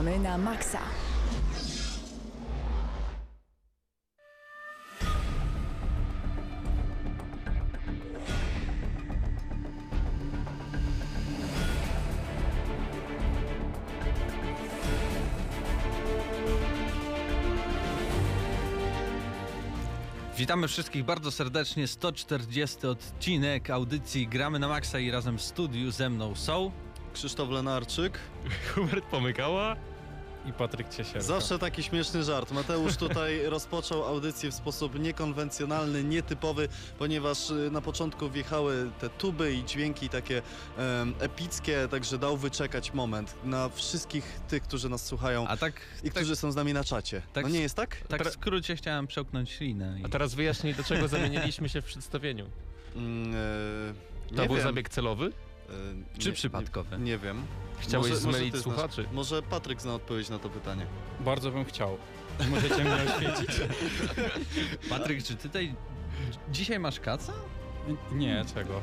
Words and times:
Gramy 0.00 0.18
na 0.18 0.38
maksa. 0.38 0.78
Witamy 20.36 20.68
wszystkich 20.68 21.04
bardzo 21.04 21.30
serdecznie. 21.30 21.86
140 21.86 22.86
odcinek 22.86 23.70
audycji 23.70 24.28
Gramy 24.28 24.58
na 24.58 24.68
Maxa 24.68 24.98
i 24.98 25.10
razem 25.10 25.38
w 25.38 25.42
studiu 25.42 25.90
ze 25.90 26.10
mną 26.10 26.34
są. 26.34 26.70
Krzysztof 27.12 27.50
Lenarczyk. 27.50 28.18
Hubert 28.74 29.04
Pomykała. 29.04 29.89
I 30.46 30.52
Patryk 30.52 30.88
Ciesielka. 30.88 31.20
Zawsze 31.20 31.58
taki 31.58 31.82
śmieszny 31.82 32.22
żart. 32.22 32.52
Mateusz 32.52 32.96
tutaj 32.96 33.40
rozpoczął 33.56 34.04
audycję 34.04 34.50
w 34.50 34.54
sposób 34.54 34.98
niekonwencjonalny, 34.98 36.04
nietypowy, 36.04 36.68
ponieważ 36.98 37.50
y, 37.50 37.70
na 37.70 37.80
początku 37.80 38.30
wjechały 38.30 38.90
te 39.00 39.08
tuby 39.08 39.54
i 39.54 39.64
dźwięki 39.64 40.08
takie 40.08 40.42
em, 40.78 41.14
epickie, 41.20 41.88
także 41.90 42.18
dał 42.18 42.36
wyczekać 42.36 42.92
moment 42.94 43.34
na 43.44 43.68
wszystkich 43.68 44.40
tych, 44.48 44.62
którzy 44.62 44.88
nas 44.88 45.06
słuchają 45.06 45.46
A 45.48 45.56
tak, 45.56 45.72
i 46.02 46.02
tak, 46.02 46.12
którzy 46.14 46.36
są 46.36 46.52
z 46.52 46.56
nami 46.56 46.72
na 46.72 46.84
czacie. 46.84 47.22
tak- 47.32 47.44
no 47.44 47.50
nie 47.50 47.60
jest 47.60 47.74
tak? 47.76 47.96
tak 48.08 48.24
w 48.28 48.32
skrócie 48.32 48.76
chciałem 48.76 49.06
przełknąć 49.06 49.50
ślinę. 49.50 49.96
I... 50.00 50.04
A 50.04 50.08
teraz 50.08 50.34
wyjaśnij, 50.34 50.74
do 50.74 50.84
czego 50.84 51.08
zamieniliśmy 51.08 51.68
się 51.68 51.82
w 51.82 51.84
przedstawieniu. 51.84 52.46
Mm, 52.96 53.34
e, 54.30 54.36
To 54.36 54.46
był 54.46 54.54
wiem. 54.54 54.64
zabieg 54.64 54.88
celowy? 54.88 55.32
E, 55.70 56.18
Czy 56.18 56.28
nie- 56.28 56.34
przypadkowy? 56.34 56.98
Nie, 56.98 57.04
nie 57.04 57.18
wiem. 57.18 57.42
Chciałeś 57.78 58.10
Może- 58.10 58.26
może 58.26 58.36
zmylić 58.38 58.52
znasz. 58.54 58.62
słuchaczy? 58.62 59.04
Może 59.12 59.42
Patryk 59.42 59.80
zna 59.82 59.94
odpowiedź 59.94 60.28
na 60.28 60.38
to 60.38 60.48
pytanie. 60.48 60.86
Bardzo 61.20 61.50
bym 61.50 61.64
chciał. 61.64 61.98
Możecie 62.50 62.84
mnie 62.84 62.94
oświecić? 63.14 63.60
Patryk, 64.90 65.22
czy 65.24 65.36
ty 65.36 65.42
tutaj 65.42 65.74
dzisiaj 66.52 66.78
masz 66.78 67.00
kaca? 67.00 67.32
Nie, 68.12 68.44
czego? 68.54 68.80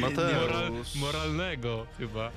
Mateusz. 0.00 0.32
Moral, 0.42 0.72
moralnego 0.96 1.86
chyba. 1.98 2.26
E, 2.26 2.30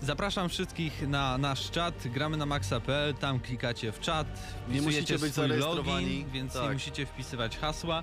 zapraszam 0.00 0.48
wszystkich 0.48 1.08
na 1.08 1.38
nasz 1.38 1.70
czat 1.70 1.94
gramy 2.08 2.36
na 2.36 2.46
maxa.pl, 2.46 3.14
tam 3.14 3.40
klikacie 3.40 3.92
w 3.92 4.00
czat, 4.00 4.26
Nie 4.68 4.82
musicie 4.82 5.18
być 5.18 5.32
zarejestrowani. 5.34 6.06
login, 6.06 6.30
więc 6.30 6.54
nie 6.54 6.60
Tak. 6.60 6.72
musicie 6.72 7.06
wpisywać 7.06 7.58
hasła. 7.58 8.02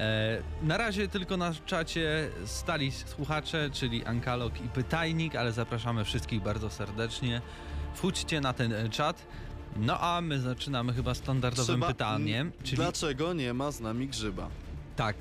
E, 0.00 0.42
na 0.62 0.76
razie 0.76 1.08
tylko 1.08 1.36
na 1.36 1.54
czacie 1.66 2.28
stali 2.46 2.92
słuchacze, 2.92 3.70
czyli 3.72 4.04
Ankalog 4.04 4.60
i 4.60 4.68
Pytajnik, 4.68 5.36
ale 5.36 5.52
zapraszamy 5.52 6.04
wszystkich 6.04 6.42
bardzo 6.42 6.70
serdecznie. 6.70 7.40
Wchódźcie 7.94 8.40
na 8.40 8.52
ten 8.52 8.72
czat. 8.90 9.26
No 9.76 10.00
a 10.00 10.20
my 10.20 10.40
zaczynamy 10.40 10.92
chyba 10.92 11.14
standardowym 11.14 11.66
Trzeba- 11.76 11.86
pytaniem, 11.86 12.52
czyli 12.62 12.76
Dlaczego 12.76 13.32
nie 13.32 13.54
ma 13.54 13.70
z 13.70 13.80
nami 13.80 14.08
grzyba? 14.08 14.48
tak 14.96 15.16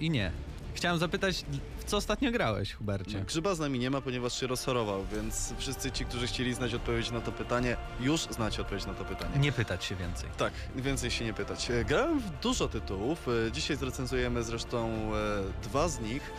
i 0.00 0.10
nie. 0.10 0.30
Chciałem 0.74 0.98
zapytać, 0.98 1.44
w 1.84 1.90
co 1.90 1.96
ostatnio 1.96 2.32
grałeś, 2.32 2.72
Hubercie? 2.74 3.18
No, 3.18 3.24
grzyba 3.24 3.54
z 3.54 3.58
nami 3.58 3.78
nie 3.78 3.90
ma, 3.90 4.00
ponieważ 4.00 4.40
się 4.40 4.46
rozchorował, 4.46 5.04
więc 5.12 5.54
wszyscy 5.58 5.90
ci, 5.90 6.04
którzy 6.04 6.26
chcieli 6.26 6.54
znać 6.54 6.74
odpowiedź 6.74 7.10
na 7.10 7.20
to 7.20 7.32
pytanie, 7.32 7.76
już 8.00 8.20
znacie 8.20 8.62
odpowiedź 8.62 8.86
na 8.86 8.94
to 8.94 9.04
pytanie. 9.04 9.38
Nie 9.38 9.52
pytać 9.52 9.84
się 9.84 9.96
więcej. 9.96 10.30
Tak, 10.36 10.52
więcej 10.76 11.10
się 11.10 11.24
nie 11.24 11.34
pytać. 11.34 11.70
E, 11.70 11.84
Grałem 11.84 12.20
w 12.20 12.30
dużo 12.42 12.68
tytułów. 12.68 13.26
e, 13.48 13.52
Dzisiaj 13.52 13.76
zrecenzujemy 13.76 14.42
zresztą 14.42 14.88
e, 15.14 15.62
dwa 15.62 15.88
z 15.88 16.00
nich. 16.00 16.30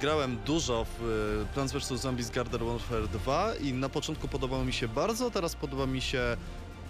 Grałem 0.00 0.36
dużo 0.46 0.86
w 0.98 1.44
Plants 1.54 1.72
vs. 1.72 2.00
Zombies 2.00 2.30
Garden 2.30 2.64
Warfare 2.64 3.08
2 3.08 3.54
i 3.54 3.72
na 3.72 3.88
początku 3.88 4.28
podobało 4.28 4.64
mi 4.64 4.72
się 4.72 4.88
bardzo, 4.88 5.30
teraz 5.30 5.54
podoba 5.56 5.86
mi 5.86 6.00
się 6.00 6.36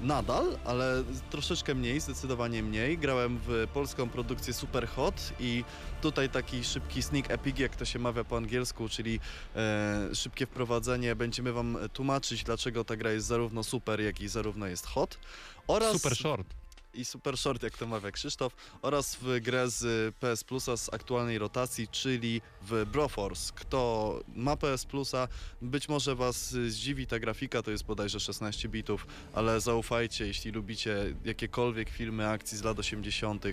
nadal, 0.00 0.58
ale 0.64 1.04
troszeczkę 1.30 1.74
mniej, 1.74 2.00
zdecydowanie 2.00 2.62
mniej. 2.62 2.98
Grałem 2.98 3.38
w 3.46 3.66
polską 3.74 4.08
produkcję 4.08 4.54
Super 4.54 4.88
Hot 4.88 5.32
i 5.40 5.64
tutaj 6.02 6.28
taki 6.28 6.64
szybki 6.64 7.02
sneak 7.02 7.30
epic, 7.30 7.58
jak 7.58 7.76
to 7.76 7.84
się 7.84 7.98
mawia 7.98 8.24
po 8.24 8.36
angielsku, 8.36 8.88
czyli 8.88 9.20
e, 9.56 10.14
szybkie 10.14 10.46
wprowadzenie. 10.46 11.16
Będziemy 11.16 11.52
wam 11.52 11.78
tłumaczyć, 11.92 12.44
dlaczego 12.44 12.84
ta 12.84 12.96
gra 12.96 13.12
jest 13.12 13.26
zarówno 13.26 13.64
super, 13.64 14.00
jak 14.00 14.20
i 14.20 14.28
zarówno 14.28 14.66
jest 14.66 14.86
hot. 14.86 15.18
Oraz 15.66 15.92
Super 15.92 16.16
short. 16.16 16.59
I 16.94 17.04
Super 17.04 17.38
Short, 17.38 17.62
jak 17.62 17.78
to 17.78 17.86
mawia 17.86 18.10
Krzysztof, 18.10 18.56
oraz 18.82 19.16
w 19.22 19.40
grę 19.40 19.70
z 19.70 20.14
PS 20.16 20.44
Plusa 20.44 20.76
z 20.76 20.94
aktualnej 20.94 21.38
rotacji, 21.38 21.88
czyli 21.88 22.40
w 22.62 22.84
Broforce. 22.92 23.52
Kto 23.54 24.20
ma 24.34 24.56
PS 24.56 24.84
Plusa, 24.86 25.28
być 25.62 25.88
może 25.88 26.14
was 26.14 26.50
zdziwi 26.52 27.06
ta 27.06 27.18
grafika, 27.18 27.62
to 27.62 27.70
jest 27.70 27.84
bodajże 27.84 28.20
16 28.20 28.68
bitów, 28.68 29.06
ale 29.34 29.60
zaufajcie, 29.60 30.26
jeśli 30.26 30.50
lubicie 30.50 30.96
jakiekolwiek 31.24 31.90
filmy 31.90 32.28
akcji 32.28 32.58
z 32.58 32.62
lat 32.62 32.78
80., 32.78 33.44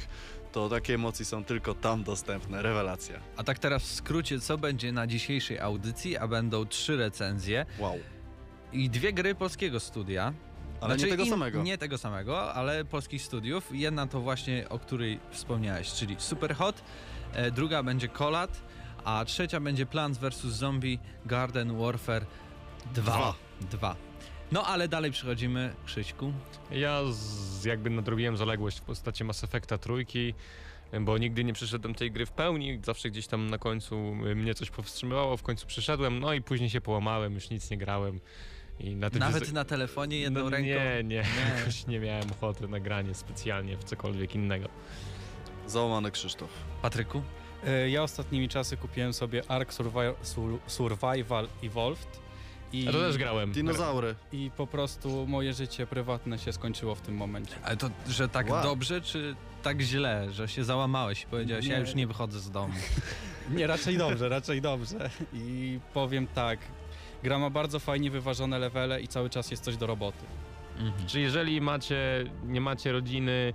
to 0.51 0.69
takie 0.69 0.93
emocje 0.93 1.25
są 1.25 1.43
tylko 1.43 1.73
tam 1.73 2.03
dostępne. 2.03 2.61
Rewelacja. 2.61 3.19
A 3.37 3.43
tak 3.43 3.59
teraz 3.59 3.83
w 3.83 3.91
skrócie, 3.95 4.39
co 4.39 4.57
będzie 4.57 4.91
na 4.91 5.07
dzisiejszej 5.07 5.59
audycji, 5.59 6.17
a 6.17 6.27
będą 6.27 6.65
trzy 6.65 6.97
recenzje 6.97 7.65
Wow. 7.79 7.99
i 8.73 8.89
dwie 8.89 9.13
gry 9.13 9.35
polskiego 9.35 9.79
studia. 9.79 10.33
Ale 10.81 10.93
Znaczy 10.93 11.11
nie 11.11 11.17
tego 11.17 11.25
samego. 11.25 11.63
Nie 11.63 11.77
tego 11.77 11.97
samego, 11.97 12.53
ale 12.53 12.85
polskich 12.85 13.21
studiów. 13.21 13.69
Jedna 13.71 14.07
to 14.07 14.21
właśnie, 14.21 14.69
o 14.69 14.79
której 14.79 15.19
wspomniałeś, 15.31 15.93
czyli 15.93 16.15
Superhot, 16.19 16.83
e, 17.33 17.51
druga 17.51 17.83
będzie 17.83 18.07
Kolat, 18.07 18.61
a 19.05 19.25
trzecia 19.25 19.59
będzie 19.59 19.85
Plants 19.85 20.19
vs. 20.19 20.41
Zombie 20.41 20.99
Garden 21.25 21.77
Warfare 21.77 22.25
2. 22.93 23.11
Dwa. 23.11 23.33
2. 23.71 23.95
No 24.51 24.65
ale 24.65 24.87
dalej 24.87 25.11
przechodzimy, 25.11 25.73
Krzyśku. 25.85 26.33
Ja 26.71 27.01
z, 27.11 27.65
jakby 27.65 27.89
nadrobiłem 27.89 28.37
zaległość 28.37 28.79
w 28.79 28.81
postaci 28.81 29.23
Mass 29.23 29.43
Effecta 29.43 29.77
trójki, 29.77 30.33
bo 31.01 31.17
nigdy 31.17 31.43
nie 31.43 31.53
przeszedłem 31.53 31.95
tej 31.95 32.11
gry 32.11 32.25
w 32.25 32.31
pełni, 32.31 32.79
zawsze 32.83 33.09
gdzieś 33.09 33.27
tam 33.27 33.49
na 33.49 33.57
końcu 33.57 33.97
mnie 34.15 34.53
coś 34.53 34.69
powstrzymywało, 34.69 35.37
w 35.37 35.43
końcu 35.43 35.67
przeszedłem, 35.67 36.19
no 36.19 36.33
i 36.33 36.41
później 36.41 36.69
się 36.69 36.81
połamałem, 36.81 37.33
już 37.33 37.49
nic 37.49 37.69
nie 37.69 37.77
grałem. 37.77 38.19
I 38.79 38.95
na 38.95 39.09
tym 39.09 39.19
Nawet 39.19 39.51
na 39.53 39.65
telefonie 39.65 40.19
jedną 40.19 40.43
no, 40.43 40.49
ręką. 40.49 40.65
Nie, 40.67 41.03
nie, 41.03 41.15
jakoś 41.59 41.87
nie 41.87 41.99
miałem 41.99 42.31
ochoty 42.31 42.67
na 42.67 42.79
granie 42.79 43.13
specjalnie 43.15 43.77
w 43.77 43.83
cokolwiek 43.83 44.35
innego. 44.35 44.69
Załamany 45.67 46.11
Krzysztof. 46.11 46.49
Patryku? 46.81 47.21
E, 47.67 47.89
Ja 47.89 48.03
ostatnimi 48.03 48.49
czasy 48.49 48.77
kupiłem 48.77 49.13
sobie 49.13 49.41
Ark 49.51 49.71
Survi- 49.73 50.13
Sur- 50.23 50.59
Survival 50.67 51.47
Evolved 51.63 52.19
i, 52.73 52.83
Ja 52.83 52.91
to 52.91 52.99
też 52.99 53.17
grałem. 53.17 53.51
Dinozaury. 53.51 54.15
i 54.31 54.51
po 54.57 54.67
prostu 54.67 55.27
moje 55.27 55.53
życie 55.53 55.87
prywatne 55.87 56.39
się 56.39 56.53
skończyło 56.53 56.95
w 56.95 57.01
tym 57.01 57.15
momencie. 57.15 57.55
Ale 57.63 57.77
to, 57.77 57.89
że 58.09 58.29
tak 58.29 58.49
Wow. 58.49 58.63
dobrze, 58.63 59.01
czy 59.01 59.35
tak 59.63 59.81
źle, 59.81 60.27
że 60.31 60.47
się 60.47 60.63
załamałeś 60.63 61.23
i 61.23 61.25
powiedziałeś, 61.25 61.65
ja 61.65 61.73
Nie. 61.75 61.81
już 61.81 61.95
nie 61.95 62.07
wychodzę 62.07 62.39
z 62.39 62.51
domu. 62.51 62.73
Nie, 63.55 63.67
raczej 63.67 63.97
dobrze, 63.97 64.29
raczej 64.29 64.61
dobrze. 64.61 65.09
I 65.33 65.79
powiem 65.93 66.27
tak, 66.27 66.59
gra 67.23 67.39
ma 67.39 67.49
bardzo 67.49 67.79
fajnie 67.79 68.11
wyważone 68.11 68.59
levele 68.59 69.01
i 69.01 69.07
cały 69.07 69.29
czas 69.29 69.51
jest 69.51 69.63
coś 69.63 69.77
do 69.77 69.87
roboty. 69.87 70.25
Mhm. 70.79 71.07
Czy 71.07 71.19
jeżeli 71.19 71.61
macie, 71.61 72.25
nie 72.45 72.61
macie 72.61 72.91
rodziny, 72.91 73.53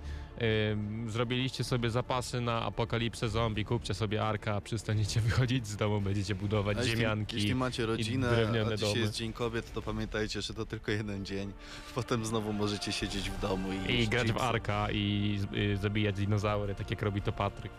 ym, 0.71 1.09
zrobiliście 1.11 1.63
sobie 1.63 1.89
zapasy 1.89 2.41
na 2.41 2.61
apokalipsę 2.61 3.29
zombie, 3.29 3.65
kupcie 3.65 3.93
sobie 3.93 4.23
arka, 4.23 4.61
przestaniecie 4.61 5.21
wychodzić 5.27 5.67
z 5.67 5.75
domu, 5.75 6.01
będziecie 6.01 6.35
budować 6.35 6.77
jeśli, 6.77 6.91
ziemianki. 6.91 7.35
jeśli 7.35 7.55
macie 7.55 7.85
rodzinę, 7.85 8.29
drewniane 8.29 8.73
a 8.73 8.75
dzisiaj 8.75 8.89
domy. 8.89 9.01
jest 9.01 9.13
Dzień 9.13 9.33
Kobiet, 9.33 9.73
to 9.73 9.81
pamiętajcie, 9.81 10.41
że 10.41 10.53
to 10.53 10.65
tylko 10.65 10.91
jeden 10.91 11.25
dzień. 11.25 11.53
Potem 11.95 12.25
znowu 12.25 12.53
możecie 12.53 12.91
siedzieć 12.91 13.29
w 13.29 13.41
domu 13.41 13.67
i, 13.87 14.01
I 14.01 14.07
grać 14.07 14.31
w 14.31 14.37
arka 14.37 14.87
i 14.91 15.39
y, 15.73 15.77
zabijać 15.77 16.15
dinozaury, 16.15 16.75
tak 16.75 16.91
jak 16.91 17.01
robi 17.01 17.21
to 17.21 17.31
Patryk. 17.31 17.71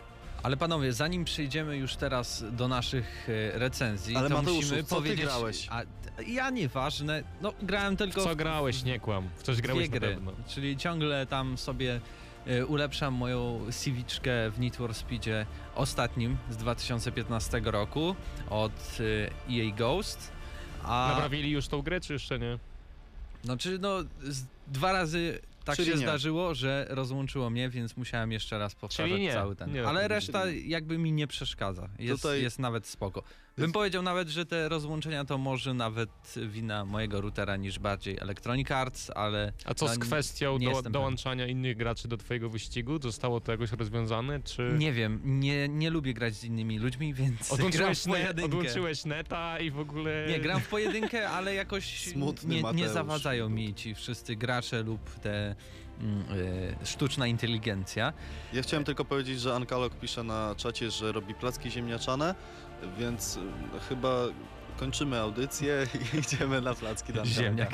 Ale 0.45 0.57
panowie, 0.57 0.93
zanim 0.93 1.25
przejdziemy 1.25 1.77
już 1.77 1.95
teraz 1.95 2.43
do 2.51 2.67
naszych 2.67 3.27
e, 3.29 3.59
recenzji, 3.59 4.15
Ale 4.15 4.29
to 4.29 4.35
Mateuszu, 4.35 4.55
musimy 4.55 4.83
co 4.83 4.95
ty 4.95 5.01
powiedzieć... 5.01 5.25
grałeś? 5.25 5.67
A, 5.69 5.81
ja 6.27 6.49
nieważne, 6.49 7.23
no 7.41 7.53
grałem 7.61 7.95
W 7.95 7.99
tylko 7.99 8.23
co 8.23 8.35
grałeś, 8.35 8.83
nie 8.83 8.99
kłam. 8.99 9.29
W 9.35 9.43
coś 9.43 9.61
grałeś 9.61 9.89
dwie 9.89 9.99
na 9.99 10.05
gry, 10.05 10.15
pewno. 10.15 10.31
czyli 10.47 10.77
ciągle 10.77 11.25
tam 11.25 11.57
sobie 11.57 12.01
e, 12.47 12.65
ulepszam 12.65 13.13
moją 13.13 13.59
CV-czkę 13.71 14.51
w 14.51 14.59
Need 14.59 14.75
for 14.75 14.93
Speedzie 14.93 15.45
ostatnim 15.75 16.37
z 16.49 16.57
2015 16.57 17.61
roku 17.63 18.15
od 18.49 18.97
e, 19.49 19.53
EA 19.53 19.75
Ghost. 19.77 20.31
A, 20.83 21.11
Naprawili 21.13 21.51
już 21.51 21.67
tą 21.67 21.81
grę, 21.81 22.01
czy 22.01 22.13
jeszcze 22.13 22.39
nie? 22.39 22.59
Znaczy, 23.43 23.79
no, 23.81 23.97
z, 24.23 24.43
dwa 24.67 24.91
razy 24.91 25.39
tak 25.65 25.75
Czyli 25.75 25.87
się 25.91 25.97
nie. 25.97 26.01
zdarzyło, 26.01 26.53
że 26.55 26.85
rozłączyło 26.89 27.49
mnie, 27.49 27.69
więc 27.69 27.97
musiałem 27.97 28.31
jeszcze 28.31 28.59
raz 28.59 28.75
powtarzać 28.75 29.11
Czyli 29.11 29.23
nie. 29.23 29.33
cały 29.33 29.55
ten. 29.55 29.73
Nie, 29.73 29.87
Ale 29.87 30.07
reszta 30.07 30.43
jakby 30.49 30.97
mi 30.97 31.11
nie 31.11 31.27
przeszkadza. 31.27 31.89
Jest, 31.99 32.21
Tutaj- 32.23 32.41
jest 32.43 32.59
nawet 32.59 32.87
spoko. 32.87 33.23
Bym 33.57 33.71
powiedział 33.71 34.03
nawet, 34.03 34.29
że 34.29 34.45
te 34.45 34.69
rozłączenia 34.69 35.25
to 35.25 35.37
może 35.37 35.73
nawet 35.73 36.09
wina 36.47 36.85
mojego 36.85 37.21
routera 37.21 37.55
niż 37.55 37.79
bardziej 37.79 38.17
Electronic 38.19 38.71
Arts, 38.71 39.11
ale 39.15 39.53
A 39.65 39.73
co 39.73 39.85
No, 39.85 39.93
z 39.93 39.97
kwestią 39.97 40.59
do, 40.59 40.81
dołączania 40.81 41.47
innych 41.47 41.77
graczy 41.77 42.07
do 42.07 42.17
twojego 42.17 42.49
wyścigu? 42.49 43.01
Zostało 43.01 43.41
to 43.41 43.51
jakoś 43.51 43.71
rozwiązane, 43.71 44.39
czy... 44.43 44.75
nie 44.77 44.93
wiem, 44.93 45.21
nie, 45.25 45.69
nie 45.69 45.89
lubię 45.89 46.13
grać 46.13 46.33
z 46.35 46.43
innymi 46.43 46.79
ludźmi, 46.79 47.13
więc 47.13 47.39
gram 47.47 47.53
Odłączyłeś, 47.53 47.99
w 47.99 48.05
ne, 48.05 48.13
pojedynkę. 48.13 48.45
odłączyłeś 48.45 49.05
neta 49.05 49.59
i 49.59 49.71
w 49.71 49.79
ogóle... 49.79 50.25
Nie, 50.29 50.39
gram 50.39 50.61
w 50.61 50.67
pojedynkę, 50.67 51.29
ale 51.29 51.53
jakoś 51.53 51.99
Smutny 52.11 52.55
nie, 52.55 52.73
nie 52.73 52.89
zawadzają 52.89 53.49
mi 53.49 53.73
ci 53.73 53.95
wszyscy 53.95 54.35
gracze 54.35 54.83
lub 54.83 55.19
te 55.19 55.55
mm, 55.99 56.25
y, 56.81 56.85
sztuczna 56.85 57.27
inteligencja. 57.27 58.13
Ja 58.53 58.61
chciałem 58.61 58.83
tylko 58.83 59.05
powiedzieć, 59.05 59.41
że 59.41 59.55
Ankalog 59.55 59.99
pisze 59.99 60.23
na 60.23 60.55
czacie, 60.57 60.91
że 60.91 61.11
robi 61.11 61.33
placki 61.33 61.71
ziemniaczane, 61.71 62.35
więc 62.97 63.37
y, 63.37 63.39
chyba 63.89 64.09
kończymy 64.77 65.19
audycję 65.19 65.87
i 66.13 66.17
idziemy 66.17 66.61
na 66.61 66.73
placki 66.73 67.13
dla. 67.13 67.25
Ziemniak. 67.25 67.71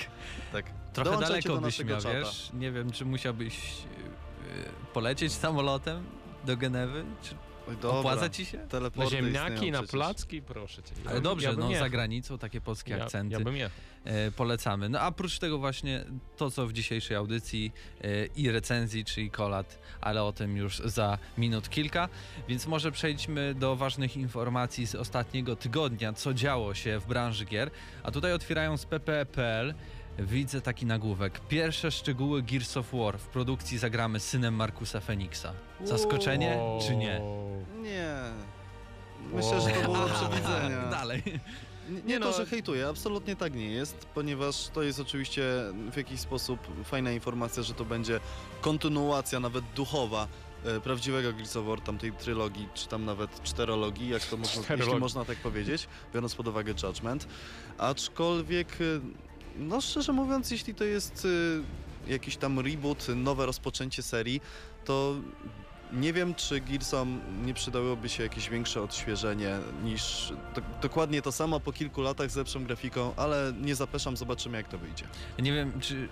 Tak. 0.52 0.66
Trochę 0.94 1.10
Dołączajcie 1.10 1.50
daleko 1.50 1.62
do 1.62 1.68
byś 1.68 1.86
miał, 1.86 2.14
wiesz? 2.14 2.50
Nie 2.54 2.72
wiem, 2.72 2.92
czy 2.92 3.06
musiałbyś 3.06 3.58
y, 3.58 4.94
polecieć 4.94 5.34
samolotem 5.34 6.04
do 6.46 6.58
Genewy? 6.58 7.06
Czy 7.24 7.36
Oj, 7.72 7.78
dobra. 7.82 8.00
opłaca 8.00 8.30
ci 8.30 8.46
się? 8.46 8.58
Na 8.58 8.68
Teleporty 8.68 9.12
ziemniaki, 9.12 9.54
istnieją 9.54 9.72
na 9.72 9.78
przecież. 9.80 9.92
placki, 9.92 10.42
proszę 10.42 10.84
cię. 10.84 10.92
Ale 11.06 11.16
Ja- 11.16 11.22
dobrze, 11.22 11.48
ja 11.48 11.52
bym 11.54 11.60
no 11.60 11.70
jechał. 11.70 11.86
za 11.86 11.90
granicą 11.90 12.38
takie 12.38 12.62
polskie 12.62 12.92
ja, 12.92 13.04
akcenty. 13.04 13.34
Ja 13.34 13.40
bym 13.40 13.56
jechał. 13.56 13.78
e, 14.06 14.32
polecamy. 14.32 14.90
No 14.90 15.00
a 15.00 15.08
oprócz 15.08 15.40
tego 15.40 15.58
właśnie 15.58 16.06
to, 16.38 16.52
co 16.52 16.68
w 16.68 16.74
dzisiejszej 16.74 17.18
audycji 17.18 17.72
e, 18.02 18.26
i 18.26 18.52
recenzji, 18.52 19.06
czyli 19.06 19.32
kolat, 19.32 19.80
ale 20.02 20.24
o 20.24 20.32
tym 20.34 20.58
już 20.58 20.78
za 20.78 21.18
minut 21.38 21.70
kilka. 21.70 22.10
Więc 22.48 22.68
może 22.68 22.92
przejdźmy 22.92 23.56
do 23.56 23.76
ważnych 23.76 24.18
informacji 24.18 24.88
z 24.88 24.96
ostatniego 24.96 25.56
tygodnia, 25.56 26.14
co 26.14 26.34
działo 26.34 26.74
się 26.74 27.00
w 27.00 27.08
branży 27.08 27.46
gier. 27.46 27.72
A 28.04 28.12
tutaj 28.12 28.34
otwierając 28.34 28.86
ppe.pl 28.86 29.74
widzę 30.20 30.62
taki 30.62 30.86
nagłówek. 30.86 31.40
Pierwsze 31.50 31.92
szczegóły 31.92 32.42
Gears 32.44 32.78
of 32.78 32.86
War 32.94 33.20
w 33.20 33.28
produkcji 33.28 33.78
zagramy 33.78 34.20
synem 34.20 34.56
Markusa 34.56 35.00
Feniksa. 35.00 35.54
Zaskoczenie 35.84 36.60
czy 36.88 36.96
nie? 36.96 37.22
Nie. 37.82 38.16
Myślę, 39.34 39.62
że 39.62 39.70
to 39.70 39.82
było 39.82 39.94
do 39.98 40.00
Wow. 40.06 40.10
przewidzenia. 40.30 40.82
Dalej. 40.92 41.24
Nie, 41.90 41.96
nie 41.96 42.02
Nie 42.02 42.20
to, 42.20 42.26
no. 42.26 42.34
że 42.38 42.46
hejtuję, 42.46 42.88
absolutnie 42.88 43.36
tak 43.36 43.56
nie 43.56 43.72
jest, 43.72 44.06
ponieważ 44.14 44.68
to 44.68 44.84
jest 44.84 45.00
oczywiście 45.00 45.44
w 45.92 45.98
jakiś 45.98 46.20
sposób 46.20 46.84
fajna 46.86 47.12
informacja, 47.12 47.64
że 47.64 47.74
to 47.74 47.86
będzie 47.86 48.20
kontynuacja, 48.62 49.40
nawet 49.40 49.66
duchowa, 49.76 50.28
e, 50.66 50.80
prawdziwego 50.80 51.34
Gears 51.34 51.56
of 51.56 51.66
War, 51.66 51.82
tamtej 51.82 52.12
trylogii, 52.12 52.68
czy 52.74 52.88
tam 52.88 53.06
nawet 53.06 53.44
czterologii, 53.44 54.10
jak 54.10 54.22
to 54.26 54.38
można, 54.38 54.76
jeśli 54.76 54.96
można 55.00 55.26
tak 55.26 55.38
powiedzieć, 55.38 55.88
biorąc 56.14 56.36
pod 56.36 56.48
uwagę 56.48 56.74
Judgment. 56.84 57.28
Aczkolwiek, 57.78 58.68
e, 58.82 59.31
no 59.58 59.82
szczerze 59.82 60.14
mówiąc, 60.14 60.52
jeśli 60.52 60.76
to 60.76 60.84
jest 60.84 61.28
e, 62.08 62.12
jakiś 62.12 62.38
tam 62.38 62.60
reboot, 62.60 63.08
nowe 63.16 63.46
rozpoczęcie 63.46 64.04
serii, 64.04 64.42
to 64.86 65.16
nie 65.94 66.14
wiem, 66.14 66.36
czy 66.36 66.62
Gearsom 66.62 67.22
nie 67.46 67.54
przydałoby 67.54 68.10
się 68.10 68.24
jakieś 68.24 68.50
większe 68.50 68.82
odświeżenie 68.82 69.58
niż 69.84 70.34
do, 70.56 70.62
dokładnie 70.82 71.22
to 71.22 71.32
samo 71.32 71.60
po 71.60 71.74
kilku 71.74 72.02
latach 72.02 72.32
z 72.32 72.36
lepszą 72.36 72.64
grafiką, 72.64 73.14
ale 73.18 73.54
nie 73.62 73.76
zapeszam, 73.76 74.18
zobaczymy 74.18 74.58
jak 74.58 74.68
to 74.68 74.78
wyjdzie. 74.78 75.06
Nie 75.40 75.54
wiem, 75.54 75.80
czy 75.80 76.10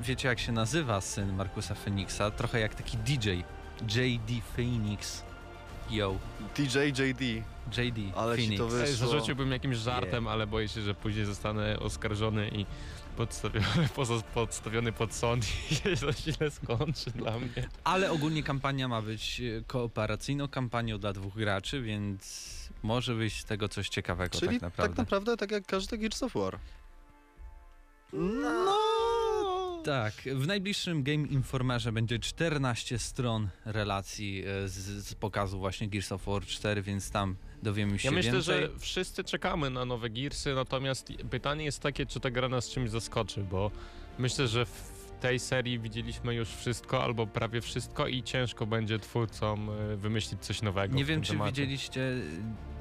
wiecie, 0.00 0.28
jak 0.28 0.38
się 0.38 0.52
nazywa 0.52 1.00
syn 1.00 1.32
Markusa 1.32 1.74
Feniksa? 1.74 2.30
Trochę 2.30 2.60
jak 2.60 2.74
taki 2.74 2.96
DJ. 2.96 3.30
JD 3.88 4.42
Phoenix. 4.56 5.22
Yo, 5.90 6.18
TJ, 6.54 6.78
JD, 6.88 7.22
JD 7.76 8.16
Ale 8.16 8.38
ci 8.38 8.58
to 8.58 8.66
Wyszło. 8.68 9.08
Zarzuciłbym 9.08 9.52
jakimś 9.52 9.76
żartem, 9.76 10.28
ale 10.28 10.46
boję 10.46 10.68
się, 10.68 10.80
że 10.80 10.94
później 10.94 11.24
zostanę 11.24 11.78
oskarżony 11.80 12.48
i 12.48 12.66
podstawiony, 13.16 13.88
podstawiony 14.34 14.92
pod 14.92 15.14
sąd 15.14 15.46
i 15.70 15.74
się 15.74 15.96
to 15.96 16.12
źle 16.12 16.50
skończy 16.50 17.10
dla 17.10 17.38
mnie. 17.38 17.68
Ale 17.84 18.10
ogólnie 18.10 18.42
kampania 18.42 18.88
ma 18.88 19.02
być 19.02 19.40
e, 19.40 19.62
kooperacyjną 19.66 20.48
kampanią 20.48 20.98
dla 20.98 21.12
dwóch 21.12 21.34
graczy, 21.34 21.82
więc 21.82 22.52
może 22.82 23.14
wyjść 23.14 23.40
z 23.40 23.44
tego 23.44 23.68
coś 23.68 23.88
ciekawego 23.88 24.38
czyli 24.38 24.52
tak 24.52 24.62
naprawdę. 24.62 24.96
tak 24.96 24.98
naprawdę 24.98 25.36
tak 25.36 25.50
jak 25.50 25.66
każdy 25.66 25.98
Gears 25.98 26.22
of 26.22 26.34
War. 26.34 26.58
No... 28.12 28.78
Tak, 29.84 30.14
w 30.34 30.46
najbliższym 30.46 31.02
Game 31.02 31.26
Informerze 31.28 31.92
będzie 31.92 32.18
14 32.18 32.98
stron 32.98 33.48
relacji 33.64 34.44
e, 34.64 34.68
z, 34.68 34.74
z 35.06 35.14
pokazu 35.14 35.58
właśnie 35.58 35.88
Gears 35.88 36.12
of 36.12 36.24
War 36.26 36.42
4, 36.46 36.82
więc 36.82 37.10
tam 37.10 37.36
dowiemy 37.62 37.98
się 37.98 38.08
Ja 38.08 38.14
myślę, 38.14 38.32
więcej. 38.32 38.60
że 38.60 38.68
wszyscy 38.78 39.24
czekamy 39.24 39.70
na 39.70 39.84
nowe 39.84 40.10
Gearsy, 40.10 40.54
natomiast 40.54 41.08
pytanie 41.30 41.64
jest 41.64 41.80
takie, 41.80 42.06
czy 42.06 42.20
ta 42.20 42.30
gra 42.30 42.48
nas 42.48 42.68
czymś 42.70 42.90
zaskoczy, 42.90 43.44
bo 43.50 43.70
myślę, 44.18 44.48
że 44.48 44.66
w 44.66 44.92
tej 45.20 45.38
serii 45.38 45.78
widzieliśmy 45.78 46.34
już 46.34 46.48
wszystko, 46.48 47.04
albo 47.04 47.26
prawie 47.26 47.60
wszystko 47.60 48.06
i 48.06 48.22
ciężko 48.22 48.66
będzie 48.66 48.98
twórcom 48.98 49.70
e, 49.70 49.96
wymyślić 49.96 50.40
coś 50.40 50.62
nowego 50.62 50.94
Nie 50.96 51.04
wiem, 51.04 51.22
czy 51.22 51.32
temacie. 51.32 51.52
widzieliście 51.52 52.00
y, 52.00 52.22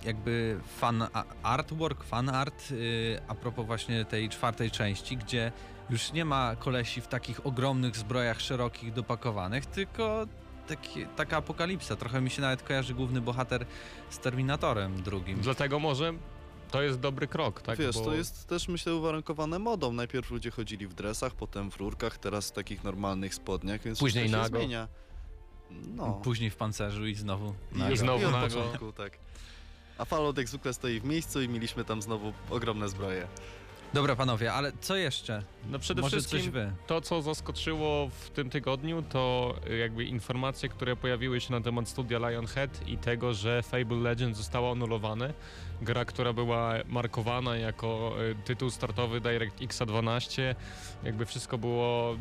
jakby 0.05 0.59
fan 0.77 1.07
artwork, 1.43 2.03
fan 2.03 2.29
art 2.29 2.73
a 3.27 3.35
propos 3.35 3.65
właśnie 3.65 4.05
tej 4.05 4.29
czwartej 4.29 4.71
części, 4.71 5.17
gdzie 5.17 5.51
już 5.91 6.11
nie 6.11 6.25
ma 6.25 6.55
kolesi 6.55 7.01
w 7.01 7.07
takich 7.07 7.45
ogromnych 7.45 7.95
zbrojach 7.95 8.41
szerokich, 8.41 8.93
dopakowanych, 8.93 9.65
tylko 9.65 10.27
taki, 10.67 11.05
taka 11.05 11.37
apokalipsa. 11.37 11.95
Trochę 11.95 12.21
mi 12.21 12.29
się 12.29 12.41
nawet 12.41 12.63
kojarzy 12.63 12.93
główny 12.93 13.21
bohater 13.21 13.65
z 14.09 14.19
Terminatorem 14.19 15.03
drugim. 15.03 15.41
Dlatego 15.41 15.79
może 15.79 16.13
to 16.71 16.81
jest 16.81 16.99
dobry 16.99 17.27
krok, 17.27 17.61
tak? 17.61 17.79
Wiesz, 17.79 17.95
bo... 17.95 18.05
to 18.05 18.13
jest 18.13 18.47
też 18.47 18.67
myślę 18.67 18.95
uwarunkowane 18.95 19.59
modą. 19.59 19.93
Najpierw 19.93 20.31
ludzie 20.31 20.51
chodzili 20.51 20.87
w 20.87 20.93
dresach, 20.93 21.33
potem 21.33 21.71
w 21.71 21.77
rurkach, 21.77 22.17
teraz 22.17 22.49
w 22.49 22.51
takich 22.51 22.83
normalnych 22.83 23.35
spodniach, 23.35 23.81
więc 23.81 23.99
Później 23.99 24.25
się 24.25 24.31
nago. 24.31 24.57
zmienia. 24.57 24.87
No. 25.71 26.13
Później 26.23 26.49
w 26.49 26.55
pancerzu 26.55 27.07
i 27.07 27.15
znowu 27.15 27.53
I 27.75 27.77
nago. 27.77 27.95
znowu 27.95 28.21
I 28.21 28.25
od 28.25 28.31
nago. 28.31 28.47
początku, 28.47 28.91
tak. 28.91 29.17
A 29.97 30.05
Fallout 30.05 30.37
jak 30.37 30.47
zwykle 30.47 30.73
stoi 30.73 30.99
w 30.99 31.05
miejscu 31.05 31.41
i 31.41 31.49
mieliśmy 31.49 31.85
tam 31.85 32.01
znowu 32.01 32.33
ogromne 32.49 32.89
zbroje. 32.89 33.27
Dobra 33.93 34.15
panowie, 34.15 34.53
ale 34.53 34.71
co 34.81 34.95
jeszcze? 34.95 35.43
No 35.69 35.79
przede 35.79 36.01
Może 36.01 36.17
wszystkim 36.17 36.53
to, 36.87 37.01
co 37.01 37.21
zaskoczyło 37.21 38.09
w 38.09 38.29
tym 38.29 38.49
tygodniu, 38.49 39.01
to 39.01 39.55
jakby 39.79 40.03
informacje, 40.05 40.69
które 40.69 40.95
pojawiły 40.95 41.41
się 41.41 41.51
na 41.51 41.61
temat 41.61 41.89
studia 41.89 42.29
Lionhead 42.29 42.87
i 42.87 42.97
tego, 42.97 43.33
że 43.33 43.63
Fable 43.63 43.97
Legends 43.97 44.37
zostało 44.37 44.71
anulowane. 44.71 45.33
Gra, 45.81 46.05
która 46.05 46.33
była 46.33 46.73
markowana 46.87 47.55
jako 47.55 48.13
y, 48.31 48.35
tytuł 48.45 48.69
startowy 48.69 49.21
DirectX 49.21 49.79
12. 49.79 50.55
Jakby 51.03 51.25
wszystko 51.25 51.57
było 51.57 52.15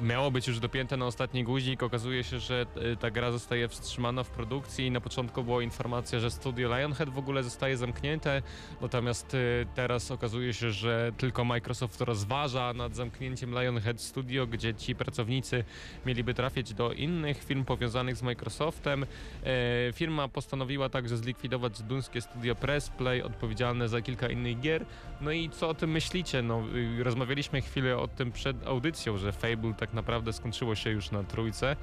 miało 0.00 0.30
być 0.30 0.48
już 0.48 0.60
dopięte 0.60 0.96
na 0.96 1.06
ostatni 1.06 1.44
guzik. 1.44 1.82
Okazuje 1.82 2.24
się, 2.24 2.38
że 2.38 2.66
y, 2.92 2.96
ta 2.96 3.10
gra 3.10 3.32
zostaje 3.32 3.68
wstrzymana 3.68 4.22
w 4.22 4.30
produkcji 4.30 4.90
na 4.90 5.00
początku 5.00 5.44
była 5.44 5.62
informacja, 5.62 6.20
że 6.20 6.30
studio 6.30 6.76
Lionhead 6.76 7.08
w 7.08 7.18
ogóle 7.18 7.42
zostaje 7.42 7.76
zamknięte, 7.76 8.42
natomiast 8.80 9.34
y, 9.34 9.66
teraz 9.74 10.10
okazuje 10.10 10.54
się, 10.54 10.70
że 10.70 11.12
tylko 11.16 11.44
Microsoft 11.44 12.00
rozważa 12.00 12.72
nad 12.72 12.94
zamknięciem 12.94 13.50
Lionhead 13.50 14.00
Studio, 14.00 14.46
gdzie 14.46 14.74
ci 14.74 14.94
pracownicy 14.94 15.64
mieliby 16.06 16.34
trafić 16.34 16.74
do 16.74 16.92
innych 16.92 17.44
firm 17.44 17.64
powiązanych 17.64 18.16
z 18.16 18.22
Microsoftem. 18.22 19.06
E, 19.44 19.92
firma 19.92 20.28
postanowiła 20.28 20.88
także 20.88 21.16
zlikwidować 21.16 21.82
duńskie 21.82 22.20
studio 22.20 22.54
Pressplay, 22.54 23.22
odpowiedzialne 23.22 23.88
za 23.88 24.00
kilka 24.00 24.28
innych 24.28 24.60
gier. 24.60 24.86
No 25.20 25.30
i 25.30 25.50
co 25.50 25.68
o 25.68 25.74
tym 25.74 25.90
myślicie? 25.90 26.42
No, 26.42 26.62
y, 26.98 27.04
rozmawialiśmy 27.04 27.60
chwilę 27.62 27.98
o 27.98 28.08
tym 28.08 28.32
przed 28.32 28.66
audycją, 28.66 29.16
że 29.16 29.32
Fable 29.32 29.74
tak 29.74 29.85
naprawdę 29.94 30.32
skończyło 30.32 30.74
się 30.74 30.90
już 30.90 31.10
na 31.10 31.24
trójce. 31.24 31.76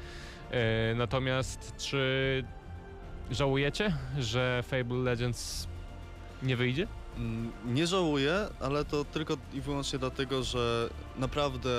E, 0.51 0.95
natomiast 0.95 1.73
czy 1.77 2.43
żałujecie, 3.31 3.93
że 4.19 4.63
Fable 4.67 4.97
Legends 4.97 5.67
nie 6.43 6.55
wyjdzie? 6.57 6.87
Mm, 7.17 7.51
Nie 7.65 7.87
żałuję, 7.87 8.47
ale 8.59 8.85
to 8.85 9.05
tylko 9.05 9.37
i 9.53 9.61
wyłącznie 9.61 9.99
dlatego, 9.99 10.43
że 10.43 10.89
naprawdę 11.17 11.69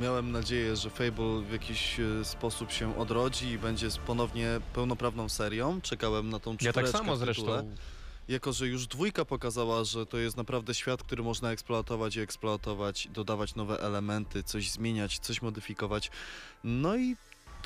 miałem 0.00 0.32
nadzieję, 0.32 0.76
że 0.76 0.90
Fable 0.90 1.42
w 1.48 1.52
jakiś 1.52 2.00
e, 2.00 2.24
sposób 2.24 2.72
się 2.72 2.98
odrodzi 2.98 3.48
i 3.50 3.58
będzie 3.58 3.88
ponownie 4.06 4.48
pełnoprawną 4.74 5.28
serią. 5.28 5.80
Czekałem 5.80 6.30
na 6.30 6.38
tą 6.40 6.50
Ja 6.52 6.56
czwóreczkę 6.58 6.82
tak 6.82 7.00
samo 7.00 7.16
zresztą. 7.16 7.74
Jako, 8.28 8.52
że 8.52 8.66
już 8.66 8.86
dwójka 8.86 9.24
pokazała, 9.24 9.84
że 9.84 10.06
to 10.06 10.18
jest 10.18 10.36
naprawdę 10.36 10.74
świat, 10.74 11.02
który 11.02 11.22
można 11.22 11.52
eksploatować 11.52 12.16
i 12.16 12.20
eksploatować, 12.20 13.08
dodawać 13.10 13.54
nowe 13.54 13.80
elementy, 13.80 14.42
coś 14.42 14.70
zmieniać, 14.70 15.18
coś 15.18 15.42
modyfikować. 15.42 16.10
No 16.64 16.96
i 16.96 17.16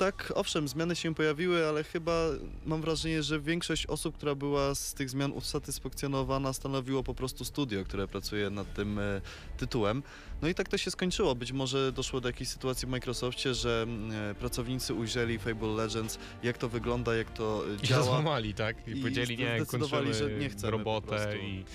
tak, 0.03 0.33
owszem, 0.35 0.67
zmiany 0.67 0.95
się 0.95 1.15
pojawiły, 1.15 1.65
ale 1.67 1.83
chyba 1.83 2.25
mam 2.65 2.81
wrażenie, 2.81 3.23
że 3.23 3.39
większość 3.39 3.85
osób, 3.85 4.17
która 4.17 4.35
była 4.35 4.75
z 4.75 4.93
tych 4.93 5.09
zmian 5.09 5.31
usatysfakcjonowana, 5.31 6.53
stanowiło 6.53 7.03
po 7.03 7.15
prostu 7.15 7.45
studio, 7.45 7.83
które 7.83 8.07
pracuje 8.07 8.49
nad 8.49 8.73
tym 8.73 8.99
e, 8.99 9.21
tytułem. 9.57 10.03
No 10.41 10.47
i 10.47 10.55
tak 10.55 10.69
to 10.69 10.77
się 10.77 10.91
skończyło. 10.91 11.35
Być 11.35 11.51
może 11.51 11.91
doszło 11.91 12.21
do 12.21 12.29
jakiejś 12.29 12.49
sytuacji 12.49 12.87
w 12.87 12.91
Microsoftie, 12.91 13.53
że 13.53 13.85
e, 14.31 14.35
pracownicy 14.35 14.93
ujrzeli 14.93 15.39
Fable 15.39 15.67
Legends, 15.67 16.19
jak 16.43 16.57
to 16.57 16.69
wygląda, 16.69 17.15
jak 17.15 17.33
to 17.33 17.63
e, 17.71 17.75
I 17.83 17.87
działa. 17.87 18.03
złamali, 18.03 18.53
tak? 18.53 18.87
I, 18.87 18.91
I 18.91 19.01
powiedzieli, 19.01 19.37
nie, 19.37 19.55
zdecydowali, 19.57 20.13
że 20.13 20.31
nie 20.31 20.49
chcemy 20.49 20.71
robotę 20.71 21.37
i... 21.37 21.65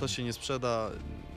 To 0.00 0.08
się 0.08 0.24
nie 0.24 0.32
sprzeda. 0.32 0.90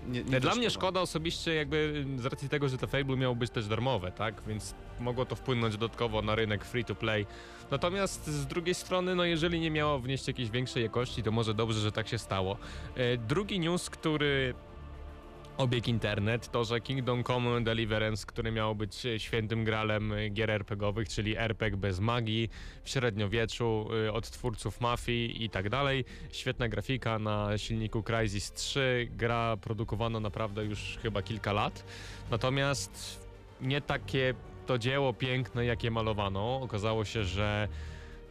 Nie, 0.08 0.24
nie 0.24 0.30
Dla 0.30 0.40
doszło 0.40 0.58
mnie 0.58 0.70
szkoda 0.70 1.02
osobiście 1.02 1.54
jakby 1.56 2.06
z 2.18 2.26
racji 2.26 2.50
tego, 2.50 2.70
że 2.70 2.78
te 2.78 2.88
Fable 2.88 3.18
miało 3.18 3.36
być 3.36 3.52
też 3.52 3.68
darmowe, 3.68 4.12
tak? 4.12 4.42
Więc 4.48 4.76
mogło 5.00 5.26
to 5.26 5.36
wpłynąć 5.36 5.78
dodatkowo 5.78 6.22
na 6.22 6.36
rynek 6.36 6.66
free 6.66 6.86
to 6.86 6.96
play. 6.96 7.26
Natomiast 7.72 8.28
z 8.28 8.46
drugiej 8.48 8.76
strony, 8.76 9.16
no 9.16 9.24
jeżeli 9.26 9.60
nie 9.60 9.72
miało 9.72 10.00
wnieść 10.00 10.28
jakiejś 10.28 10.50
większej 10.50 10.84
jakości, 10.84 11.24
to 11.24 11.32
może 11.32 11.54
dobrze, 11.54 11.80
że 11.80 11.92
tak 11.92 12.08
się 12.08 12.18
stało. 12.18 12.58
E, 12.96 13.18
Drugi 13.18 13.60
news, 13.60 13.90
który 13.90 14.54
obiegł 15.58 15.90
internet, 15.90 16.52
to 16.52 16.64
że 16.64 16.82
Kingdom 16.82 17.24
Come 17.24 17.62
Deliverance, 17.64 18.26
który 18.26 18.52
miało 18.52 18.76
być 18.76 19.08
świętym 19.18 19.64
gralem 19.64 20.14
gier 20.34 20.50
RPGowych, 20.50 21.10
czyli 21.10 21.38
RPG 21.38 21.78
bez 21.78 22.00
magii 22.00 22.50
w 22.84 22.90
średniowieczu 22.90 23.88
e, 24.08 24.14
od 24.14 24.30
twórców 24.30 24.82
Mafii 24.82 25.44
i 25.44 25.50
tak 25.50 25.70
dalej. 25.70 26.06
Świetna 26.32 26.70
grafika 26.70 27.20
na 27.20 27.58
silniku 27.58 28.04
Crysis 28.04 28.52
3, 28.52 29.08
gra 29.12 29.58
produkowana 29.58 30.20
naprawdę 30.20 30.66
już 30.66 31.00
chyba 31.02 31.22
kilka 31.22 31.54
lat. 31.54 31.84
Natomiast 32.32 33.26
nie 33.62 33.82
takie 33.82 34.34
to 34.66 34.78
dzieło 34.78 35.14
piękne, 35.14 35.66
jakie 35.66 35.92
malowano. 35.92 36.60
Okazało 36.62 37.06
się, 37.06 37.24
że 37.24 37.68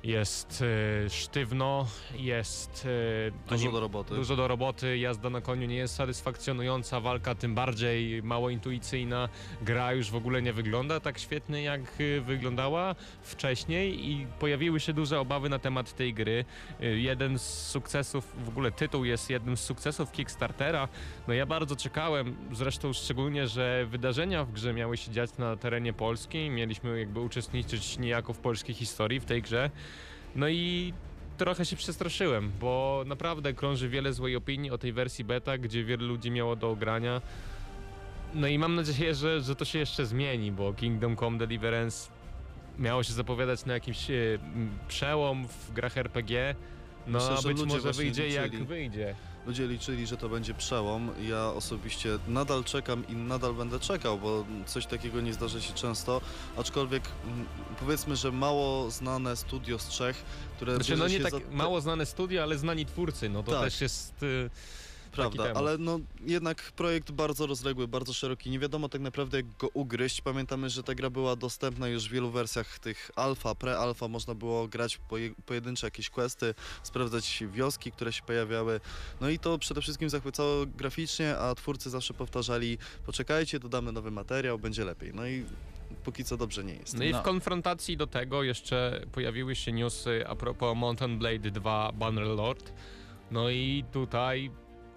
jest 0.05 0.63
e, 1.07 1.11
sztywno, 1.11 1.87
jest 2.15 2.87
e, 3.49 3.51
Dużo 3.51 3.73
do 3.73 3.81
roboty. 3.81 4.15
Dużo 4.15 4.37
do 4.37 4.49
roboty, 4.49 4.99
jazda 4.99 5.31
na 5.31 5.41
koniu 5.41 5.67
nie 5.67 5.77
jest 5.77 5.95
satysfakcjonująca, 5.95 7.01
walka 7.01 7.35
tym 7.35 7.55
bardziej 7.55 8.23
mało 8.23 8.51
intuicyjna, 8.51 9.29
gra 9.63 9.93
już 9.93 10.11
w 10.11 10.15
ogóle 10.15 10.43
nie 10.43 10.53
wygląda 10.53 11.01
tak 11.01 11.19
świetnie 11.19 11.63
jak 11.63 11.81
y, 12.01 12.21
wyglądała 12.21 12.95
wcześniej 13.23 14.11
i 14.11 14.27
pojawiły 14.39 14.81
się 14.81 14.93
duże 14.93 15.21
obawy 15.21 15.49
na 15.49 15.59
temat 15.59 15.97
tej 15.97 16.15
gry. 16.15 16.45
Y, 16.83 17.01
Jeden 17.01 17.39
z 17.39 17.69
sukcesów, 17.69 18.33
w 18.45 18.49
ogóle 18.49 18.73
tytuł 18.73 19.05
jest 19.05 19.31
jednym 19.31 19.57
z 19.57 19.61
sukcesów 19.61 20.13
Kickstartera. 20.13 20.89
No 21.29 21.35
ja 21.35 21.47
bardzo 21.47 21.77
czekałem, 21.77 22.37
zresztą 22.53 22.93
szczególnie, 22.93 23.49
że 23.49 23.87
wydarzenia 23.87 24.45
w 24.45 24.53
grze 24.53 24.73
miały 24.73 24.97
się 24.97 25.11
dziać 25.13 25.39
na 25.39 25.57
terenie 25.57 25.93
Polski, 25.93 26.51
mieliśmy 26.51 26.99
jakby 26.99 27.21
uczestniczyć 27.21 27.99
niejako 27.99 28.33
w 28.33 28.39
polskiej 28.39 28.75
historii 28.75 29.21
w 29.21 29.25
tej 29.25 29.43
grze. 29.43 29.71
No 30.37 30.49
i 30.49 30.93
trochę 31.39 31.65
się 31.65 31.77
przestraszyłem, 31.77 32.53
bo 32.61 33.05
naprawdę 33.07 33.53
krąży 33.55 33.89
wiele 33.89 34.13
złej 34.13 34.37
opinii 34.37 34.71
o 34.71 34.79
tej 34.79 34.93
wersji 34.93 35.25
beta, 35.25 35.59
gdzie 35.59 35.85
wiele 35.85 36.03
ludzi 36.05 36.31
miało 36.31 36.57
do 36.57 36.71
ogrania. 36.71 37.21
No 38.35 38.47
i 38.47 38.59
mam 38.59 38.75
nadzieję, 38.75 39.15
że, 39.15 39.41
że 39.41 39.57
to 39.57 39.65
się 39.65 39.79
jeszcze 39.79 40.07
zmieni, 40.07 40.53
bo 40.53 40.73
Kingdom 40.73 41.17
Come 41.17 41.39
Deliverance 41.39 42.11
miało 42.79 43.03
się 43.03 43.13
zapowiadać 43.13 43.65
na 43.65 43.75
jakiś 43.75 44.11
e, 44.11 44.15
przełom 44.89 45.49
w 45.49 45.73
grach 45.73 45.97
RPG. 45.99 46.55
No 47.07 47.19
Myślę, 47.19 47.37
a 47.39 47.55
być 47.55 47.63
może 47.73 47.93
wyjdzie 47.93 48.29
jak 48.29 48.45
liczyli. 48.45 48.65
wyjdzie. 48.65 49.15
Ludzie 49.47 49.67
liczyli, 49.67 50.07
że 50.07 50.17
to 50.17 50.29
będzie 50.29 50.55
przełom. 50.55 51.11
Ja 51.29 51.47
osobiście 51.47 52.19
nadal 52.29 52.65
czekam 52.65 53.09
i 53.09 53.15
nadal 53.15 53.55
będę 53.55 53.81
czekał, 53.81 54.19
bo 54.19 54.45
coś 54.67 54.87
takiego 54.87 55.21
nie 55.21 55.33
zdarza 55.33 55.61
się 55.61 55.73
często. 55.73 56.21
Aczkolwiek 56.57 57.03
mm, 57.25 57.47
powiedzmy, 57.81 58.17
że 58.17 58.33
mało 58.33 58.91
znane 58.91 59.37
studio 59.37 59.79
z 59.79 59.89
Czech, 59.89 60.17
które 60.57 60.75
Znaczy, 60.75 60.97
no 60.97 61.09
nie 61.09 61.17
się 61.17 61.23
tak 61.23 61.33
za 61.33 61.39
mało 61.51 61.81
znane 61.81 62.07
studia, 62.07 62.43
ale 62.43 62.59
znani 62.59 62.87
twórcy, 62.87 63.29
no 63.29 63.43
to 63.43 63.53
Tak. 63.53 63.61
też 63.65 63.81
jest... 63.81 64.23
y, 64.23 64.51
Prawda, 65.13 65.53
ale 65.55 65.79
no 65.79 66.01
jednak 66.27 66.73
projekt 66.73 67.11
bardzo 67.11 67.47
rozległy, 67.47 67.89
bardzo 67.89 68.13
szeroki. 68.13 68.51
Nie 68.51 68.59
wiadomo 68.59 68.89
tak 68.89 69.01
naprawdę 69.01 69.37
jak 69.37 69.57
go 69.57 69.69
ugryźć. 69.75 70.21
Pamiętamy, 70.21 70.71
że 70.71 70.83
ta 70.83 70.95
gra 70.95 71.11
była 71.11 71.37
dostępna 71.37 71.89
już 71.89 72.09
w 72.09 72.13
wielu 72.13 72.31
wersjach 72.31 72.79
tych 72.79 73.11
alfa, 73.17 73.53
pre-alfa. 73.55 74.09
Można 74.09 74.35
było 74.35 74.69
grać 74.69 74.99
poje, 75.09 75.31
pojedyncze 75.47 75.87
jakieś 75.87 76.11
questy, 76.11 76.55
sprawdzać 76.83 77.45
wioski, 77.53 77.93
które 77.93 78.13
się 78.13 78.23
pojawiały. 78.23 78.81
No 79.21 79.29
i 79.29 79.39
to 79.39 79.59
przede 79.59 79.81
wszystkim 79.81 80.11
zachwycało 80.11 80.67
graficznie, 80.67 81.39
a 81.39 81.55
twórcy 81.55 81.91
zawsze 81.91 82.15
powtarzali 82.15 82.79
poczekajcie, 83.07 83.59
dodamy 83.59 83.93
nowy 83.93 84.11
materiał, 84.11 84.59
będzie 84.59 84.85
lepiej. 84.85 85.15
No 85.15 85.27
i 85.27 85.45
póki 86.05 86.25
co 86.25 86.37
dobrze 86.37 86.65
nie 86.65 86.75
jest. 86.75 86.99
No 86.99 87.05
i 87.05 87.13
No. 87.13 87.21
w 87.21 87.23
konfrontacji 87.23 87.97
do 87.97 88.07
tego 88.07 88.43
jeszcze 88.43 89.03
pojawiły 89.13 89.57
się 89.57 89.73
newsy 89.73 90.25
a 90.27 90.37
propos 90.37 90.77
Mountain 90.77 91.19
Blade 91.19 91.51
2 91.51 91.93
Bannerlord. 91.93 92.73
No 93.31 93.51
i 93.51 93.85
tutaj 93.93 94.51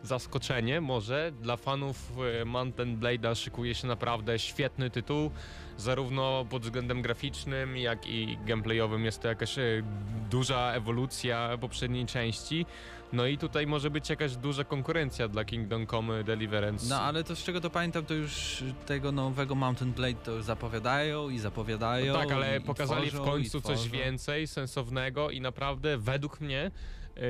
zaskoczenie 0.04 0.82
może 0.82 1.32
dla 1.42 1.58
fanów 1.58 2.12
e, 2.42 2.46
Mountain 2.46 3.00
Blade'a 3.00 3.36
szykuje 3.36 3.76
się 3.76 3.88
naprawdę 3.88 4.40
świetny 4.40 4.90
tytuł. 4.90 5.32
Zarówno 5.78 6.46
pod 6.50 6.64
względem 6.64 7.02
graficznym, 7.02 7.78
jak 7.78 8.08
i 8.08 8.38
gameplayowym 8.46 9.06
jest 9.06 9.22
to 9.22 9.28
jakaś 9.28 9.60
e, 9.60 9.64
duża 10.30 10.72
ewolucja 10.74 11.58
poprzedniej 11.62 12.06
części. 12.06 12.66
No 13.14 13.26
i 13.26 13.38
tutaj 13.38 13.68
może 13.68 13.90
być 13.90 14.10
jakaś 14.10 14.36
duża 14.36 14.64
konkurencja 14.64 15.28
dla 15.28 15.46
Kingdom 15.46 15.88
Come 15.88 16.24
Deliverance. 16.24 16.86
No 16.90 17.02
ale 17.02 17.24
to 17.24 17.36
z 17.36 17.44
czego 17.44 17.62
to 17.62 17.70
pamiętam, 17.70 18.06
to 18.06 18.14
już 18.14 18.64
tego 18.86 19.12
nowego 19.12 19.56
Mountain 19.56 19.92
Blade 19.92 20.14
to 20.24 20.44
zapowiadają 20.44 21.30
i 21.30 21.40
zapowiadają. 21.40 22.14
No 22.14 22.20
tak, 22.20 22.32
ale 22.32 22.62
pokazali 22.62 23.08
tworzą, 23.08 23.24
w 23.24 23.28
końcu 23.28 23.62
coś 23.62 23.90
więcej, 23.90 24.48
sensownego 24.48 25.30
i 25.30 25.42
naprawdę 25.42 25.98
według 25.98 26.42
mnie, 26.42 26.72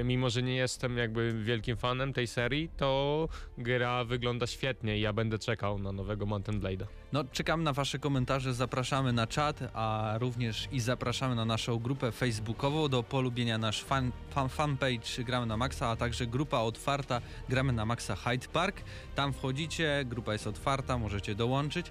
mimo 0.04 0.30
że 0.30 0.44
nie 0.44 0.56
jestem 0.56 0.98
jakby 0.98 1.44
wielkim 1.44 1.78
fanem 1.78 2.14
tej 2.14 2.28
serii, 2.28 2.70
to 2.78 3.30
gra 3.58 4.04
wygląda 4.04 4.48
świetnie 4.48 4.98
i 4.98 5.02
ja 5.02 5.14
będę 5.14 5.40
czekał 5.40 5.80
na 5.80 5.92
nowego 5.92 6.26
Mountain 6.26 6.60
Blade'a. 6.60 6.86
No, 7.14 7.24
czekam 7.24 7.64
na 7.64 7.74
Wasze 7.74 8.00
komentarze, 8.00 8.54
zapraszamy 8.54 9.14
na 9.14 9.28
czat, 9.28 9.60
a 9.74 10.16
również 10.20 10.68
i 10.72 10.80
zapraszamy 10.80 11.36
na 11.36 11.46
naszą 11.46 11.80
grupę 11.80 12.12
facebookową 12.12 12.88
do 12.88 13.04
polubienia 13.04 13.58
nasz 13.58 13.84
fan, 13.84 14.12
fan, 14.30 14.50
fanpage 14.50 15.24
Gramy 15.24 15.46
na 15.46 15.58
Maxa, 15.58 15.90
a 15.90 15.96
także 15.96 16.28
grupa 16.28 16.60
otwarta 16.60 17.22
Gramy 17.50 17.74
na 17.74 17.86
Maxa 17.86 18.16
Hyde 18.16 18.48
Park. 18.48 18.82
Tam 19.16 19.34
wchodzicie, 19.34 20.06
grupa 20.06 20.34
jest 20.34 20.48
otwarta, 20.48 20.98
możecie 20.98 21.36
dołączyć, 21.36 21.86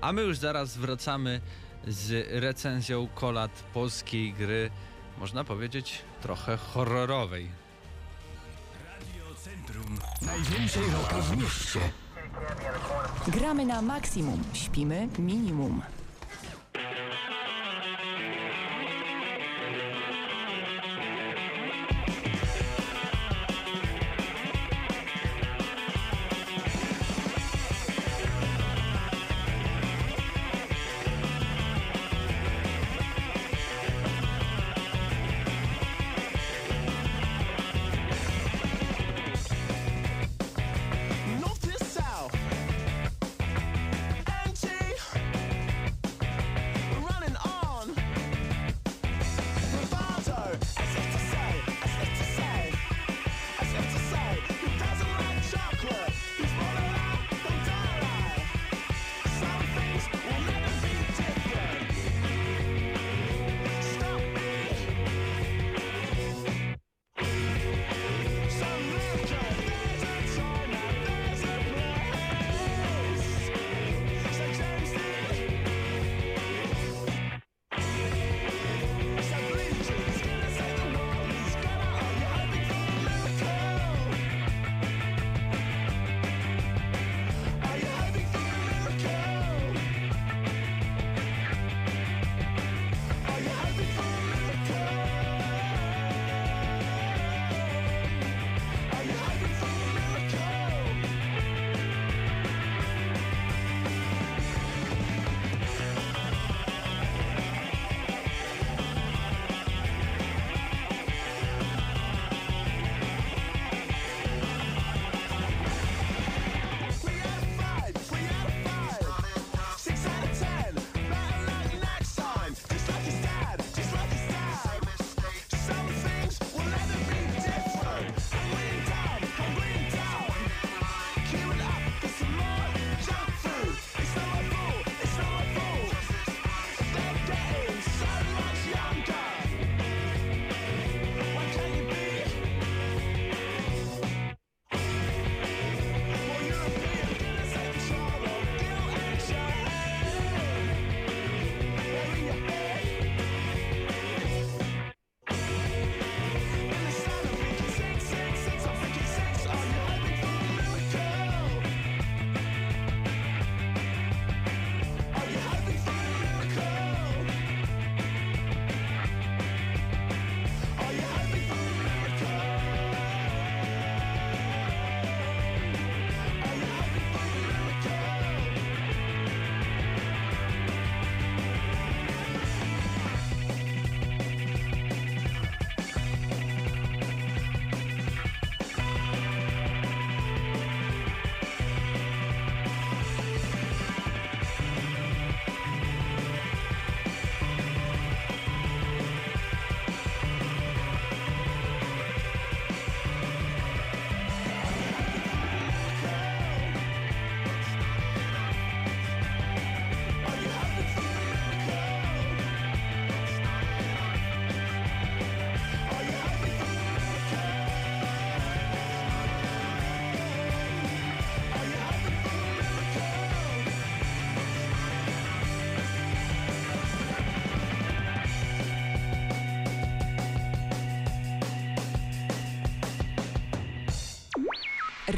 a 0.00 0.12
my 0.12 0.22
już 0.22 0.38
zaraz 0.38 0.76
wracamy 0.76 1.40
z 1.86 2.26
recenzją 2.42 3.08
kolad 3.14 3.64
polskiej 3.74 4.32
gry, 4.32 4.70
można 5.18 5.44
powiedzieć 5.44 6.02
trochę 6.22 6.56
horrorowej. 6.56 7.48
Centrum 9.44 9.98
największej 10.22 10.82
roka 10.90 11.16
w 11.16 11.36
mieście. 11.36 11.80
Gramy 13.28 13.66
na 13.66 13.82
maksimum, 13.82 14.42
śpimy 14.52 15.08
minimum. 15.18 15.82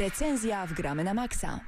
Recenzja 0.07 0.67
w 0.67 0.73
Gramy 0.73 1.03
na 1.03 1.13
Maxa. 1.13 1.59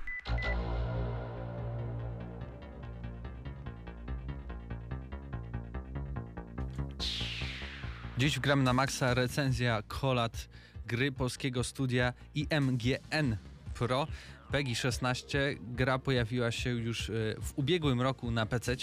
Dziś 8.17 8.39
gram 8.39 8.63
na 8.63 8.73
Maxa 8.73 9.13
recenzja 9.13 9.81
kolat 9.87 10.49
gry 10.87 11.11
polskiego 11.11 11.63
studia 11.63 12.13
IMGN 12.35 13.37
Pro. 13.73 14.07
PEGI 14.51 14.75
16 14.75 15.55
gra 15.59 15.99
pojawiła 15.99 16.51
się 16.51 16.69
już 16.69 17.09
e, 17.09 17.13
w 17.41 17.53
ubiegłym 17.55 18.01
roku 18.01 18.31
na 18.31 18.45
PC. 18.45 18.75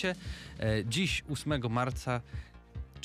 Dziś 0.84 1.24
8 1.30 1.62
marca 1.70 2.20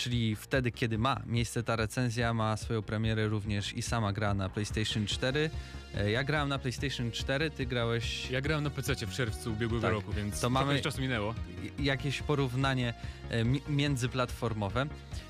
czyli 0.04 0.36
wtedy, 0.36 0.72
kiedy 0.72 0.98
ma 0.98 1.22
miejsce 1.26 1.64
ta 1.64 1.76
recenzja, 1.76 2.34
ma 2.34 2.58
swoją 2.58 2.82
premierę 2.82 3.28
również 3.28 3.74
i 3.74 3.82
sama 3.82 4.14
gra 4.14 4.34
na 4.34 4.50
PlayStation 4.50 5.06
4. 5.06 5.50
E, 5.96 6.12
Ja 6.12 6.24
grałem 6.24 6.50
na 6.50 6.60
PlayStation 6.60 7.12
4, 7.12 7.52
ty 7.52 7.66
grałeś 7.66 8.30
Ja 8.32 8.42
grałem 8.42 8.64
na 8.64 8.70
PC 8.70 8.96
w 9.08 9.12
czerwcu 9.12 9.52
ubiegłego 9.52 9.82
Tak. 9.82 9.92
roku, 9.94 10.14
więc 10.14 10.40
To 10.42 10.50
mamy- 10.50 10.82
czasu 10.82 11.02
minęło. 11.02 11.36
jakieś 11.80 12.22
porównanie 12.22 12.94
e, 13.30 13.44
mi- 13.44 13.62
międzyplatformowe. 13.70 14.86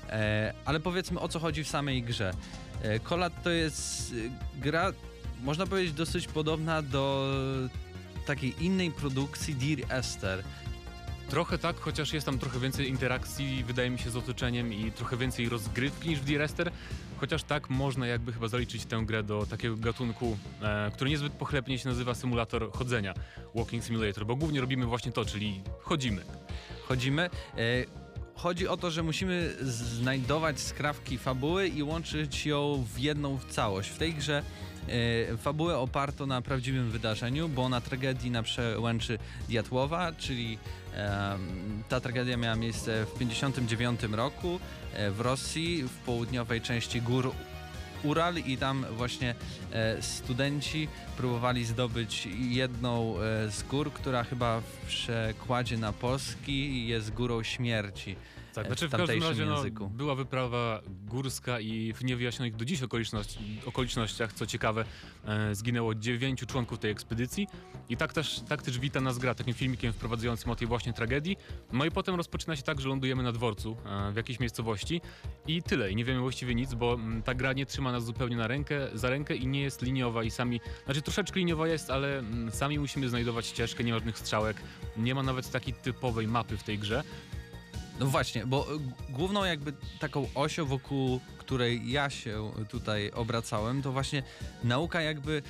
E, 0.08 0.52
Ale 0.64 0.80
powiedzmy 0.80 1.20
o 1.20 1.28
co 1.28 1.38
chodzi 1.38 1.64
w 1.64 1.68
samej 1.68 2.02
grze. 2.02 2.32
Kolat 3.02 3.42
to 3.42 3.50
jest 3.50 4.14
gra, 4.56 4.92
można 5.42 5.66
powiedzieć, 5.66 5.92
dosyć 5.92 6.26
podobna 6.28 6.82
do 6.82 7.28
takiej 8.26 8.64
innej 8.64 8.90
produkcji 8.90 9.54
Dear 9.54 9.98
Esther. 9.98 10.42
Trochę 11.28 11.58
tak, 11.58 11.76
chociaż 11.76 12.12
jest 12.12 12.26
tam 12.26 12.38
trochę 12.38 12.60
więcej 12.60 12.88
interakcji, 12.88 13.64
wydaje 13.64 13.90
mi 13.90 13.98
się, 13.98 14.10
z 14.10 14.16
otoczeniem 14.16 14.72
i 14.72 14.92
trochę 14.92 15.16
więcej 15.16 15.48
rozgrywki 15.48 16.08
niż 16.08 16.20
w 16.20 16.24
Direster. 16.24 16.70
Chociaż 17.16 17.42
tak 17.42 17.70
można 17.70 18.06
jakby 18.06 18.32
chyba 18.32 18.48
zaliczyć 18.48 18.84
tę 18.84 19.02
grę 19.06 19.22
do 19.22 19.46
takiego 19.46 19.76
gatunku, 19.76 20.36
e, 20.62 20.90
który 20.94 21.10
niezbyt 21.10 21.32
pochlebnie 21.32 21.78
się 21.78 21.88
nazywa 21.88 22.14
symulator 22.14 22.72
chodzenia, 22.72 23.14
Walking 23.54 23.84
Simulator, 23.84 24.26
bo 24.26 24.36
głównie 24.36 24.60
robimy 24.60 24.86
właśnie 24.86 25.12
to, 25.12 25.24
czyli 25.24 25.62
chodzimy. 25.80 26.22
chodzimy. 26.88 27.30
E, 27.56 28.02
Chodzi 28.34 28.68
o 28.68 28.76
to, 28.76 28.90
że 28.90 29.02
musimy 29.02 29.54
znajdować 29.60 30.60
skrawki 30.60 31.18
fabuły 31.18 31.68
i 31.68 31.82
łączyć 31.82 32.46
ją 32.46 32.84
w 32.94 32.98
jedną 32.98 33.38
całość. 33.50 33.90
W 33.90 33.98
tej 33.98 34.14
grze 34.14 34.42
fabułę 35.38 35.78
oparto 35.78 36.26
na 36.26 36.42
prawdziwym 36.42 36.90
wydarzeniu, 36.90 37.48
bo 37.48 37.68
na 37.68 37.80
tragedii 37.80 38.30
na 38.30 38.42
przełęczy 38.42 39.18
Diatłowa, 39.48 40.12
czyli 40.12 40.58
ta 41.88 42.00
tragedia 42.00 42.36
miała 42.36 42.56
miejsce 42.56 43.04
w 43.04 43.12
1959 43.18 44.16
roku 44.16 44.60
e, 44.94 45.10
w 45.10 45.20
Rosji, 45.20 45.82
w 45.82 45.96
południowej 45.96 46.60
części 46.60 47.02
gór 47.02 47.32
Ural 48.02 48.36
i 48.36 48.56
tam 48.56 48.86
właśnie 48.90 49.34
e, 49.72 50.02
studenci 50.02 50.88
próbowali 51.16 51.64
zdobyć 51.64 52.28
jedną 52.50 53.14
e, 53.20 53.50
z 53.50 53.62
gór, 53.62 53.92
która 53.92 54.24
w 54.24 54.60
w 54.60 54.86
przekładzie 54.86 55.78
na 55.78 55.92
polski 55.92 56.86
jest 56.86 57.14
górą 57.14 57.42
śmierci. 57.42 58.16
Tak, 58.54 58.66
znaczy 58.66 58.88
w 58.88 58.90
w 58.90 58.96
każdym 58.96 59.22
razie 59.22 59.46
no, 59.46 59.88
była 59.88 60.14
wyprawa 60.14 60.80
górska 60.86 61.60
i 61.60 61.92
w 61.92 62.04
niewyjaśnionych 62.04 62.56
do 62.56 62.64
dziś 62.64 62.82
okoliczności, 62.82 63.60
okolicznościach, 63.66 64.32
co 64.32 64.46
ciekawe, 64.46 64.84
e, 65.24 65.54
zginęło 65.54 65.94
dziewięciu 65.94 66.46
członków 66.46 66.78
tej 66.78 66.90
ekspedycji 66.90 67.48
i 67.88 67.96
tak 67.96 68.12
też, 68.12 68.40
tak 68.48 68.62
też 68.62 68.78
wita 68.78 69.00
nas 69.00 69.18
gra 69.18 69.34
takim 69.34 69.54
filmikiem 69.54 69.92
wprowadzającym 69.92 70.50
o 70.50 70.56
tej 70.56 70.68
właśnie 70.68 70.92
tragedii. 70.92 71.36
No 71.72 71.84
i 71.84 71.90
potem 71.90 72.14
rozpoczyna 72.14 72.56
się 72.56 72.62
tak, 72.62 72.80
że 72.80 72.88
lądujemy 72.88 73.22
na 73.22 73.32
dworcu 73.32 73.76
e, 73.86 74.12
w 74.12 74.16
jakiejś 74.16 74.40
miejscowości 74.40 75.00
i 75.46 75.62
tyle. 75.62 75.90
I 75.90 75.96
nie 75.96 76.04
wiemy 76.04 76.20
właściwie 76.20 76.54
nic, 76.54 76.74
bo 76.74 76.94
mm, 76.94 77.22
ta 77.22 77.34
gra 77.34 77.52
nie 77.52 77.66
trzyma 77.66 77.92
nas 77.92 78.04
zupełnie 78.04 78.36
na 78.36 78.46
rękę, 78.46 78.88
za 78.94 79.10
rękę 79.10 79.36
i 79.36 79.46
nie 79.46 79.62
jest 79.62 79.82
liniowa 79.82 80.24
i 80.24 80.30
sami, 80.30 80.60
znaczy 80.84 81.02
troszeczkę 81.02 81.40
liniowa 81.40 81.68
jest, 81.68 81.90
ale 81.90 82.18
mm, 82.18 82.50
sami 82.50 82.78
musimy 82.78 83.08
znajdować 83.08 83.46
ścieżkę, 83.46 83.84
nie 83.84 83.92
ma 83.92 83.98
żadnych 83.98 84.18
strzałek, 84.18 84.56
nie 84.96 85.14
ma 85.14 85.22
nawet 85.22 85.50
takiej 85.50 85.74
typowej 85.74 86.28
mapy 86.28 86.56
w 86.56 86.62
tej 86.62 86.78
grze. 86.78 87.04
No 88.02 88.08
właśnie, 88.08 88.46
bo 88.46 88.66
e, 88.74 88.78
główną 89.08 89.44
jakby 89.44 89.72
taką 89.98 90.26
osią, 90.34 90.64
wokół 90.64 91.20
której 91.38 91.90
ja 91.90 92.10
się 92.10 92.50
tutaj 92.68 93.10
obracałem, 93.10 93.82
to 93.82 93.92
właśnie 93.92 94.22
nauka 94.64 95.00
jakby... 95.00 95.42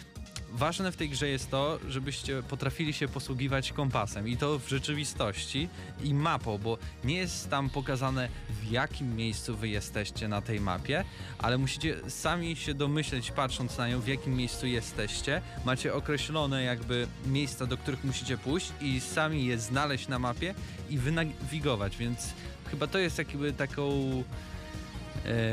Ważne 0.54 0.92
w 0.92 0.96
tej 0.96 1.08
grze 1.08 1.28
jest 1.28 1.50
to, 1.50 1.78
żebyście 1.88 2.42
potrafili 2.42 2.92
się 2.92 3.08
posługiwać 3.08 3.72
kompasem 3.72 4.28
i 4.28 4.36
to 4.36 4.58
w 4.58 4.68
rzeczywistości 4.68 5.68
i 6.04 6.14
mapą, 6.14 6.58
bo 6.58 6.78
nie 7.04 7.16
jest 7.16 7.50
tam 7.50 7.70
pokazane 7.70 8.28
w 8.62 8.70
jakim 8.70 9.16
miejscu 9.16 9.56
wy 9.56 9.68
jesteście 9.68 10.28
na 10.28 10.42
tej 10.42 10.60
mapie, 10.60 11.04
ale 11.38 11.58
musicie 11.58 11.96
sami 12.08 12.56
się 12.56 12.74
domyśleć 12.74 13.30
patrząc 13.30 13.78
na 13.78 13.88
nią 13.88 14.00
w 14.00 14.08
jakim 14.08 14.36
miejscu 14.36 14.66
jesteście. 14.66 15.42
Macie 15.64 15.94
określone 15.94 16.62
jakby 16.62 17.06
miejsca, 17.26 17.66
do 17.66 17.76
których 17.76 18.04
musicie 18.04 18.38
pójść 18.38 18.72
i 18.80 19.00
sami 19.00 19.46
je 19.46 19.58
znaleźć 19.58 20.08
na 20.08 20.18
mapie 20.18 20.54
i 20.90 20.98
wynawigować, 20.98 21.96
więc 21.96 22.32
chyba 22.70 22.86
to 22.86 22.98
jest 22.98 23.18
jakby 23.18 23.52
taką 23.52 23.92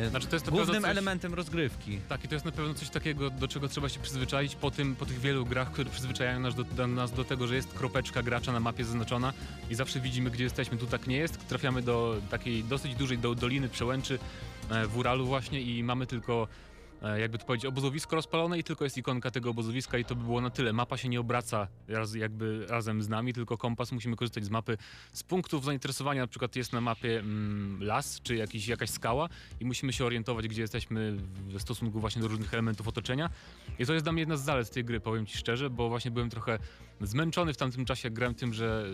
Znaczy 0.10 0.28
to 0.28 0.36
jest 0.36 0.50
głównym 0.50 0.82
coś, 0.82 0.92
elementem 0.92 1.34
rozgrywki. 1.34 2.00
Tak, 2.10 2.26
i 2.26 2.28
to 2.28 2.36
jest 2.36 2.46
na 2.46 2.52
pewno 2.52 2.74
coś 2.74 2.90
takiego, 2.90 3.30
do 3.30 3.48
czego 3.48 3.68
trzeba 3.68 3.90
się 3.90 4.00
przyzwyczaić 4.00 4.56
po, 4.56 4.72
tym, 4.72 4.96
po 4.96 5.06
tych 5.06 5.20
wielu 5.20 5.46
grach, 5.46 5.72
które 5.72 5.90
przyzwyczajają 5.90 6.40
nas 6.40 6.56
do, 6.56 6.64
do, 6.64 6.88
nas 6.88 7.12
do 7.12 7.24
tego, 7.24 7.48
że 7.48 7.56
jest 7.56 7.74
kropeczka 7.74 8.24
gracza 8.24 8.52
na 8.52 8.60
mapie 8.60 8.86
zaznaczona 8.86 9.34
i 9.70 9.76
zawsze 9.76 10.00
widzimy, 10.00 10.32
gdzie 10.32 10.44
jesteśmy. 10.44 10.78
Tu 10.78 10.86
tak 10.86 11.08
nie 11.08 11.18
jest. 11.18 11.48
Trafiamy 11.48 11.82
do 11.82 12.16
takiej 12.30 12.64
dosyć 12.64 12.96
dużej 12.96 13.18
do, 13.18 13.36
doliny 13.36 13.70
przełęczy 13.70 14.20
e, 14.70 14.88
w 14.88 14.98
Uralu 14.98 15.26
właśnie 15.26 15.62
i 15.62 15.84
mamy 15.84 16.08
tylko 16.08 16.44
e, 16.44 16.48
jakby 17.20 17.38
to 17.38 17.46
powiedzieć, 17.46 17.66
obozowisko 17.66 18.16
rozpalone 18.16 18.60
i 18.60 18.64
tylko 18.64 18.84
jest 18.84 18.98
ikonka 18.98 19.32
tego 19.32 19.50
obozowiska 19.50 19.98
i 19.98 20.06
to 20.06 20.16
by 20.16 20.24
było 20.24 20.42
na 20.42 20.50
tyle. 20.50 20.74
Mapa 20.74 20.98
się 20.98 21.10
nie 21.10 21.20
obraca 21.20 21.68
raz, 21.88 22.16
jakby 22.16 22.66
razem 22.70 23.04
z 23.04 23.10
nami, 23.10 23.34
tylko 23.34 23.58
kompas 23.58 23.92
musimy 23.92 24.16
korzystać 24.16 24.46
z 24.46 24.50
mapy. 24.50 24.78
Z 25.14 25.24
punktów 25.24 25.66
zainteresowania 25.66 26.22
na 26.22 26.28
przykład 26.28 26.56
jest 26.56 26.74
na 26.74 26.82
mapie 26.82 27.20
mm, 27.20 27.84
las 27.84 28.22
czy 28.22 28.36
jakiś, 28.36 28.68
jakaś 28.68 28.90
skała 28.90 29.30
i 29.60 29.66
musimy 29.66 29.94
się 29.94 30.06
orientować, 30.06 30.48
gdzie 30.48 30.62
jesteśmy 30.62 31.18
w 31.48 31.62
stosunku 31.62 32.00
właśnie 32.00 32.22
do 32.22 32.28
różnych 32.28 32.54
elementów 32.54 32.88
otoczenia. 32.88 33.30
I 33.80 33.86
to 33.86 33.94
jest 33.94 34.06
dla 34.06 34.12
mnie 34.12 34.22
jedna 34.22 34.38
z 34.38 34.44
zalet 34.44 34.70
tej 34.70 34.86
gry, 34.86 35.00
powiem 35.00 35.26
ci 35.26 35.38
szczerze, 35.38 35.70
bo 35.70 35.90
właśnie 35.90 36.12
byłem 36.12 36.30
trochę 36.30 36.60
zmęczony 37.02 37.54
w 37.54 37.58
tamtym 37.58 37.86
czasie, 37.86 38.10
grałem 38.10 38.36
tym, 38.36 38.54
że 38.54 38.86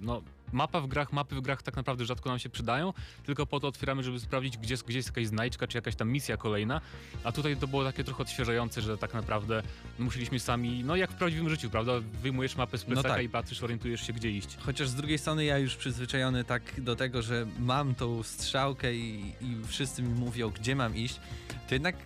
no, 0.00 0.22
mapa 0.52 0.80
w 0.80 0.86
grach, 0.86 1.12
mapy 1.12 1.34
w 1.34 1.40
grach 1.40 1.62
tak 1.62 1.76
naprawdę 1.76 2.04
rzadko 2.04 2.28
nam 2.28 2.38
się 2.38 2.48
przydają, 2.48 2.92
tylko 3.24 3.46
po 3.46 3.60
to 3.60 3.68
otwieramy, 3.68 4.02
żeby 4.02 4.20
sprawdzić, 4.20 4.58
gdzie, 4.58 4.76
gdzie 4.86 4.96
jest 4.98 5.08
jakaś 5.08 5.26
znajdźka, 5.26 5.66
czy 5.66 5.78
jakaś 5.78 5.94
tam 5.94 6.10
misja 6.10 6.36
kolejna, 6.36 6.80
a 7.24 7.32
tutaj 7.32 7.56
to 7.56 7.68
było 7.68 7.84
takie 7.84 8.04
trochę 8.04 8.22
odświeżające, 8.22 8.82
że 8.82 8.98
tak 8.98 9.14
naprawdę 9.14 9.62
musieliśmy 9.98 10.40
sami, 10.40 10.84
no 10.84 10.96
jak 10.96 11.10
w 11.10 11.14
prawdziwym 11.14 11.50
życiu, 11.50 11.70
prawda, 11.70 11.92
wyjmujesz 12.22 12.56
mapę 12.56 12.78
z 12.78 12.84
plecaka 12.84 13.08
tak. 13.08 13.22
i 13.22 13.28
patrzysz, 13.28 13.62
orientujesz 13.62 14.06
się, 14.06 14.12
gdzie 14.12 14.30
iść. 14.30 14.56
Chociaż 14.60 14.88
z 14.88 14.94
drugiej 14.94 15.18
strony 15.18 15.44
ja 15.44 15.58
już 15.58 15.76
przyzwyczajony 15.76 16.44
tak 16.44 16.80
do 16.80 16.96
tego, 16.96 17.22
że 17.22 17.46
mam 17.58 17.94
tą 17.94 18.22
strzałkę 18.22 18.94
i, 18.94 19.32
i 19.40 19.56
wszyscy 19.66 20.02
mi 20.02 20.14
mówią, 20.14 20.50
gdzie 20.50 20.76
mam 20.76 20.96
iść, 20.96 21.20
to 21.68 21.74
jednak 21.74 21.96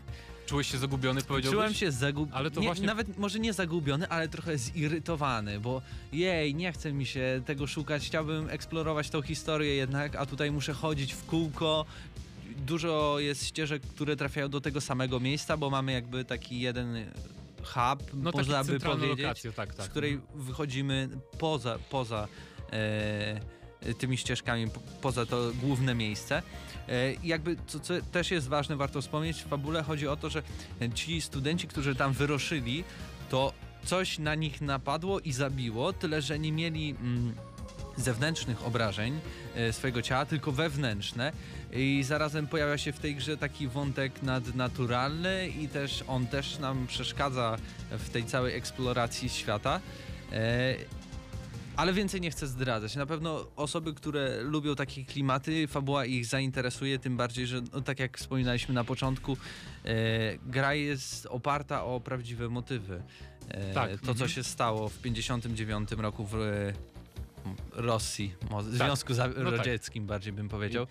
Czułeś 0.48 0.70
się 0.70 0.78
zagubiony, 0.78 1.22
powiedziałbyś? 1.22 1.58
czułem 1.58 1.74
się 1.74 1.92
zagubiony. 1.92 2.36
Ale 2.36 2.50
to 2.50 2.60
właśnie- 2.60 2.86
Nawet 2.86 3.18
może 3.18 3.38
nie 3.38 3.52
zagubiony, 3.52 4.08
ale 4.08 4.28
trochę 4.28 4.58
zirytowany, 4.58 5.60
bo 5.60 5.82
jej, 6.12 6.54
nie 6.54 6.72
chce 6.72 6.92
mi 6.92 7.06
się 7.06 7.42
tego 7.46 7.66
szukać, 7.66 8.06
chciałbym 8.06 8.50
eksplorować 8.50 9.10
tą 9.10 9.22
historię 9.22 9.74
jednak, 9.74 10.16
a 10.16 10.26
tutaj 10.26 10.50
muszę 10.50 10.72
chodzić 10.72 11.12
w 11.14 11.24
kółko. 11.26 11.84
Dużo 12.66 13.16
jest 13.18 13.46
ścieżek, 13.46 13.82
które 13.82 14.16
trafiają 14.16 14.48
do 14.48 14.60
tego 14.60 14.80
samego 14.80 15.20
miejsca, 15.20 15.56
bo 15.56 15.70
mamy 15.70 15.92
jakby 15.92 16.24
taki 16.24 16.60
jeden 16.60 16.94
hub, 17.64 18.02
No 18.14 18.30
można 18.30 18.64
by 18.64 18.80
powiedzieć 18.80 19.18
lokacje, 19.18 19.52
tak, 19.52 19.74
tak. 19.74 19.86
z 19.86 19.88
której 19.88 20.20
wychodzimy 20.34 21.08
poza, 21.38 21.78
poza 21.90 22.28
e, 22.72 23.40
tymi 23.98 24.16
ścieżkami, 24.16 24.70
po, 24.70 24.80
poza 25.00 25.26
to 25.26 25.50
główne 25.62 25.94
miejsce. 25.94 26.42
E, 26.88 27.14
jakby, 27.24 27.56
co, 27.66 27.80
co 27.80 27.94
też 28.12 28.30
jest 28.30 28.48
ważne, 28.48 28.76
warto 28.76 29.02
wspomnieć, 29.02 29.42
w 29.42 29.48
fabule 29.48 29.82
chodzi 29.82 30.08
o 30.08 30.16
to, 30.16 30.30
że 30.30 30.42
ci 30.94 31.20
studenci, 31.20 31.68
którzy 31.68 31.94
tam 31.94 32.12
wyruszyli, 32.12 32.84
to 33.30 33.52
coś 33.84 34.18
na 34.18 34.34
nich 34.34 34.60
napadło 34.60 35.20
i 35.20 35.32
zabiło, 35.32 35.92
tyle 35.92 36.22
że 36.22 36.38
nie 36.38 36.52
mieli 36.52 36.90
mm, 36.90 37.34
zewnętrznych 37.96 38.66
obrażeń 38.66 39.20
e, 39.54 39.72
swojego 39.72 40.02
ciała, 40.02 40.26
tylko 40.26 40.52
wewnętrzne. 40.52 41.32
I 41.72 42.02
zarazem 42.06 42.46
pojawia 42.46 42.78
się 42.78 42.92
w 42.92 42.98
tej 42.98 43.14
grze 43.14 43.36
taki 43.36 43.68
wątek 43.68 44.22
nadnaturalny 44.22 45.48
i 45.48 45.68
też 45.68 46.04
on 46.06 46.26
też 46.26 46.58
nam 46.58 46.86
przeszkadza 46.86 47.56
w 47.90 48.10
tej 48.10 48.24
całej 48.24 48.54
eksploracji 48.54 49.28
świata. 49.28 49.80
Ale 51.78 51.92
więcej 51.92 52.20
nie 52.20 52.30
chcę 52.30 52.46
zdradzać. 52.46 52.96
Na 52.96 53.06
pewno 53.06 53.46
osoby, 53.56 53.94
które 53.94 54.42
lubią 54.42 54.74
takie 54.74 55.04
klimaty, 55.04 55.66
fabuła 55.66 56.04
ich 56.04 56.26
zainteresuje, 56.26 56.98
tym 56.98 57.16
bardziej, 57.16 57.46
że 57.46 57.62
no, 57.72 57.80
tak 57.80 57.98
jak 57.98 58.18
wspominaliśmy 58.18 58.74
na 58.74 58.84
początku, 58.84 59.36
e, 59.84 60.38
gra 60.46 60.74
jest 60.74 61.26
oparta 61.26 61.84
o 61.84 62.00
prawdziwe 62.00 62.48
motywy. 62.48 63.02
E, 63.48 63.74
Tak, 63.74 63.90
To, 63.90 64.06
co 64.06 64.10
mhm. 64.10 64.30
się 64.30 64.44
stało 64.44 64.88
w 64.88 64.98
59 64.98 65.92
roku 65.92 66.24
w 66.24 66.34
e, 66.34 66.72
Rosji, 67.72 68.34
w 68.42 68.48
Tak. 68.48 68.64
Związku 68.64 69.14
No 69.36 69.50
tak. 69.50 69.58
Radzieckim 69.58 70.06
bardziej 70.06 70.32
bym 70.32 70.48
powiedział. 70.48 70.86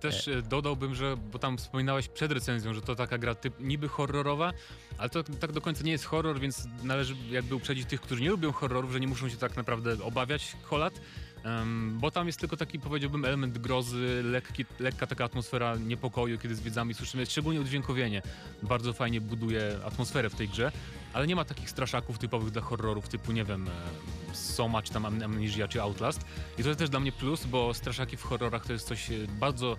Też 0.00 0.28
e, 0.28 0.42
dodałbym, 0.42 0.94
że, 0.94 1.16
bo 1.32 1.38
tam 1.38 1.58
wspominałeś 1.58 2.08
przed 2.08 2.32
recenzją, 2.32 2.74
że 2.74 2.82
to 2.82 2.94
taka 2.94 3.18
gra 3.18 3.34
typ 3.34 3.60
niby 3.60 3.88
horrorowa, 3.88 4.52
ale 4.98 5.10
to 5.10 5.22
tak 5.22 5.52
do 5.52 5.60
końca 5.60 5.84
nie 5.84 5.92
jest 5.92 6.04
horror, 6.04 6.40
więc 6.40 6.68
należy 6.82 7.14
jakby 7.30 7.54
uprzedzić 7.54 7.88
tych, 7.88 8.00
którzy 8.00 8.22
nie 8.22 8.30
lubią 8.30 8.52
horrorów, 8.52 8.92
że 8.92 9.00
nie 9.00 9.08
muszą 9.08 9.28
się 9.28 9.36
tak 9.36 9.56
naprawdę 9.56 10.04
obawiać 10.04 10.56
kolat. 10.68 11.00
Em, 11.46 11.98
bo 11.98 12.10
tam 12.10 12.26
jest 12.26 12.40
tylko 12.40 12.56
taki, 12.56 12.78
powiedziałbym, 12.78 13.24
element 13.24 13.58
grozy, 13.58 14.22
lekki, 14.24 14.64
lekka 14.78 15.06
taka 15.06 15.24
atmosfera 15.24 15.76
niepokoju, 15.76 16.38
kiedy 16.38 16.54
zwiedzamy 16.54 16.92
i 16.92 16.94
słyszymy, 16.94 17.26
szczególnie 17.26 17.60
udźwiękowienie. 17.60 18.22
Bardzo 18.62 18.92
fajnie 18.92 19.20
buduje 19.20 19.78
atmosferę 19.84 20.30
w 20.30 20.34
tej 20.34 20.48
grze, 20.48 20.72
ale 21.12 21.26
nie 21.26 21.36
ma 21.36 21.44
takich 21.44 21.70
straszaków 21.70 22.18
typowych 22.18 22.50
dla 22.50 22.62
horrorów, 22.62 23.08
typu, 23.08 23.32
nie 23.32 23.44
wiem, 23.44 23.68
e, 23.68 24.34
Soma, 24.34 24.82
czy 24.82 24.92
tam 24.92 25.06
Am- 25.06 25.22
Amnesia, 25.22 25.68
czy 25.68 25.82
Outlast. 25.82 26.20
I 26.58 26.62
to 26.62 26.68
jest 26.68 26.78
też 26.78 26.90
dla 26.90 27.00
mnie 27.00 27.12
plus, 27.12 27.46
bo 27.46 27.74
straszaki 27.74 28.16
w 28.16 28.22
horrorach 28.22 28.66
to 28.66 28.72
jest 28.72 28.88
coś 28.88 29.10
e, 29.10 29.14
bardzo, 29.40 29.76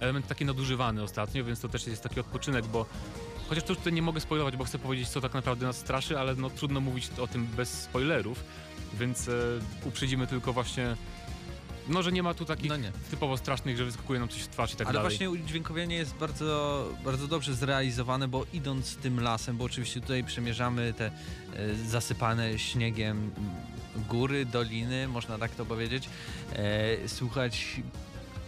element 0.00 0.26
taki 0.26 0.44
nadużywany 0.44 1.02
ostatnio, 1.02 1.44
więc 1.44 1.60
to 1.60 1.68
też 1.68 1.86
jest 1.86 2.02
taki 2.02 2.20
odpoczynek, 2.20 2.66
bo 2.66 2.86
chociaż 3.48 3.64
to 3.64 3.74
tutaj 3.74 3.92
nie 3.92 4.02
mogę 4.02 4.20
spoilować, 4.20 4.56
bo 4.56 4.64
chcę 4.64 4.78
powiedzieć, 4.78 5.08
co 5.08 5.20
tak 5.20 5.34
naprawdę 5.34 5.66
nas 5.66 5.76
straszy, 5.76 6.18
ale 6.18 6.34
no 6.34 6.50
trudno 6.50 6.80
mówić 6.80 7.10
o 7.18 7.26
tym 7.26 7.46
bez 7.46 7.82
spoilerów, 7.82 8.44
więc 9.00 9.28
e, 9.28 9.32
uprzedzimy 9.84 10.26
tylko 10.26 10.52
właśnie, 10.52 10.96
no, 11.88 12.02
że 12.02 12.12
nie 12.12 12.22
ma 12.22 12.34
tu 12.34 12.44
takich 12.44 12.70
No 12.70 12.76
typowo 13.10 13.36
strasznych, 13.36 13.76
że 13.76 13.84
wyskakuje 13.84 14.20
nam 14.20 14.28
coś 14.28 14.40
w 14.40 14.48
twarz 14.48 14.72
i 14.74 14.76
tak 14.76 14.86
Ale 14.86 14.94
dalej. 14.94 15.10
właśnie 15.10 15.30
udźwiękowienie 15.30 15.96
jest 15.96 16.14
bardzo, 16.14 16.88
bardzo 17.04 17.28
dobrze 17.28 17.54
zrealizowane, 17.54 18.28
bo 18.28 18.46
idąc 18.52 18.96
tym 18.96 19.20
lasem, 19.20 19.56
bo 19.56 19.64
oczywiście 19.64 20.00
tutaj 20.00 20.24
przemierzamy 20.24 20.94
te 20.96 21.06
e, 21.06 21.10
zasypane 21.88 22.58
śniegiem 22.58 23.30
góry, 24.08 24.46
doliny, 24.46 25.08
można 25.08 25.38
tak 25.38 25.50
to 25.50 25.66
powiedzieć, 25.66 26.08
e, 26.52 27.08
słuchać 27.08 27.80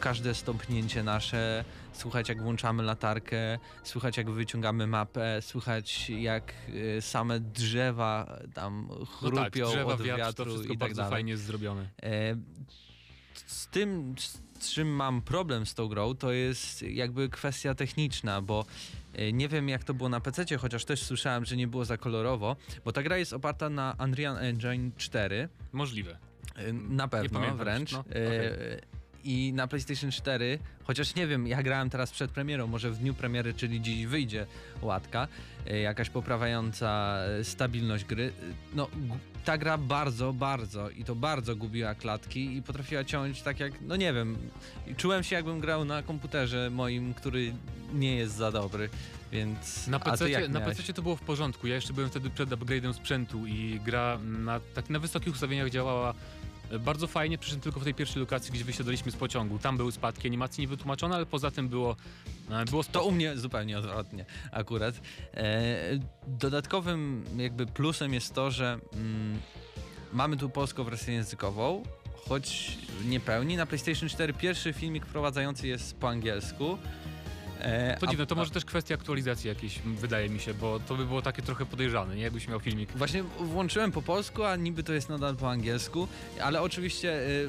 każde 0.00 0.34
stąpnięcie 0.34 1.02
nasze, 1.02 1.64
słuchać 1.92 2.28
jak 2.28 2.42
włączamy 2.42 2.82
latarkę, 2.82 3.58
słuchać 3.82 4.16
jak 4.16 4.30
wyciągamy 4.30 4.86
mapę, 4.86 5.42
słuchać 5.42 6.10
jak 6.10 6.52
e, 6.98 7.02
same 7.02 7.40
drzewa 7.40 8.38
tam 8.54 8.88
no 9.00 9.04
chrupią 9.06 9.36
tak, 9.36 9.52
drzewa, 9.52 9.92
od 9.92 10.02
wiatr, 10.02 10.18
wiatru 10.18 10.44
to 10.44 10.50
wszystko 10.50 10.72
i 10.72 10.76
tak 10.76 10.78
bardzo 10.78 10.96
dalej. 11.02 11.10
fajnie 11.12 11.32
jest 11.32 11.44
zrobione. 11.44 11.88
E, 12.02 12.36
Z 13.46 13.66
tym, 13.66 14.14
z 14.58 14.72
czym 14.72 14.88
mam 14.88 15.22
problem 15.22 15.66
z 15.66 15.74
tą 15.74 15.88
grą, 15.88 16.14
to 16.14 16.32
jest 16.32 16.82
jakby 16.82 17.28
kwestia 17.28 17.74
techniczna, 17.74 18.42
bo 18.42 18.64
e, 19.14 19.32
nie 19.32 19.48
wiem 19.48 19.68
jak 19.68 19.84
to 19.84 19.94
było 19.94 20.08
na 20.08 20.20
PC, 20.20 20.58
chociaż 20.58 20.84
też 20.84 21.02
słyszałem, 21.02 21.44
że 21.44 21.56
nie 21.56 21.66
było 21.68 21.84
za 21.84 21.96
kolorowo, 21.96 22.56
bo 22.84 22.92
ta 22.92 23.02
gra 23.02 23.18
jest 23.18 23.32
oparta 23.32 23.70
na 23.70 23.96
Unreal 24.04 24.36
Engine 24.38 24.90
4, 24.96 25.48
Możliwe. 25.72 26.18
e, 26.56 26.72
na 26.72 27.08
pewno 27.08 27.56
wręcz. 27.56 27.92
no. 27.92 28.04
E, 28.12 28.97
I 29.24 29.52
na 29.52 29.66
PlayStation 29.66 30.10
4, 30.10 30.58
chociaż 30.84 31.14
nie 31.14 31.26
wiem, 31.26 31.46
ja 31.46 31.62
grałem 31.62 31.90
teraz 31.90 32.10
przed 32.10 32.30
premierą, 32.30 32.66
może 32.66 32.90
w 32.90 32.98
dniu 32.98 33.14
premiery, 33.14 33.54
czyli 33.54 33.80
dziś 33.80 34.06
wyjdzie 34.06 34.46
łatka, 34.82 35.28
e, 35.66 35.78
jakaś 35.78 36.10
poprawiająca 36.10 37.18
e, 37.40 37.44
stabilność 37.44 38.04
gry. 38.04 38.32
E, 38.42 38.54
No, 38.74 38.88
ta 39.44 39.58
gra 39.58 39.78
bardzo, 39.78 40.32
bardzo 40.32 40.90
i 40.90 41.04
to 41.04 41.14
bardzo 41.14 41.56
gubiła 41.56 41.94
klatki 41.94 42.56
i 42.56 42.62
potrafiła 42.62 43.04
ciąć 43.04 43.42
tak 43.42 43.60
jak, 43.60 43.72
no 43.80 43.96
nie 43.96 44.12
wiem, 44.12 44.36
czułem 44.96 45.22
się 45.22 45.36
jakbym 45.36 45.60
grał 45.60 45.84
na 45.84 46.02
komputerze 46.02 46.70
moim, 46.70 47.14
który 47.14 47.54
nie 47.94 48.16
jest 48.16 48.34
za 48.34 48.52
dobry, 48.52 48.88
więc... 49.32 49.86
Na 49.86 49.98
PC, 50.00 50.48
na? 50.48 50.60
PC 50.60 50.92
to 50.92 51.02
było 51.02 51.16
w 51.16 51.20
porządku. 51.20 51.66
Ja 51.66 51.74
jeszcze 51.74 51.92
byłem 51.92 52.10
wtedy 52.10 52.30
przed 52.30 52.50
upgrade'em 52.50 52.92
sprzętu 52.92 53.46
i 53.46 53.80
gra 53.84 54.18
na, 54.24 54.60
tak, 54.74 54.90
na 54.90 54.98
wysokich 54.98 55.34
ustawieniach 55.34 55.70
działała 55.70 56.14
bardzo 56.80 57.06
fajnie, 57.06 57.38
przy 57.38 57.50
czym 57.50 57.60
tylko 57.60 57.80
w 57.80 57.84
tej 57.84 57.94
pierwszej 57.94 58.20
lokacji, 58.20 58.52
gdzie 58.52 58.64
wysiadaliśmy 58.64 59.12
z 59.12 59.16
pociągu. 59.16 59.58
Tam 59.58 59.76
były 59.76 59.92
spadki 59.92 60.28
animacji 60.28 60.60
niewytłumaczone, 60.60 61.14
ale 61.14 61.26
poza 61.26 61.50
tym 61.50 61.68
było, 61.68 61.96
e, 62.50 62.64
było 62.64 62.84
To 62.84 63.04
u 63.04 63.12
mnie 63.12 63.36
zupełnie 63.36 63.78
odwrotnie 63.78 64.24
akurat. 64.52 64.94
E, 65.34 65.76
dodatkowym 66.26 67.24
jakby 67.36 67.66
plusem 67.66 68.14
jest 68.14 68.34
to, 68.34 68.50
że 68.50 68.78
mm, 68.94 69.38
mamy 70.12 70.36
tu 70.36 70.50
polską 70.50 70.84
wersję 70.84 71.14
językową, 71.14 71.82
choć 72.28 72.78
nie 73.04 73.20
pełni. 73.20 73.56
Na 73.56 73.66
PlayStation 73.66 74.08
4 74.08 74.32
pierwszy 74.32 74.72
filmik 74.72 75.06
wprowadzający 75.06 75.68
jest 75.68 75.96
po 75.96 76.08
angielsku. 76.08 76.78
E, 77.60 77.96
To 78.00 78.06
dziwne, 78.06 78.26
to 78.26 78.34
może 78.34 78.50
też 78.50 78.64
kwestia 78.64 78.94
aktualizacji 78.94 79.48
jakiejś, 79.48 79.78
wydaje 79.78 80.28
mi 80.28 80.40
się, 80.40 80.54
bo 80.54 80.80
to 80.80 80.94
by 80.94 81.04
było 81.06 81.22
takie 81.22 81.42
trochę 81.42 81.66
podejrzane, 81.66 82.16
nie? 82.16 82.22
Jakbyś 82.22 82.48
miał 82.48 82.60
filmik. 82.60 82.92
Właśnie 82.96 83.22
włączyłem 83.22 83.92
po 83.92 84.02
polsku, 84.02 84.44
a 84.44 84.56
niby 84.56 84.82
to 84.82 84.92
jest 84.92 85.08
nadal 85.08 85.36
po 85.36 85.50
angielsku, 85.50 86.08
ale 86.42 86.62
oczywiście 86.62 87.12
y, 87.20 87.48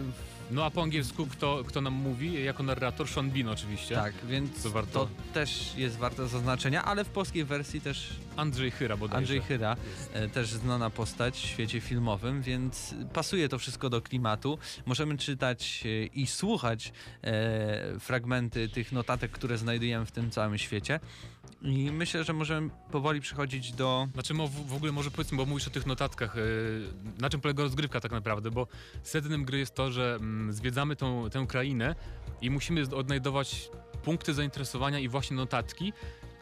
No 0.52 0.66
a 0.66 0.72
po 0.72 0.82
angielsku 0.84 1.28
kto, 1.28 1.64
kto 1.68 1.82
nam 1.82 1.94
mówi? 1.94 2.44
Jako 2.44 2.64
narrator 2.64 3.08
Sean 3.08 3.32
Bean 3.32 3.48
oczywiście. 3.50 3.96
tak, 3.96 4.14
więc 4.28 4.64
To 4.64 4.70
to, 4.70 4.70
warto- 4.70 5.08
też 5.34 5.74
jest 5.78 5.98
warte 5.98 6.28
zaznaczenia, 6.28 6.84
ale 6.84 7.04
w 7.06 7.10
polskiej 7.10 7.46
wersji 7.46 7.82
też 7.82 8.10
Andrzej 8.36 8.72
Chyra 8.72 8.98
bodajże. 8.98 9.18
Andrzej 9.18 9.42
Chyra, 9.42 9.76
e, 10.14 10.28
też 10.30 10.48
znana 10.48 10.90
postać 10.90 11.36
w 11.36 11.46
świecie 11.46 11.82
filmowym, 11.82 12.42
więc 12.42 12.96
pasuje 13.14 13.50
to 13.50 13.60
wszystko 13.60 13.90
do 13.90 14.02
klimatu. 14.02 14.58
Możemy 14.86 15.18
czytać 15.18 15.84
e, 15.86 16.06
i 16.06 16.28
słuchać 16.28 16.94
e, 17.24 18.00
fragmenty 18.00 18.70
tych 18.70 18.92
notatek, 18.92 19.32
które 19.32 19.58
znajdujemy 19.58 20.06
w 20.06 20.12
tym 20.12 20.32
całym 20.32 20.58
świecie. 20.58 21.00
I 21.62 21.91
myślę, 21.91 22.23
że 22.23 22.34
możemy 22.34 22.69
powoli 22.91 23.21
przechodzić 23.21 23.71
do. 23.71 24.08
Znaczy 24.13 24.34
w 24.34 24.69
w 24.69 24.73
ogóle 24.73 24.91
może 24.91 25.12
powiedzmy, 25.12 25.38
bo 25.38 25.45
mówisz 25.45 25.67
o 25.67 25.71
tych 25.71 25.86
notatkach, 25.86 26.36
yy, 26.36 26.41
na 27.19 27.30
czym 27.30 27.41
polega 27.41 27.63
rozgrywka 27.63 27.99
tak 27.99 28.12
naprawdę, 28.12 28.52
bo 28.52 28.67
sednem 29.04 29.45
gry 29.45 29.60
jest 29.60 29.75
to, 29.75 29.91
że 29.91 30.17
mm, 30.19 30.54
zwiedzamy 30.54 30.95
tą, 30.95 31.30
tę 31.30 31.45
krainę 31.47 31.95
i 32.41 32.49
musimy 32.49 32.82
odnajdować 32.95 33.69
punkty 34.04 34.34
zainteresowania 34.34 34.99
i 34.99 35.08
właśnie 35.08 35.38
notatki 35.38 35.93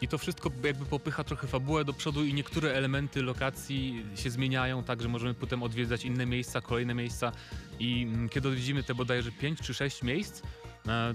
i 0.01 0.07
to 0.07 0.17
wszystko 0.17 0.51
jakby 0.63 0.85
popycha 0.85 1.23
trochę 1.23 1.47
fabułę 1.47 1.85
do 1.85 1.93
przodu 1.93 2.25
i 2.25 2.33
niektóre 2.33 2.73
elementy 2.73 3.21
lokacji 3.21 4.05
się 4.15 4.29
zmieniają, 4.29 4.83
tak 4.83 5.01
że 5.01 5.07
możemy 5.07 5.33
potem 5.33 5.63
odwiedzać 5.63 6.05
inne 6.05 6.25
miejsca, 6.25 6.61
kolejne 6.61 6.93
miejsca 6.93 7.31
i 7.79 8.03
mm, 8.03 8.29
kiedy 8.29 8.47
odwiedzimy 8.47 8.83
te 8.83 8.95
bodajże 8.95 9.31
5 9.31 9.59
czy 9.61 9.73
6 9.73 10.03
miejsc, 10.03 10.41
e, 10.41 10.66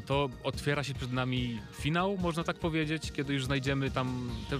to 0.06 0.28
otwiera 0.44 0.84
się 0.84 0.94
przed 0.94 1.12
nami 1.12 1.60
finał, 1.80 2.16
można 2.18 2.44
tak 2.44 2.56
powiedzieć, 2.58 3.12
kiedy 3.12 3.34
już 3.34 3.44
znajdziemy 3.44 3.90
tam 3.90 4.30
te... 4.50 4.58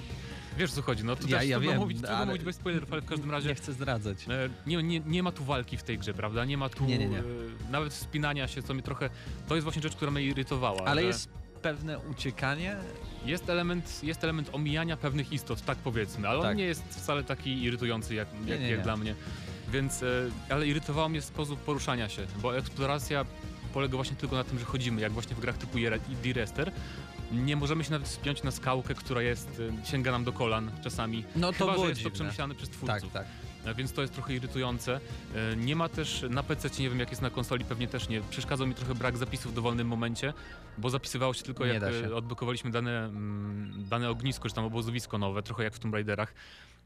Wiesz 0.59 0.71
o 0.73 0.75
co 0.75 0.83
chodzi, 0.83 1.05
no 1.05 1.17
to 1.17 1.29
Ja- 1.29 1.39
też 1.39 1.49
ja 1.49 1.57
trudno, 1.57 1.73
wiem, 1.73 1.81
mówić, 1.81 1.99
trudno 1.99 2.17
ale- 2.17 2.27
mówić 2.27 2.43
bez 2.45 2.57
spoilerów, 2.57 2.93
ale 2.93 3.03
w 3.03 3.05
każdym 3.05 3.31
razie 3.31 3.49
Nie 3.49 3.55
chcę 3.55 3.73
zdradzać. 3.73 4.19
e, 4.29 4.49
nie, 4.67 4.83
nie, 4.83 5.01
nie 5.01 5.23
ma 5.23 5.33
tu 5.33 5.45
walki 5.45 5.77
w 5.77 5.83
tej 5.83 5.99
grze, 5.99 6.15
prawda? 6.15 6.45
Nie 6.45 6.57
ma 6.59 6.69
tu 6.69 6.85
Nie, 6.85 6.99
nie, 6.99 7.09
nie. 7.09 7.19
e, 7.19 7.23
nawet 7.71 7.93
wspinania 7.93 8.49
się, 8.49 8.63
co 8.63 8.75
mi 8.75 8.83
trochę... 8.83 9.11
To 9.49 9.55
jest 9.55 9.65
właśnie 9.65 9.83
rzecz, 9.83 9.97
która 9.97 10.11
mnie 10.11 10.23
irytowała. 10.25 10.85
Ale 10.85 11.01
że 11.01 11.07
jest 11.07 11.29
pewne 11.63 11.99
uciekanie. 11.99 12.77
jest, 13.27 13.49
element, 13.51 14.01
jest 14.03 14.25
element 14.25 14.51
omijania 14.53 14.97
pewnych 14.97 15.33
istot, 15.33 15.63
tak 15.65 15.79
powiedzmy, 15.79 16.29
ale 16.29 16.43
Tak. 16.43 16.51
on 16.51 16.57
nie 16.57 16.65
jest 16.65 16.83
wcale 16.91 17.25
taki 17.25 17.63
irytujący 17.63 18.15
jak, 18.15 18.29
jak, 18.47 18.61
jak 18.61 18.83
dla 18.83 18.97
mnie. 18.97 19.15
Więc, 19.73 20.03
e, 20.03 20.07
ale 20.51 20.67
irytowało 20.67 21.09
mnie 21.09 21.23
sposób 21.23 21.61
poruszania 21.61 22.09
się, 22.09 22.27
bo 22.43 22.57
eksploracja 22.59 23.25
polega 23.73 23.97
właśnie 23.97 24.17
tylko 24.17 24.37
na 24.37 24.45
tym, 24.45 24.59
że 24.59 24.65
chodzimy, 24.65 25.01
jak 25.01 25.13
właśnie 25.13 25.37
w 25.37 25.41
grach 25.41 25.57
typu 25.59 25.79
D-Rester. 26.23 26.73
Nie 27.33 27.57
możemy 27.57 27.85
się 27.85 27.91
nawet 27.91 28.09
wspiąć 28.09 28.43
na 28.43 28.51
skałkę, 28.51 28.95
która 28.95 29.23
jest, 29.23 29.63
e, 29.83 29.87
sięga 29.87 30.11
nam 30.13 30.25
do 30.25 30.33
kolan 30.33 30.71
czasami. 30.85 31.25
No 31.37 31.53
to 31.53 31.59
Chyba, 31.59 31.73
było 31.73 31.85
że 31.85 31.91
jest 31.91 32.01
to 32.03 32.05
dziwne. 32.05 32.15
przemyślane 32.15 32.55
przez 32.55 32.69
twórców. 32.71 33.13
Tak, 33.13 33.27
tak. 33.65 33.77
Więc 33.77 33.93
to 33.93 34.01
jest 34.03 34.15
trochę 34.15 34.35
irytujące. 34.35 35.01
E, 35.53 35.57
Nie 35.57 35.77
ma 35.77 35.89
też 35.89 36.25
na 36.31 36.43
PC, 36.43 36.69
nie 36.83 36.89
wiem 36.91 37.01
jak 37.01 37.11
jest 37.11 37.23
na 37.23 37.31
konsoli, 37.31 37.65
pewnie 37.65 37.89
też 37.89 38.09
nie. 38.09 38.21
Przeszkadzał 38.21 38.67
mi 38.67 38.75
trochę 38.75 38.95
brak 38.95 39.17
zapisów 39.19 39.53
w 39.53 39.55
dowolnym 39.55 39.89
momencie, 39.89 40.33
bo 40.79 40.91
zapisywało 40.91 41.35
się 41.35 41.43
tylko 41.43 41.67
Nie 41.67 41.73
jak 41.73 41.83
e, 41.83 42.01
się. 42.01 42.15
odblokowaliśmy 42.15 42.71
dane, 42.71 43.05
mm, 43.05 43.85
dane 43.89 44.11
ognisko, 44.11 44.49
czy 44.49 44.55
tam 44.55 44.65
obozowisko 44.65 45.19
nowe, 45.19 45.43
trochę 45.43 45.65
jak 45.65 45.75
w 45.75 45.79
Tomb 45.79 45.95
Raiderach. 45.95 46.35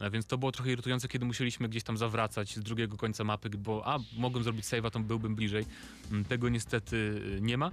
E, 0.01 0.11
Więc 0.11 0.27
to 0.27 0.39
było 0.39 0.53
trochę 0.53 0.73
irytujące, 0.73 1.09
kiedy 1.09 1.25
musieliśmy 1.25 1.69
gdzieś 1.69 1.83
tam 1.83 1.97
zawracać 1.97 2.57
z 2.57 2.61
drugiego 2.61 2.97
końca 2.97 3.25
mapy, 3.25 3.51
bo 3.51 3.83
a, 3.87 3.99
mogłem 4.17 4.45
zrobić 4.45 4.65
save'a, 4.65 4.91
to 4.91 5.01
byłbym 5.01 5.35
bliżej. 5.35 5.67
Mm, 6.11 6.25
Tego 6.25 6.49
niestety 6.49 7.21
e, 7.37 7.41
nie 7.41 7.59
ma. 7.59 7.71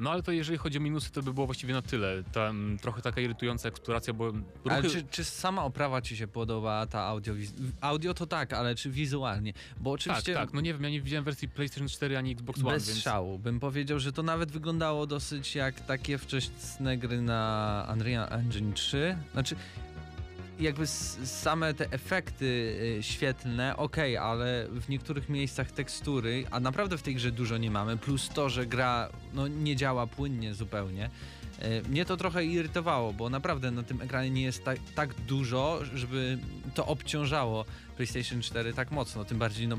No 0.00 0.10
ale 0.10 0.22
to 0.22 0.32
jeżeli 0.32 0.58
chodzi 0.58 0.78
o 0.78 0.80
minusy, 0.80 1.12
to 1.12 1.22
by 1.22 1.34
było 1.34 1.46
właściwie 1.46 1.74
na 1.74 1.82
tyle. 1.82 2.22
Ta, 2.32 2.40
mm, 2.48 2.78
trochę 2.78 3.02
taka 3.02 3.20
irytująca 3.20 3.68
eksploracja, 3.68 4.12
bo 4.12 4.32
Ale 4.68 4.82
ruchy- 4.82 4.90
czy, 4.90 5.04
czy 5.10 5.24
sama 5.24 5.64
oprawa 5.64 6.02
ci 6.02 6.16
się 6.16 6.26
podoba, 6.28 6.86
ta 6.86 7.00
audio? 7.02 7.34
Audio 7.80 8.14
to 8.14 8.26
tak, 8.26 8.52
ale 8.52 8.74
czy 8.74 8.90
wizualnie? 8.90 9.52
Bo 9.80 9.90
tak, 9.90 9.94
oczywiście 10.00 10.34
tak, 10.34 10.52
no 10.52 10.60
nie 10.60 10.72
wiem, 10.74 10.82
ja 10.82 10.90
nie 10.90 11.00
widziałem 11.02 11.24
wersji 11.24 11.48
PlayStation 11.48 11.88
4 11.88 12.18
ani 12.18 12.32
Xbox 12.32 12.60
One, 12.60 12.70
bez 12.70 12.88
więc... 12.88 12.98
szału 13.00 13.38
bym 13.38 13.60
powiedział, 13.60 13.98
że 13.98 14.12
to 14.12 14.22
nawet 14.22 14.50
wyglądało 14.52 15.06
dosyć 15.06 15.54
jak 15.54 15.80
takie 15.80 16.18
wczesne 16.18 16.98
gry 16.98 17.22
na 17.22 17.88
Unreal 17.92 18.32
Engine 18.32 18.72
3. 18.72 19.16
Znaczy, 19.32 19.56
jakby 20.60 20.86
same 20.86 21.74
te 21.74 21.92
efekty 21.92 22.44
y, 22.98 23.02
świetlne, 23.02 23.76
okej, 23.76 24.16
ale 24.16 24.66
w 24.70 24.88
niektórych 24.88 25.28
miejscach 25.28 25.72
tekstury, 25.72 26.44
a 26.50 26.60
naprawdę 26.60 26.98
w 26.98 27.02
tej 27.02 27.14
grze 27.14 27.32
dużo 27.32 27.56
nie 27.58 27.70
mamy, 27.70 27.96
plus 27.96 28.28
to, 28.28 28.48
że 28.48 28.66
gra 28.66 29.08
no, 29.34 29.48
nie 29.48 29.76
działa 29.76 30.06
płynnie 30.06 30.54
zupełnie. 30.54 31.10
y, 31.62 31.88
Mnie 31.88 32.04
to 32.04 32.16
trochę 32.16 32.44
irytowało, 32.44 33.12
bo 33.12 33.30
naprawdę 33.30 33.70
na 33.70 33.82
tym 33.82 34.02
ekranie 34.02 34.30
nie 34.30 34.42
jest 34.42 34.64
tak, 34.64 34.78
tak 34.94 35.14
dużo, 35.14 35.80
żeby 35.94 36.38
to 36.74 36.86
obciążało 36.86 37.64
PlayStation 37.96 38.42
4 38.42 38.72
tak 38.74 38.90
mocno. 38.90 39.24
Tym 39.24 39.38
bardziej, 39.38 39.68
no, 39.68 39.78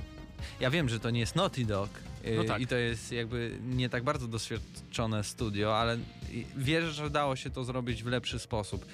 ja 0.60 0.70
wiem, 0.72 0.90
że 0.90 1.00
to 1.00 1.10
nie 1.10 1.20
jest 1.20 1.36
Naughty 1.36 1.66
Dog 1.66 1.90
y, 2.26 2.36
No 2.38 2.44
tak. 2.44 2.62
i 2.62 2.68
to 2.68 2.76
jest 2.76 3.12
jakby 3.12 3.58
nie 3.66 3.90
tak 3.90 4.04
bardzo 4.04 4.28
doświadczone 4.28 5.24
studio, 5.24 5.78
ale 5.80 5.98
wierzę, 6.58 6.92
że 6.92 7.10
dało 7.10 7.36
się 7.36 7.50
to 7.50 7.64
zrobić 7.64 8.04
w 8.04 8.08
lepszy 8.08 8.40
sposób. 8.40 8.86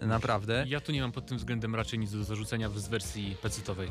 Naprawdę. 0.00 0.64
Ja 0.68 0.80
tu 0.80 0.92
nie 0.92 1.00
mam 1.00 1.12
pod 1.12 1.26
tym 1.26 1.38
względem 1.38 1.74
raczej 1.74 1.98
nic 1.98 2.12
do 2.12 2.24
zarzucenia 2.24 2.68
z 2.68 2.88
wersji 2.88 3.36
pecetowej. 3.42 3.88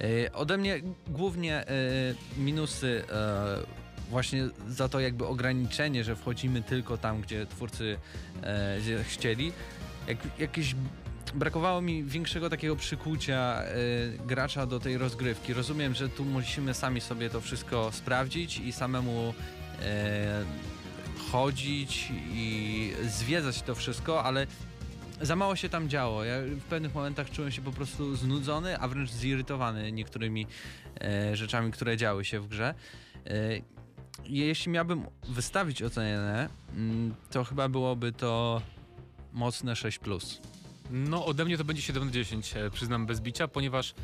E, 0.00 0.32
Ode 0.32 0.58
mnie 0.58 0.80
głównie 1.08 1.68
e, 1.68 1.72
minusy 2.36 3.04
e, 3.12 3.80
właśnie 4.10 4.48
za 4.68 4.88
to 4.88 5.00
jakby 5.00 5.26
ograniczenie, 5.26 6.04
że 6.04 6.16
wchodzimy 6.16 6.62
tylko 6.62 6.98
tam, 6.98 7.20
gdzie 7.20 7.46
twórcy 7.46 7.98
e, 8.42 9.04
chcieli. 9.04 9.52
Jak, 10.08 10.18
jakieś 10.38 10.74
brakowało 11.34 11.80
mi 11.80 12.04
większego 12.04 12.50
takiego 12.50 12.76
przykucia 12.76 13.62
e, 13.62 13.74
gracza 14.26 14.66
do 14.66 14.80
tej 14.80 14.98
rozgrywki. 14.98 15.54
Rozumiem, 15.54 15.94
że 15.94 16.08
tu 16.08 16.24
musimy 16.24 16.74
sami 16.74 17.00
sobie 17.00 17.30
to 17.30 17.40
wszystko 17.40 17.92
sprawdzić 17.92 18.58
i 18.58 18.72
samemu 18.72 19.34
e, 19.82 20.44
chodzić 21.32 22.12
i 22.32 22.92
zwiedzać 23.08 23.62
to 23.62 23.74
wszystko, 23.74 24.24
ale 24.24 24.46
za 25.20 25.36
mało 25.36 25.56
się 25.56 25.68
tam 25.68 25.88
działo. 25.88 26.24
Ja 26.24 26.34
w 26.42 26.62
pewnych 26.62 26.94
momentach 26.94 27.30
czułem 27.30 27.50
się 27.50 27.62
po 27.62 27.72
prostu 27.72 28.16
znudzony, 28.16 28.78
a 28.78 28.88
wręcz 28.88 29.10
zirytowany 29.10 29.92
niektórymi 29.92 30.46
e, 31.00 31.36
rzeczami, 31.36 31.72
które 31.72 31.96
działy 31.96 32.24
się 32.24 32.40
w 32.40 32.48
grze. 32.48 32.74
E, 33.26 33.32
jeśli 34.24 34.72
miałbym 34.72 35.06
wystawić 35.28 35.82
ocenę, 35.82 36.48
mm, 36.76 37.14
to 37.30 37.44
chyba 37.44 37.68
byłoby 37.68 38.12
to 38.12 38.62
mocne 39.32 39.72
6+. 39.72 40.40
No, 40.90 41.26
ode 41.26 41.44
mnie 41.44 41.58
to 41.58 41.64
będzie 41.64 41.82
7 41.82 42.04
na 42.04 42.10
10, 42.10 42.56
e, 42.56 42.70
przyznam 42.70 43.06
bez 43.06 43.20
bicia, 43.20 43.48
ponieważ 43.48 43.94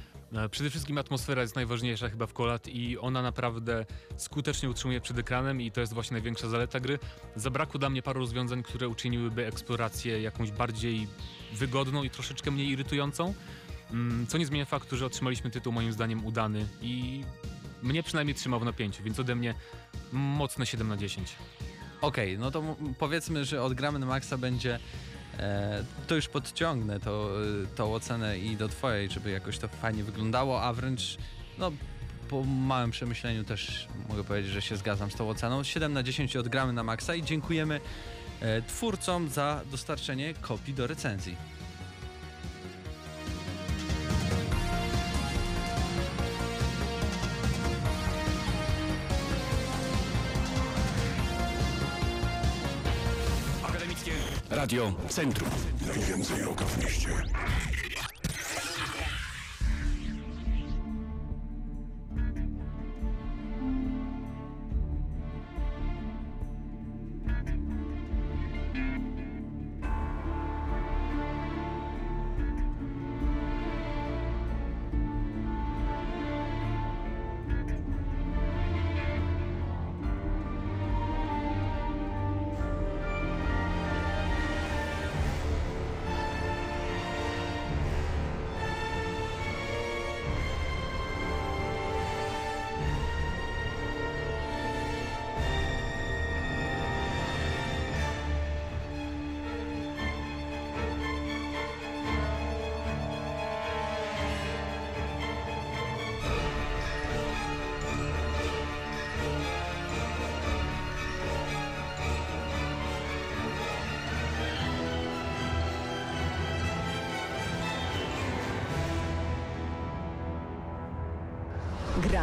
przede 0.51 0.71
wszystkim 0.71 0.99
atmosfera 0.99 1.43
jest 1.43 1.57
najważniejsza 1.57 2.09
chyba 2.09 2.27
w 2.27 2.33
Kolat 2.33 2.69
i 2.69 2.99
ona 2.99 3.23
naprawdę 3.23 3.87
skutecznie 4.17 4.71
utrzymuje 4.71 5.01
przed 5.01 5.19
ekranem 5.19 5.61
i 5.61 5.71
to 5.71 5.81
jest 5.81 5.95
właśnie 5.95 6.15
największa 6.15 6.49
zaleta 6.49 6.81
gry. 6.81 6.99
Zabrakło 7.37 7.79
dla 7.81 7.91
mnie 7.91 8.03
paru 8.03 8.21
rozwiązań, 8.21 8.63
które 8.63 8.89
uczyniłyby 8.89 9.47
eksplorację 9.47 10.23
jakąś 10.23 10.51
bardziej 10.51 11.07
wygodną 11.53 12.03
i 12.03 12.11
troszeczkę 12.11 12.51
mniej 12.51 12.69
irytującą, 12.69 13.35
Mm, 13.91 14.27
co 14.27 14.39
nie 14.39 14.47
zmienia 14.47 14.65
faktu, 14.65 14.97
że 14.97 15.07
otrzymaliśmy 15.07 15.51
tytuł 15.51 15.73
moim 15.73 15.93
zdaniem 15.93 16.25
udany 16.25 16.67
i 16.83 17.25
mnie 17.83 18.03
przynajmniej 18.03 18.35
trzymał 18.35 18.61
w 18.61 18.65
napięciu, 18.65 19.03
więc 19.03 19.21
ode 19.21 19.35
mnie 19.35 19.55
mocne 20.13 20.67
7 20.67 20.89
na 20.89 20.97
10. 20.97 21.37
Okej, 22.01 22.39
no 22.39 22.51
to 22.51 22.77
powiedzmy, 22.99 23.45
że 23.45 23.63
od 23.63 23.75
gramy 23.75 23.99
na 23.99 24.07
maksa 24.07 24.39
będzie. 24.39 24.79
E, 25.39 25.85
to 26.07 26.15
już 26.15 26.29
podciągnę 26.29 27.01
to, 27.01 27.31
e, 27.63 27.77
tą 27.77 27.95
ocenę 27.95 28.39
i 28.39 28.57
do 28.57 28.69
twojej, 28.69 29.11
żeby 29.11 29.31
jakoś 29.31 29.59
to 29.59 29.69
fajnie 29.69 30.05
wyglądało, 30.05 30.63
a 30.63 30.73
wręcz 30.73 31.17
no, 31.59 31.73
po 32.29 32.45
małym 32.45 32.91
przemyśleniu 32.91 33.45
też 33.45 33.89
mogę 34.09 34.25
powiedzieć, 34.25 34.53
że 34.53 34.63
się 34.63 34.77
zgadzam 34.77 35.11
z 35.11 35.15
tą 35.15 35.29
oceną. 35.29 35.65
7 35.65 35.93
na 35.93 36.03
10 36.03 36.37
od 36.37 36.49
gramy 36.49 36.73
na 36.73 36.83
maksa 36.83 37.15
i 37.15 37.23
dziękujemy 37.23 37.81
e, 38.41 38.63
twórcom 38.63 39.29
za 39.29 39.61
dostarczenie 39.71 40.35
kopii 40.35 40.75
do 40.75 40.87
recenzji. 40.87 41.37
Radio 54.51 54.93
Centrum. 55.09 55.49
Najwięcej 55.87 56.43
roka 56.43 56.65
w 56.65 56.85
mieście. 56.85 57.09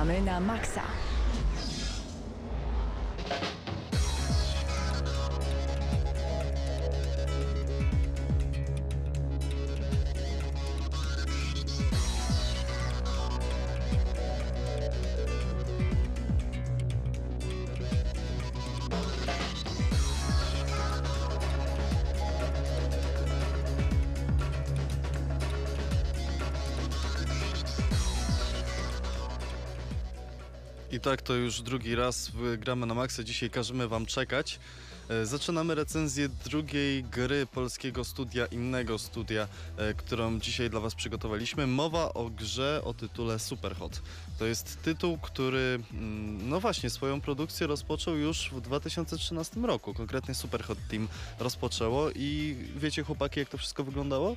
Gramy 0.03 0.19
na 0.19 0.35
maksa. 0.39 0.82
Tak 31.03 31.21
to 31.21 31.33
już 31.33 31.61
drugi 31.61 31.95
raz 31.95 32.31
gramy 32.57 32.85
na 32.85 32.93
maksa. 32.93 33.23
Dzisiaj 33.23 33.49
każemy 33.49 33.87
wam 33.87 34.05
czekać. 34.05 34.59
E, 35.09 35.25
Zaczynamy 35.25 35.75
recenzję 35.75 36.29
drugiej 36.29 37.03
gry 37.03 37.45
polskiego 37.45 38.03
studia, 38.03 38.45
innego 38.45 38.97
studia, 38.97 39.47
e, 39.77 39.93
którą 39.93 40.39
dzisiaj 40.39 40.69
dla 40.69 40.79
was 40.79 40.95
przygotowaliśmy. 40.95 41.67
Mowa 41.67 42.13
o 42.13 42.29
grze 42.29 42.81
o 42.83 42.93
tytule 42.93 43.39
Superhot. 43.39 44.01
To 44.39 44.45
jest 44.45 44.81
tytuł, 44.81 45.17
który 45.17 45.79
mm, 45.93 46.49
no 46.49 46.59
właśnie 46.59 46.89
swoją 46.89 47.21
produkcję 47.21 47.67
rozpoczął 47.67 48.15
już 48.15 48.49
w 48.51 48.61
2013 48.61 49.59
roku. 49.59 49.93
Konkretnie 49.93 50.35
Superhot 50.35 50.77
Team 50.89 51.07
rozpoczęło 51.39 52.11
i 52.15 52.55
wiecie 52.75 53.03
chłopaki 53.03 53.39
jak 53.39 53.49
to 53.49 53.57
wszystko 53.57 53.83
wyglądało? 53.83 54.35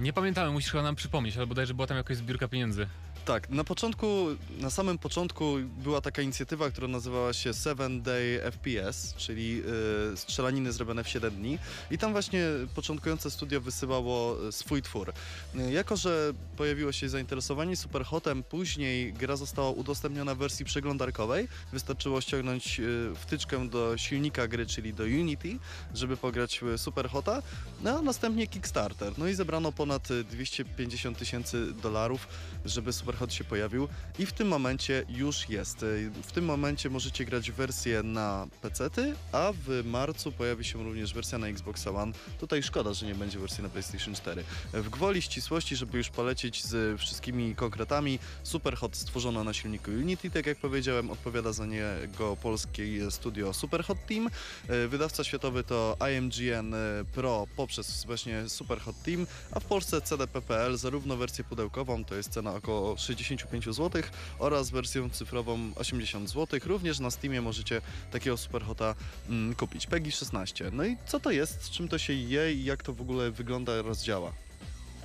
Nie 0.00 0.12
pamiętamy, 0.12 0.50
musisz 0.50 0.70
chyba 0.70 0.82
nam 0.82 0.96
przypomnieć, 0.96 1.36
ale 1.36 1.46
bodajże 1.46 1.74
była 1.74 1.86
tam 1.86 1.96
jakaś 1.96 2.16
zbiórka 2.16 2.48
pieniędzy. 2.48 2.86
Tak, 3.24 3.50
na 3.50 3.64
początku, 3.64 4.26
na 4.58 4.70
samym 4.70 4.98
początku 4.98 5.56
była 5.82 6.00
taka 6.00 6.22
inicjatywa, 6.22 6.70
która 6.70 6.88
nazywała 6.88 7.32
się 7.32 7.54
7 7.54 8.02
Day 8.02 8.40
FPS, 8.52 9.14
czyli 9.16 9.62
y, 10.12 10.16
strzelaniny 10.16 10.72
zrobione 10.72 11.04
w 11.04 11.08
7 11.08 11.34
dni 11.34 11.58
i 11.90 11.98
tam 11.98 12.12
właśnie 12.12 12.44
początkujące 12.74 13.30
studio 13.30 13.60
wysyłało 13.60 14.48
y, 14.48 14.52
swój 14.52 14.82
twór. 14.82 15.12
Y, 15.54 15.72
jako, 15.72 15.96
że 15.96 16.32
pojawiło 16.56 16.92
się 16.92 17.08
zainteresowanie 17.08 17.76
Superhotem, 17.76 18.42
później 18.42 19.12
gra 19.12 19.36
została 19.36 19.70
udostępniona 19.70 20.34
w 20.34 20.38
wersji 20.38 20.64
przeglądarkowej. 20.64 21.48
Wystarczyło 21.72 22.20
ściągnąć 22.20 22.80
wtyczkę 23.14 23.68
do 23.68 23.98
silnika 23.98 24.48
gry, 24.48 24.66
czyli 24.66 24.94
do 24.94 25.04
Unity, 25.04 25.58
żeby 25.94 26.16
pograć 26.16 26.60
Superhota, 26.76 27.42
no 27.80 27.98
a 27.98 28.02
następnie 28.02 28.46
Kickstarter. 28.46 29.12
No 29.18 29.28
i 29.28 29.34
zebrano 29.34 29.72
ponad 29.72 30.10
y, 30.10 30.24
250 30.24 31.18
tysięcy 31.18 31.72
dolarów, 31.72 32.28
żeby 32.64 32.92
Superhot 33.10 33.34
się 33.34 33.44
pojawił 33.44 33.88
i 34.18 34.26
w 34.26 34.32
tym 34.32 34.48
momencie 34.48 35.04
już 35.08 35.48
jest. 35.48 35.82
Y, 35.82 36.10
W 36.22 36.32
tym 36.32 36.44
momencie 36.44 36.90
możecie 36.90 37.24
grać 37.24 37.50
wersję 37.50 38.02
na 38.02 38.46
PC-ty, 38.62 39.14
a 39.32 39.52
w 39.66 39.84
marcu 39.84 40.32
pojawi 40.32 40.64
się 40.64 40.84
również 40.84 41.14
wersja 41.14 41.38
na 41.38 41.46
Xbox 41.48 41.86
One. 41.86 42.12
Tutaj 42.40 42.62
szkoda, 42.62 42.94
że 42.94 43.06
nie 43.06 43.14
będzie 43.14 43.38
wersji 43.38 43.62
na 43.62 43.68
PlayStation 43.68 44.14
4. 44.14 44.44
W 44.72 44.88
gwoli 44.90 45.22
ścisłości, 45.22 45.76
żeby 45.76 45.98
już 45.98 46.08
polecieć 46.08 46.64
z 46.64 47.00
wszystkimi 47.00 47.54
konkretami, 47.54 48.18
Superhot 48.42 48.96
stworzono 48.96 49.44
na 49.44 49.52
silniku 49.52 49.90
Unity, 49.90 50.30
tak 50.30 50.46
jak 50.46 50.58
powiedziałem, 50.58 51.10
odpowiada 51.10 51.52
za 51.52 51.66
niego 51.66 52.36
polskie 52.42 53.10
studio 53.10 53.52
Superhot 53.54 53.98
Team. 54.08 54.30
Y, 54.70 54.88
Wydawca 54.88 55.24
światowy 55.24 55.64
to 55.64 55.96
IMGN 56.12 56.74
Pro 57.14 57.46
poprzez 57.56 58.04
właśnie 58.04 58.48
Superhot 58.48 59.02
Team, 59.02 59.26
a 59.52 59.60
w 59.60 59.64
Polsce 59.64 60.00
CDPPL 60.00 60.76
zarówno 60.76 61.16
wersję 61.16 61.44
pudełkową, 61.44 62.04
to 62.04 62.14
jest 62.14 62.30
cena 62.30 62.54
około 62.54 62.96
65 63.00 63.64
zł 63.64 64.02
oraz 64.38 64.70
wersję 64.70 65.10
cyfrową 65.10 65.70
80 65.74 66.30
zł. 66.30 66.60
Również 66.66 66.98
na 66.98 67.10
Steamie 67.10 67.42
możecie 67.42 67.80
takiego 68.10 68.36
Superhota 68.36 68.94
mm, 69.28 69.54
kupić. 69.54 69.86
PEGI 69.86 70.12
16. 70.12 70.70
No 70.72 70.84
i 70.84 70.96
co 71.06 71.20
to 71.20 71.30
jest, 71.30 71.62
z 71.62 71.70
czym 71.70 71.88
to 71.88 71.98
się 71.98 72.12
je 72.12 72.54
i 72.54 72.64
jak 72.64 72.82
to 72.82 72.92
w 72.92 73.00
ogóle 73.00 73.30
wygląda 73.30 73.72
oraz 73.72 74.04
działa? 74.04 74.32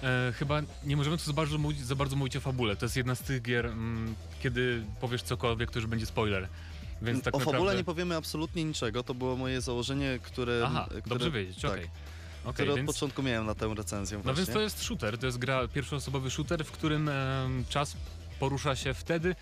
E, 0.03 0.33
chyba 0.35 0.61
nie 0.83 0.97
możemy 0.97 1.17
tu 1.17 1.23
za 1.23 1.33
bardzo, 1.33 1.57
mówić, 1.57 1.79
za 1.79 1.95
bardzo 1.95 2.15
mówić 2.15 2.35
o 2.35 2.39
fabule. 2.39 2.75
To 2.75 2.85
jest 2.85 2.97
jedna 2.97 3.15
z 3.15 3.21
tych 3.21 3.41
gier, 3.41 3.65
mm, 3.65 4.15
kiedy 4.43 4.83
powiesz 5.01 5.23
cokolwiek, 5.23 5.71
to 5.71 5.79
już 5.79 5.87
będzie 5.87 6.05
spoiler. 6.05 6.47
Więc 7.01 7.23
tak 7.23 7.35
o 7.35 7.37
naprawdę... 7.37 7.57
fabule 7.57 7.75
nie 7.75 7.83
powiemy 7.83 8.15
absolutnie 8.15 8.63
niczego, 8.63 9.03
to 9.03 9.13
było 9.13 9.35
moje 9.35 9.61
założenie, 9.61 10.19
które, 10.23 10.63
Aha, 10.65 10.85
które, 10.89 11.01
dobrze 11.05 11.31
wiedzieć, 11.31 11.61
tak, 11.61 11.71
okej. 11.71 11.89
Okej, 12.45 12.53
które 12.53 12.71
od 12.71 12.77
więc... 12.77 12.93
początku 12.93 13.23
miałem 13.23 13.45
na 13.45 13.55
tę 13.55 13.73
recenzję 13.77 14.17
No 14.17 14.23
właśnie. 14.23 14.43
więc 14.43 14.53
to 14.53 14.61
jest 14.61 14.83
shooter, 14.83 15.17
to 15.17 15.25
jest 15.25 15.37
gra, 15.37 15.67
pierwszoosobowy 15.67 16.31
shooter, 16.31 16.65
w 16.65 16.71
którym 16.71 17.09
em, 17.09 17.65
czas 17.69 17.97
porusza 18.39 18.75
się 18.75 18.93
wtedy, 18.93 19.35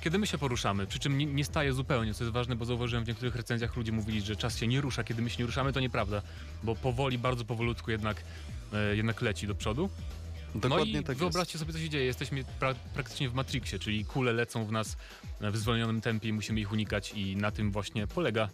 kiedy 0.00 0.18
my 0.18 0.26
się 0.26 0.38
poruszamy, 0.38 0.86
przy 0.86 0.98
czym 0.98 1.18
nie, 1.18 1.26
nie 1.26 1.44
staje 1.44 1.72
zupełnie, 1.72 2.14
co 2.14 2.24
jest 2.24 2.34
ważne, 2.34 2.56
bo 2.56 2.64
zauważyłem 2.64 3.04
w 3.04 3.08
niektórych 3.08 3.36
recenzjach 3.36 3.76
ludzie 3.76 3.92
mówili, 3.92 4.20
że 4.20 4.36
czas 4.36 4.58
się 4.58 4.66
nie 4.66 4.80
rusza, 4.80 5.04
kiedy 5.04 5.22
my 5.22 5.30
się 5.30 5.38
nie 5.38 5.46
ruszamy, 5.46 5.72
to 5.72 5.80
nieprawda, 5.80 6.22
bo 6.62 6.76
powoli, 6.76 7.18
bardzo 7.18 7.44
powolutku 7.44 7.90
jednak, 7.90 8.22
e, 8.72 8.96
jednak 8.96 9.22
leci 9.22 9.46
do 9.46 9.54
przodu. 9.54 9.90
Dokładnie 10.54 10.92
no 10.92 11.00
i 11.00 11.04
tak 11.04 11.16
wyobraźcie 11.16 11.58
sobie, 11.58 11.72
co 11.72 11.78
się 11.78 11.88
dzieje. 11.88 12.04
Jesteśmy 12.04 12.44
pra 12.58 12.74
praktycznie 12.94 13.28
w 13.28 13.34
Matrixie, 13.34 13.78
czyli 13.78 14.04
kule 14.04 14.32
lecą 14.32 14.64
w 14.64 14.72
nas 14.72 14.96
w 15.40 15.56
zwolnionym 15.56 16.00
tempie 16.00 16.28
i 16.28 16.32
musimy 16.32 16.60
ich 16.60 16.72
unikać 16.72 17.12
i 17.12 17.36
na 17.36 17.50
tym 17.50 17.72
właśnie 17.72 18.06
polega 18.06 18.48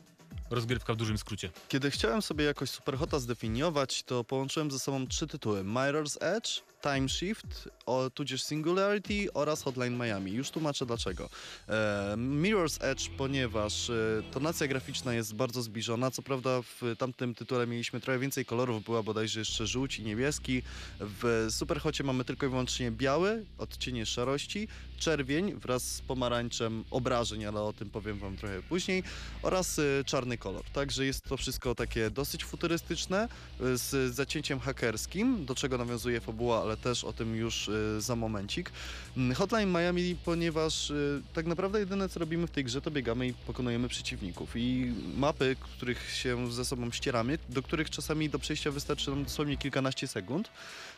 rozgrywka 0.50 0.94
w 0.94 0.96
dużym 0.96 1.18
skrócie. 1.18 1.50
Kiedy 1.68 1.90
chciałem 1.90 2.22
sobie 2.22 2.44
jakoś 2.44 2.70
Superhota 2.70 3.18
zdefiniować, 3.18 4.02
to 4.02 4.24
połączyłem 4.24 4.70
ze 4.70 4.78
sobą 4.78 5.06
trzy 5.06 5.26
tytuły. 5.26 5.64
Mirror's 5.64 6.16
Edge, 6.20 6.62
Time 6.82 7.08
Shift, 7.08 7.68
o, 7.86 8.10
tudzież 8.10 8.42
Singularity 8.42 9.32
oraz 9.34 9.62
Hotline 9.62 9.96
Miami. 9.96 10.32
Już 10.32 10.50
tłumaczę 10.50 10.86
dlaczego. 10.86 11.28
E, 11.68 12.14
Mirror's 12.16 12.84
Edge, 12.84 13.10
ponieważ 13.18 13.90
e, 13.90 14.22
tonacja 14.32 14.66
graficzna 14.66 15.14
jest 15.14 15.34
bardzo 15.34 15.62
zbliżona. 15.62 16.10
Co 16.10 16.22
prawda 16.22 16.62
w 16.62 16.96
tamtym 16.98 17.34
tytule 17.34 17.66
mieliśmy 17.66 18.00
trochę 18.00 18.18
więcej 18.18 18.44
kolorów, 18.44 18.84
była 18.84 19.02
bodajże 19.02 19.40
jeszcze 19.40 19.66
żółć 19.66 19.98
i 19.98 20.02
niebieski. 20.02 20.62
W 21.00 21.46
Superhocie 21.50 22.04
mamy 22.04 22.24
tylko 22.24 22.46
i 22.46 22.48
wyłącznie 22.48 22.90
biały, 22.90 23.44
odcienie 23.58 24.06
szarości, 24.06 24.68
czerwień 24.98 25.54
wraz 25.54 25.82
z 25.82 26.00
pomarańczem 26.00 26.84
obrażeń, 26.90 27.44
ale 27.44 27.60
o 27.60 27.72
tym 27.72 27.90
powiem 27.90 28.18
wam 28.18 28.36
trochę 28.36 28.62
później, 28.62 29.02
oraz 29.42 29.78
y, 29.78 30.02
czarny 30.06 30.38
kolor. 30.38 30.64
Także 30.72 31.06
jest 31.06 31.24
to 31.24 31.36
wszystko 31.36 31.74
takie 31.74 32.10
dosyć 32.10 32.44
futurystyczne, 32.44 33.28
y, 33.60 33.76
z 33.76 34.14
zacięciem 34.14 34.60
hakerskim, 34.60 35.44
do 35.44 35.54
czego 35.54 35.78
nawiązuje 35.78 36.20
fabuła, 36.20 36.62
ale 36.62 36.75
też 36.76 37.04
o 37.04 37.12
tym 37.12 37.36
już 37.36 37.68
y, 37.68 38.00
za 38.00 38.16
momencik. 38.16 38.70
Mm, 39.16 39.34
Hotline 39.34 39.70
Miami, 39.70 40.16
ponieważ 40.24 40.90
y, 40.90 41.22
tak 41.34 41.46
naprawdę 41.46 41.78
jedyne 41.78 42.08
co 42.08 42.20
robimy 42.20 42.46
w 42.46 42.50
tej 42.50 42.64
grze 42.64 42.80
to 42.80 42.90
biegamy 42.90 43.26
i 43.28 43.34
pokonujemy 43.34 43.88
przeciwników 43.88 44.56
i 44.56 44.92
mapy, 45.16 45.56
których 45.60 46.10
się 46.10 46.52
ze 46.52 46.64
sobą 46.64 46.90
ścieramy, 46.90 47.38
do 47.48 47.62
których 47.62 47.90
czasami 47.90 48.30
do 48.30 48.38
przejścia 48.38 48.70
wystarczy 48.70 49.10
nam 49.10 49.24
dosłownie 49.24 49.56
kilkanaście 49.56 50.06
sekund, 50.08 50.50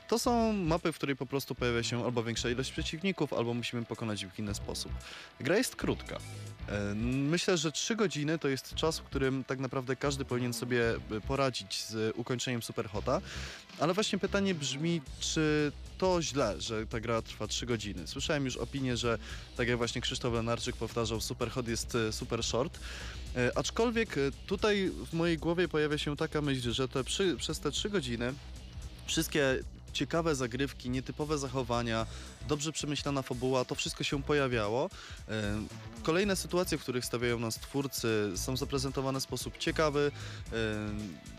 to 0.08 0.18
są 0.18 0.52
mapy, 0.52 0.92
w 0.92 0.96
której 0.96 1.16
po 1.16 1.26
prostu 1.26 1.54
pojawia 1.54 1.82
się 1.82 2.04
albo 2.04 2.22
większa 2.22 2.50
ilość 2.50 2.72
przeciwników, 2.72 3.32
albo 3.32 3.54
musimy 3.54 3.84
pokonać 3.84 4.22
ich 4.22 4.32
w 4.32 4.38
inny 4.38 4.54
sposób. 4.54 4.92
Gra 5.40 5.56
jest 5.56 5.76
krótka. 5.76 6.18
E, 6.68 6.94
Myślę, 7.04 7.56
że 7.56 7.72
3 7.72 7.96
godziny 7.96 8.38
to 8.38 8.48
jest 8.48 8.74
czas, 8.74 8.98
w 8.98 9.02
którym 9.02 9.44
tak 9.44 9.58
naprawdę 9.58 9.96
każdy 9.96 10.24
powinien 10.24 10.52
sobie 10.52 10.90
e, 10.90 11.20
poradzić 11.28 11.84
z 11.84 12.16
ukończeniem 12.16 12.62
Superhota. 12.62 13.20
Ale 13.78 13.94
właśnie 13.94 14.18
pytanie 14.18 14.54
brzmi, 14.54 15.02
czy 15.20 15.72
to 15.98 16.22
źle, 16.22 16.60
że 16.60 16.86
ta 16.86 17.00
gra 17.00 17.22
trwa 17.22 17.46
3 17.46 17.66
godziny? 17.66 18.06
Słyszałem 18.06 18.44
już 18.44 18.56
opinię, 18.56 18.96
że 18.96 19.18
tak 19.56 19.68
jak 19.68 19.76
właśnie 19.78 20.00
Krzysztof 20.00 20.34
Lenarczyk 20.34 20.76
powtarzał, 20.76 21.20
Superhot 21.20 21.68
jest 21.68 21.94
e, 21.94 22.12
super 22.12 22.44
short. 22.44 22.80
Aczkolwiek 23.54 24.16
tutaj 24.46 24.90
w 25.10 25.12
mojej 25.12 25.38
głowie 25.38 25.68
pojawia 25.68 25.98
się 25.98 26.16
taka 26.16 26.40
myśl, 26.40 26.72
że 26.72 26.88
te 26.88 27.04
przy, 27.04 27.36
przez 27.36 27.60
te 27.60 27.70
3 27.70 27.90
godziny 27.90 28.34
wszystkie 29.06 29.58
ciekawe 29.98 30.34
zagrywki, 30.34 30.90
nietypowe 30.90 31.38
zachowania, 31.38 32.06
dobrze 32.48 32.72
przemyślana 32.72 33.22
fabuła, 33.22 33.64
to 33.64 33.74
wszystko 33.74 34.04
się 34.04 34.22
pojawiało. 34.22 34.90
E, 35.28 35.58
Kolejne 36.02 36.36
sytuacje, 36.36 36.78
w 36.78 36.82
których 36.82 37.04
stawiają 37.04 37.38
nas 37.38 37.54
twórcy, 37.54 38.32
są 38.36 38.56
zaprezentowane 38.56 39.20
w 39.20 39.22
sposób 39.22 39.58
ciekawy. 39.58 40.10
E, 40.52 40.54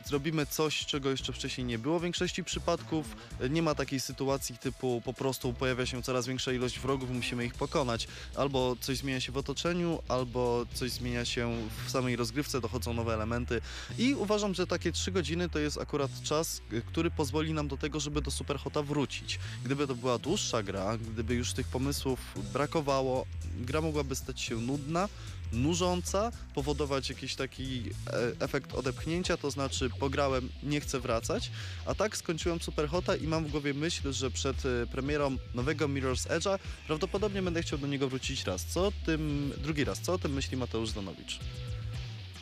Zrobimy 0.05 0.45
coś, 0.45 0.85
czego 0.85 1.09
jeszcze 1.09 1.33
wcześniej 1.33 1.67
nie 1.67 1.79
było 1.79 1.99
w 1.99 2.03
większości 2.03 2.43
przypadków. 2.43 3.05
E, 3.39 3.49
Nie 3.49 3.61
ma 3.61 3.75
takiej 3.75 3.99
sytuacji 3.99 4.57
typu 4.57 5.01
po 5.05 5.13
prostu 5.13 5.53
pojawia 5.53 5.85
się 5.85 6.03
coraz 6.03 6.27
większa 6.27 6.51
ilość 6.51 6.79
wrogów, 6.79 7.09
musimy 7.09 7.45
ich 7.45 7.53
pokonać. 7.53 8.07
Albo 8.35 8.75
coś 8.81 8.97
zmienia 8.97 9.19
się 9.19 9.31
w 9.31 9.37
otoczeniu, 9.37 9.99
albo 10.07 10.65
coś 10.73 10.91
zmienia 10.91 11.25
się 11.25 11.67
w 11.85 11.91
samej 11.91 12.15
rozgrywce, 12.15 12.61
dochodzą 12.61 12.93
nowe 12.93 13.13
elementy. 13.13 13.61
I 13.97 14.15
uważam, 14.15 14.53
że 14.53 14.67
takie 14.67 14.91
3 14.91 15.11
godziny 15.11 15.49
to 15.49 15.59
jest 15.59 15.77
akurat 15.77 16.11
czas, 16.23 16.61
który 16.87 17.11
pozwoli 17.11 17.53
nam 17.53 17.67
do 17.67 17.77
tego, 17.77 17.99
żeby 17.99 18.21
do 18.21 18.31
Superhota 18.49 18.83
wrócić. 18.83 19.39
Gdyby 19.65 19.87
to 19.87 19.95
była 19.95 20.17
dłuższa 20.17 20.63
gra, 20.63 20.97
gdyby 20.97 21.33
już 21.33 21.53
tych 21.53 21.67
pomysłów 21.67 22.19
brakowało, 22.53 23.25
gra 23.59 23.81
mogłaby 23.81 24.15
stać 24.15 24.41
się 24.41 24.55
nudna, 24.55 25.09
nużąca, 25.53 26.31
powodować 26.55 27.09
jakiś 27.09 27.35
taki 27.35 27.83
e, 28.07 28.31
efekt 28.39 28.73
odepchnięcia, 28.73 29.37
to 29.37 29.51
znaczy 29.51 29.89
pograłem, 29.99 30.49
nie 30.63 30.81
chcę 30.81 30.99
wracać, 30.99 31.51
a 31.85 31.95
tak 31.95 32.17
skończyłem 32.17 32.61
Superhota 32.61 33.15
i 33.15 33.27
mam 33.27 33.45
w 33.45 33.51
głowie 33.51 33.73
myśl, 33.73 34.11
że 34.11 34.31
przed 34.31 34.65
e, 34.65 34.87
premierą 34.87 35.37
nowego 35.55 35.87
Mirror's 35.87 36.29
Edge'a 36.29 36.59
prawdopodobnie 36.87 37.41
będę 37.41 37.61
chciał 37.61 37.79
do 37.79 37.87
niego 37.87 38.09
wrócić 38.09 38.43
raz. 38.43 38.65
Co 38.65 38.87
o 38.87 38.91
tym, 39.05 39.51
drugi 39.63 39.83
raz, 39.83 39.99
co 39.99 40.13
o 40.13 40.17
tym 40.17 40.33
myśli 40.33 40.57
Mateusz 40.57 40.89
Zdanowicz? 40.89 41.39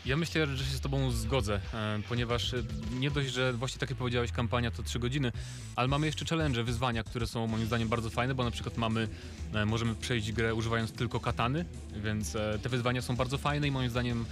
Ja 0.08 0.18
myślę, 0.18 0.48
że 0.48 0.66
się 0.66 0.78
z 0.78 0.82
Tobą 0.82 1.12
zgodzę, 1.12 1.60
e, 1.74 2.00
ponieważ 2.10 2.54
e, 2.54 2.64
nie 3.00 3.12
dość, 3.12 3.34
że 3.34 3.54
właśnie 3.54 3.80
tak 3.80 3.90
jak 3.90 4.00
powiedziałeś, 4.00 4.32
kampania 4.32 4.72
to 4.72 4.84
3 4.84 5.00
godziny, 5.00 5.32
ale 5.76 5.88
mamy 5.88 6.06
jeszcze 6.06 6.26
challenge, 6.26 6.64
wyzwania, 6.64 7.04
które 7.04 7.28
są 7.28 7.48
moim 7.48 7.66
zdaniem 7.66 7.90
bardzo 7.90 8.10
fajne, 8.10 8.36
bo 8.36 8.44
na 8.44 8.52
przykład 8.52 8.78
mamy, 8.78 9.08
e, 9.54 9.66
możemy 9.66 9.96
przejść 9.96 10.32
grę 10.32 10.56
używając 10.56 10.92
tylko 10.92 11.20
katany, 11.20 11.66
więc 11.96 12.38
te 12.62 12.70
wyzwania 12.70 13.02
są 13.02 13.16
bardzo 13.16 13.38
fajne 13.38 13.68
i 13.68 13.72
moim 13.72 13.90
zdaniem 13.90 14.26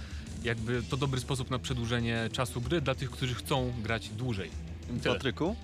jakby 0.44 0.82
to 0.82 0.96
dobry 0.96 1.20
sposób 1.20 1.50
na 1.50 1.58
przedłużenie 1.58 2.28
czasu 2.32 2.60
gry 2.60 2.80
dla 2.80 2.94
tych, 2.94 3.10
którzy 3.10 3.34
chcą 3.34 3.72
grać 3.82 4.08
dłużej. 4.08 4.50
Tyle. 5.02 5.14
Patryku? 5.14 5.56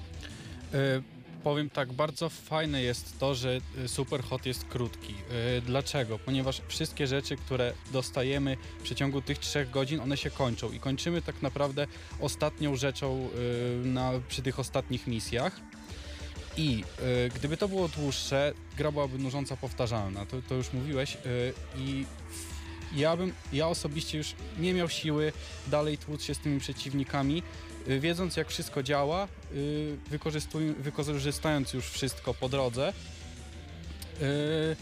Powiem 1.44 1.70
tak, 1.70 1.92
bardzo 1.92 2.28
fajne 2.28 2.82
jest 2.82 3.18
to, 3.18 3.34
że 3.34 3.60
e, 3.84 3.88
Superhot 3.88 4.46
jest 4.46 4.64
krótki. 4.64 5.14
E, 5.58 5.60
Dlaczego? 5.60 6.18
Ponieważ 6.18 6.62
wszystkie 6.68 7.06
rzeczy, 7.06 7.36
które 7.36 7.72
dostajemy 7.92 8.56
w 8.80 8.82
przeciągu 8.82 9.22
tych 9.22 9.38
trzech 9.38 9.70
godzin, 9.70 10.00
one 10.00 10.16
się 10.16 10.30
kończą 10.30 10.72
i 10.72 10.80
kończymy 10.80 11.22
tak 11.22 11.42
naprawdę 11.42 11.86
ostatnią 12.20 12.76
rzeczą 12.76 13.28
e, 13.82 13.86
na, 13.86 14.12
przy 14.28 14.42
tych 14.42 14.58
ostatnich 14.58 15.06
misjach. 15.06 15.60
I 16.56 16.84
e, 16.98 17.28
gdyby 17.28 17.56
to 17.56 17.68
było 17.68 17.88
dłuższe, 17.88 18.52
gra 18.76 18.92
byłaby 18.92 19.18
nużąca, 19.18 19.56
powtarzalna, 19.56 20.26
to, 20.26 20.36
to 20.48 20.54
już 20.54 20.72
mówiłeś. 20.72 21.16
e, 21.16 21.18
I 21.78 22.06
ja 22.96 23.16
bym, 23.16 23.32
ja 23.52 23.68
osobiście 23.68 24.18
już 24.18 24.34
nie 24.58 24.74
miał 24.74 24.88
siły 24.88 25.32
dalej 25.66 25.98
tłuc 25.98 26.22
się 26.22 26.34
z 26.34 26.38
tymi 26.38 26.60
przeciwnikami, 26.60 27.42
y, 27.88 28.00
wiedząc 28.00 28.36
jak 28.36 28.48
wszystko 28.48 28.82
działa, 28.82 29.24
y, 29.24 29.28
wykorzystając 30.78 31.72
już 31.72 31.90
wszystko 31.90 32.34
po 32.34 32.48
drodze. 32.48 32.92
Y, 34.22 34.76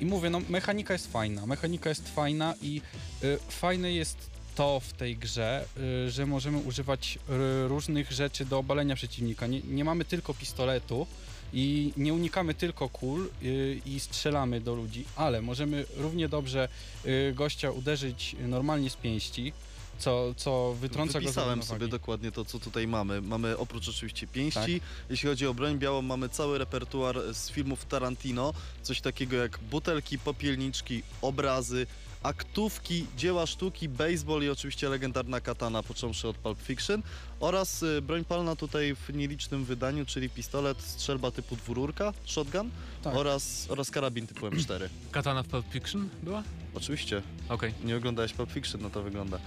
I 0.00 0.06
mówię, 0.06 0.30
no 0.30 0.40
mechanika 0.48 0.92
jest 0.92 1.12
fajna, 1.12 1.46
mechanika 1.46 1.88
jest 1.88 2.08
fajna 2.14 2.54
i 2.62 2.82
y, 3.24 3.38
fajne 3.48 3.92
jest 3.92 4.30
to 4.54 4.80
w 4.80 4.92
tej 4.92 5.16
grze, 5.16 5.64
y, 6.06 6.10
że 6.10 6.26
możemy 6.26 6.58
używać 6.58 7.18
y, 7.64 7.68
różnych 7.68 8.12
rzeczy 8.12 8.44
do 8.44 8.58
obalenia 8.58 8.94
przeciwnika. 8.94 9.46
Nie, 9.46 9.60
nie 9.60 9.84
mamy 9.84 10.04
tylko 10.04 10.34
pistoletu 10.34 11.06
i 11.52 11.92
nie 11.96 12.14
unikamy 12.14 12.54
tylko 12.54 12.88
kul 12.88 13.30
y, 13.42 13.80
i 13.86 14.00
strzelamy 14.00 14.60
do 14.60 14.74
ludzi, 14.74 15.04
ale 15.16 15.42
możemy 15.42 15.84
równie 15.96 16.28
dobrze 16.28 16.68
y, 17.06 17.32
gościa 17.34 17.70
uderzyć 17.70 18.36
normalnie 18.48 18.90
z 18.90 18.96
pięści, 18.96 19.52
co, 19.98 20.34
co 20.36 20.74
wytrąca 20.80 21.12
go 21.12 21.18
z 21.20 21.22
Wypisałem 21.22 21.58
równowagi. 21.58 21.80
sobie 21.80 21.88
dokładnie 21.90 22.32
to, 22.32 22.44
co 22.44 22.58
tutaj 22.58 22.86
mamy. 22.86 23.20
Mamy 23.22 23.58
oprócz 23.58 23.88
oczywiście 23.88 24.26
pięści, 24.26 24.80
Tak. 24.80 24.88
jeśli 25.10 25.28
chodzi 25.28 25.46
o 25.46 25.54
broń 25.54 25.78
białą, 25.78 26.02
mamy 26.02 26.28
cały 26.28 26.58
repertuar 26.58 27.34
z 27.34 27.50
filmów 27.50 27.84
Tarantino, 27.84 28.52
coś 28.82 29.00
takiego 29.00 29.36
jak 29.36 29.58
butelki, 29.58 30.18
popielniczki, 30.18 31.02
obrazy, 31.22 31.86
aktówki, 32.22 33.06
dzieła 33.16 33.46
sztuki, 33.46 33.88
baseball 33.88 34.42
i 34.42 34.48
oczywiście 34.48 34.88
legendarna 34.88 35.40
katana, 35.40 35.82
począwszy 35.82 36.28
od 36.28 36.36
Pulp 36.36 36.62
Fiction 36.62 37.02
oraz 37.40 37.82
y, 37.82 38.02
broń 38.02 38.24
palna 38.24 38.56
tutaj 38.56 38.94
w 38.94 39.14
nielicznym 39.14 39.64
wydaniu, 39.64 40.06
czyli 40.06 40.30
pistolet, 40.30 40.82
strzelba 40.82 41.30
typu 41.30 41.56
dwururka, 41.56 42.12
shotgun 42.24 42.70
Tak. 43.02 43.14
oraz, 43.16 43.66
oraz 43.70 43.90
karabin 43.90 44.26
typu 44.26 44.46
M4. 44.46 44.88
Katana 45.10 45.42
w 45.42 45.46
Pulp 45.46 45.66
Fiction 45.72 46.08
była? 46.22 46.42
Oczywiście. 46.78 47.22
Okej. 47.48 47.74
Nie 47.84 47.96
oglądałeś 47.96 48.32
Pulp 48.32 48.52
Fiction, 48.52 48.80
no 48.82 48.90
to 48.90 49.02
wygląda. 49.02 49.38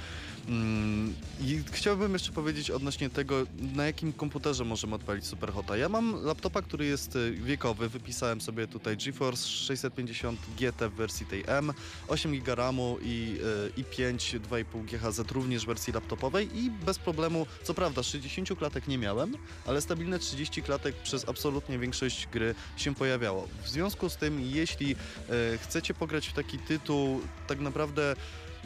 Mm, 0.47 1.13
I 1.41 1.63
chciałbym 1.71 2.13
jeszcze 2.13 2.31
powiedzieć 2.31 2.71
odnośnie 2.71 3.09
tego, 3.09 3.43
na 3.75 3.85
jakim 3.85 4.13
komputerze 4.13 4.65
możemy 4.65 4.95
odpalić 4.95 5.25
Superhota. 5.25 5.77
Ja 5.77 5.89
mam 5.89 6.23
laptopa, 6.23 6.61
który 6.61 6.85
jest 6.85 7.15
y, 7.15 7.31
wiekowy, 7.31 7.89
wypisałem 7.89 8.41
sobie 8.41 8.67
tutaj 8.67 8.97
GeForce 8.97 9.47
650 9.47 10.39
GT 10.59 10.89
w 10.89 10.93
wersji 10.93 11.25
tej 11.25 11.43
M, 11.47 11.73
8 12.07 12.31
GB 12.31 12.55
RAMu 12.55 12.97
i, 13.01 13.37
y, 13.77 13.81
i 13.81 13.83
5 13.83 14.35
2,5 14.35 14.85
GHz 14.85 15.31
również 15.31 15.63
w 15.63 15.67
wersji 15.67 15.93
laptopowej 15.93 16.57
i 16.57 16.71
bez 16.71 16.99
problemu, 16.99 17.47
co 17.63 17.73
prawda 17.73 18.03
60 18.03 18.49
klatek 18.57 18.87
nie 18.87 18.97
miałem, 18.97 19.37
ale 19.65 19.81
stabilne 19.81 20.19
30 20.19 20.61
klatek 20.61 20.95
przez 20.95 21.29
absolutnie 21.29 21.79
większość 21.79 22.27
gry 22.27 22.55
się 22.77 22.95
pojawiało. 22.95 23.47
W 23.63 23.69
związku 23.69 24.09
z 24.09 24.17
tym, 24.17 24.41
jeśli 24.41 24.91
e, 24.91 25.57
chcecie 25.57 25.93
pograć 25.93 26.27
w 26.27 26.33
taki 26.33 26.59
tytuł, 26.59 27.20
tak 27.47 27.59
naprawdę 27.59 28.15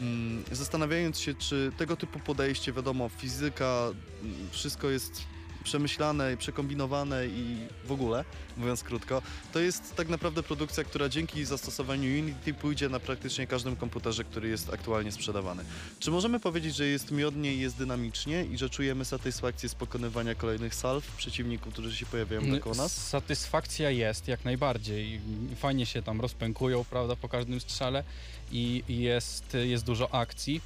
mm, 0.00 0.44
zastanawiając 0.52 1.18
się, 1.18 1.34
czy 1.34 1.72
tego 1.78 1.96
typu 1.96 2.18
podejście, 2.18 2.72
wiadomo, 2.72 3.08
fizyka, 3.08 3.88
mm, 4.22 4.50
wszystko 4.50 4.90
jest 4.90 5.22
przemyślane 5.66 6.32
i 6.32 6.36
przekombinowane 6.36 7.26
i 7.26 7.56
w 7.84 7.92
ogóle, 7.92 8.24
mówiąc 8.56 8.82
krótko, 8.82 9.22
to 9.52 9.60
jest 9.60 9.96
tak 9.96 10.08
naprawdę 10.08 10.42
produkcja, 10.42 10.84
która 10.84 11.08
dzięki 11.08 11.44
zastosowaniu 11.44 12.18
Unity 12.18 12.54
pójdzie 12.54 12.88
na 12.88 13.00
praktycznie 13.00 13.46
każdym 13.46 13.76
komputerze, 13.76 14.24
który 14.24 14.48
jest 14.48 14.72
aktualnie 14.72 15.12
sprzedawany. 15.12 15.64
Czy 16.00 16.10
możemy 16.10 16.40
powiedzieć, 16.40 16.76
że 16.76 16.86
jest 16.86 17.10
miodnie 17.10 17.54
i 17.54 17.60
jest 17.60 17.76
dynamicznie 17.76 18.44
i 18.44 18.58
że 18.58 18.70
czujemy 18.70 19.04
satysfakcję 19.04 19.68
z 19.68 19.74
pokonywania 19.74 20.34
kolejnych 20.34 20.74
salw 20.74 21.16
przeciwników, 21.16 21.72
którzy 21.72 21.96
się 21.96 22.06
pojawiają 22.06 22.50
dookoła 22.50 22.76
nas? 22.76 23.08
Satysfakcja 23.08 23.90
jest 23.90 24.28
jak 24.28 24.44
najbardziej. 24.44 25.20
Fajnie 25.56 25.86
się 25.86 26.02
tam 26.02 26.20
rozpękują, 26.20 26.84
prawda, 26.84 27.16
po 27.16 27.28
każdym 27.28 27.60
strzale 27.60 28.04
i 28.52 28.82
jest, 28.88 29.56
jest 29.64 29.84
dużo 29.84 30.14
akcji. 30.14 30.60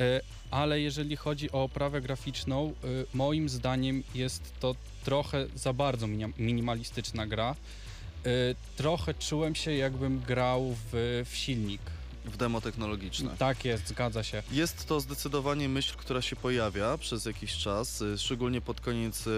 E, 0.00 0.20
Ale 0.50 0.80
jeżeli 0.80 1.16
chodzi 1.16 1.52
o 1.52 1.62
oprawę 1.62 2.00
graficzną, 2.00 2.68
e, 2.68 2.86
moim 3.14 3.48
zdaniem 3.48 4.02
jest 4.14 4.52
to 4.60 4.74
trochę 5.04 5.46
za 5.54 5.72
bardzo 5.72 6.06
minimalistyczna 6.38 7.26
gra. 7.26 7.50
E, 7.50 8.30
Trochę 8.76 9.14
czułem 9.14 9.54
się 9.54 9.74
jakbym 9.74 10.20
grał 10.20 10.74
w, 10.92 11.22
w 11.30 11.36
silnik. 11.36 11.80
W 12.28 12.36
demo 12.36 12.60
technologiczne. 12.60 13.36
Tak 13.38 13.64
jest, 13.64 13.88
zgadza 13.88 14.22
się. 14.22 14.42
Jest 14.52 14.86
to 14.86 15.00
zdecydowanie 15.00 15.68
myśl, 15.68 15.94
która 15.96 16.22
się 16.22 16.36
pojawia 16.36 16.98
przez 16.98 17.24
jakiś 17.24 17.56
czas, 17.56 18.00
y, 18.00 18.18
szczególnie 18.18 18.60
pod 18.60 18.80
koniec 18.80 19.26
y, 19.26 19.30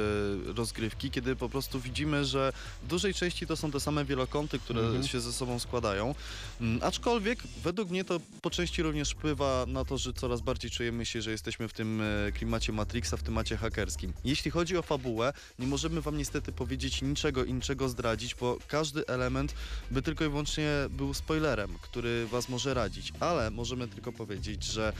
rozgrywki, 0.56 1.10
kiedy 1.10 1.36
po 1.36 1.48
prostu 1.48 1.80
widzimy, 1.80 2.24
że 2.24 2.52
w 2.82 2.86
dużej 2.86 3.14
części 3.14 3.46
to 3.46 3.56
są 3.56 3.70
te 3.70 3.80
same 3.80 4.04
wielokąty, 4.04 4.58
które 4.58 4.80
Mhm. 4.80 5.06
się 5.08 5.20
ze 5.20 5.32
sobą 5.32 5.58
składają. 5.58 6.14
Mm, 6.60 6.80
Aczkolwiek 6.82 7.38
według 7.62 7.90
mnie 7.90 8.04
to 8.04 8.20
po 8.42 8.50
części 8.50 8.82
również 8.82 9.10
wpływa 9.10 9.64
na 9.68 9.84
to, 9.84 9.98
że 9.98 10.12
coraz 10.12 10.40
bardziej 10.40 10.70
czujemy 10.70 11.06
się, 11.06 11.22
że 11.22 11.30
jesteśmy 11.30 11.68
w 11.68 11.72
tym 11.72 12.00
e, 12.28 12.32
klimacie 12.32 12.72
Matrixa, 12.72 13.16
w 13.16 13.22
temacie 13.22 13.56
hakerskim. 13.56 14.12
Jeśli 14.24 14.50
chodzi 14.50 14.76
o 14.76 14.82
fabułę, 14.82 15.32
nie 15.58 15.66
możemy 15.66 16.00
wam 16.00 16.16
niestety 16.16 16.52
powiedzieć 16.52 17.02
niczego 17.02 17.44
i 17.44 17.52
niczego 17.54 17.88
zdradzić, 17.88 18.34
bo 18.34 18.58
każdy 18.68 19.06
element 19.06 19.54
by 19.90 20.02
tylko 20.02 20.24
i 20.24 20.28
wyłącznie 20.28 20.70
był 20.90 21.14
spoilerem, 21.14 21.78
który 21.82 22.26
was 22.26 22.48
może 22.48 22.74
radzić, 22.80 23.12
ale 23.20 23.50
możemy 23.50 23.88
tylko 23.88 24.12
powiedzieć, 24.12 24.64
że 24.64 24.92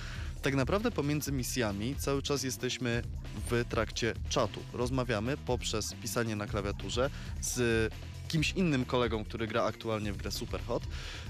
tak 0.43 0.55
naprawdę 0.55 0.91
pomiędzy 0.91 1.33
misjami 1.33 1.95
cały 1.97 2.23
czas 2.23 2.43
jesteśmy 2.43 3.03
w 3.51 3.65
trakcie 3.69 4.15
czatu. 4.29 4.61
Rozmawiamy 4.73 5.37
poprzez 5.37 5.95
pisanie 6.03 6.37
na 6.37 6.47
klawiaturze 6.47 7.11
z 7.41 7.93
kimś 8.31 8.53
innym 8.53 8.85
kolegą, 8.85 9.25
który 9.25 9.47
gra 9.47 9.65
aktualnie 9.65 10.13
w 10.13 10.17
grę 10.17 10.31
Superhot. 10.31 10.83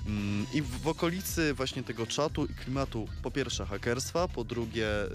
Mm, 0.07 0.47
I 0.55 0.63
w, 0.63 0.89
okolicy 0.89 1.55
właśnie 1.55 1.83
tego 1.83 2.07
czatu 2.07 2.47
i 2.47 2.55
klimatu 2.55 3.09
po 3.23 3.31
pierwsze 3.31 3.67
hakerstwa, 3.67 4.29
po 4.29 4.45
drugie 4.45 5.05
y, 5.05 5.09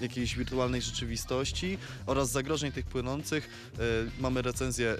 jakiejś 0.00 0.36
wirtualnej 0.36 0.82
rzeczywistości 0.82 1.78
oraz 2.06 2.30
zagrożeń 2.30 2.72
tych 2.72 2.86
płynących 2.86 3.48
y, 3.74 4.20
mamy 4.20 4.42
recenzję, 4.42 4.96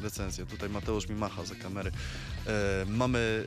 y, 0.00 0.02
recenzję, 0.02 0.46
tutaj 0.46 0.68
Mateusz 0.68 1.08
mi 1.08 1.14
macha 1.14 1.44
za 1.44 1.54
kamery, 1.54 1.90
mamy 2.86 3.46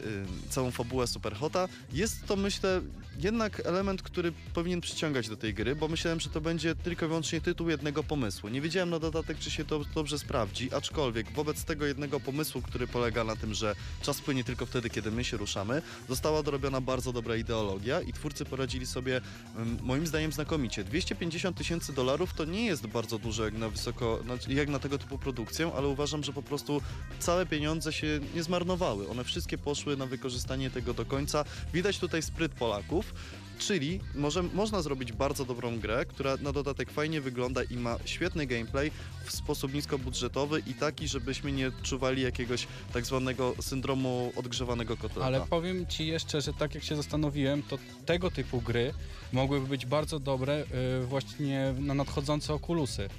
całą 0.49 0.71
fabułę 0.71 1.07
Superhota. 1.07 1.67
Jest 1.93 2.25
to 2.25 2.35
myślę 2.35 2.81
jednak 3.19 3.61
element, 3.65 4.01
który 4.01 4.33
powinien 4.53 4.81
przyciągać 4.81 5.29
do 5.29 5.37
tej 5.37 5.53
gry, 5.53 5.75
bo 5.75 5.87
myślałem, 5.87 6.19
że 6.19 6.29
to 6.29 6.41
będzie 6.41 6.75
tylko 6.75 7.05
i 7.05 7.07
wyłącznie 7.07 7.41
tytuł 7.41 7.69
jednego 7.69 8.03
pomysłu. 8.03 8.49
Nie 8.49 8.61
wiedziałem 8.61 8.89
na 8.89 8.99
dodatek, 8.99 9.39
czy 9.39 9.51
się 9.51 9.65
to 9.65 9.79
dobrze 9.95 10.19
sprawdzi, 10.19 10.73
aczkolwiek 10.73 11.31
wobec 11.31 11.63
tego 11.63 11.85
jednego 11.85 12.19
pomysłu, 12.19 12.30
który 12.61 12.87
polega 12.87 13.23
na 13.23 13.35
tym, 13.35 13.53
że 13.53 13.75
czas 14.01 14.21
płynie 14.21 14.43
tylko 14.43 14.65
wtedy, 14.65 14.89
kiedy 14.89 15.11
my 15.11 15.23
się 15.23 15.37
ruszamy, 15.37 15.81
została 16.09 16.43
dorobiona 16.43 16.81
bardzo 16.81 17.13
dobra 17.13 17.35
ideologia 17.35 18.01
i 18.01 18.13
twórcy 18.13 18.45
poradzili 18.45 18.85
sobie 18.85 19.21
ym, 19.59 19.77
moim 19.81 20.07
zdaniem 20.07 20.31
znakomicie. 20.31 20.83
250 20.83 21.57
tysięcy 21.57 21.93
dolarów 21.93 22.33
to 22.33 22.45
nie 22.45 22.65
jest 22.65 22.87
bardzo 22.87 23.19
dużo 23.19 23.45
jak 23.45 23.53
na 23.53 23.69
wysoko, 23.69 24.19
jak 24.47 24.69
na 24.69 24.79
tego 24.79 24.97
typu 24.97 25.17
produkcję, 25.17 25.71
ale 25.75 25.87
uważam, 25.87 26.23
że 26.23 26.33
po 26.33 26.41
prostu 26.43 26.81
całe 27.19 27.45
pieniądze 27.45 27.93
się 27.93 28.19
nie 28.35 28.43
zmarnowały. 28.43 29.09
One 29.09 29.23
wszystkie 29.23 29.57
poszły 29.57 29.97
na 29.97 30.05
wykorzystanie 30.05 30.69
tego 30.69 30.93
do 30.93 31.05
końca. 31.05 31.45
Widać 31.73 31.99
tutaj 31.99 32.21
spryt 32.21 32.51
Polaków. 32.51 33.13
Czyli 33.61 33.99
może, 34.15 34.43
można 34.43 34.81
zrobić 34.81 35.11
bardzo 35.11 35.45
dobrą 35.45 35.79
grę, 35.79 36.05
która 36.05 36.37
na 36.37 36.51
dodatek 36.51 36.91
fajnie 36.91 37.21
wygląda 37.21 37.63
i 37.63 37.77
ma 37.77 37.97
świetny 38.05 38.45
gameplay 38.45 38.91
w 39.25 39.31
sposób 39.31 39.73
niskobudżetowy 39.73 40.61
i 40.67 40.73
taki, 40.73 41.07
żebyśmy 41.07 41.51
nie 41.51 41.71
czuwali 41.83 42.21
jakiegoś 42.21 42.67
tak 42.93 43.05
zwanego 43.05 43.55
syndromu 43.61 44.33
odgrzewanego 44.35 44.97
kotleta. 44.97 45.25
Ale 45.25 45.41
powiem 45.41 45.87
Ci 45.87 46.07
jeszcze, 46.07 46.41
że 46.41 46.53
tak 46.53 46.75
jak 46.75 46.83
się 46.83 46.95
zastanowiłem, 46.95 47.63
to 47.63 47.77
tego 48.05 48.31
typu 48.31 48.61
gry 48.61 48.93
mogłyby 49.33 49.67
być 49.67 49.85
bardzo 49.85 50.19
dobre 50.19 50.63
y, 51.01 51.05
właśnie 51.05 51.73
na 51.79 51.93
nadchodzące 51.93 52.53
okulusy, 52.53 53.09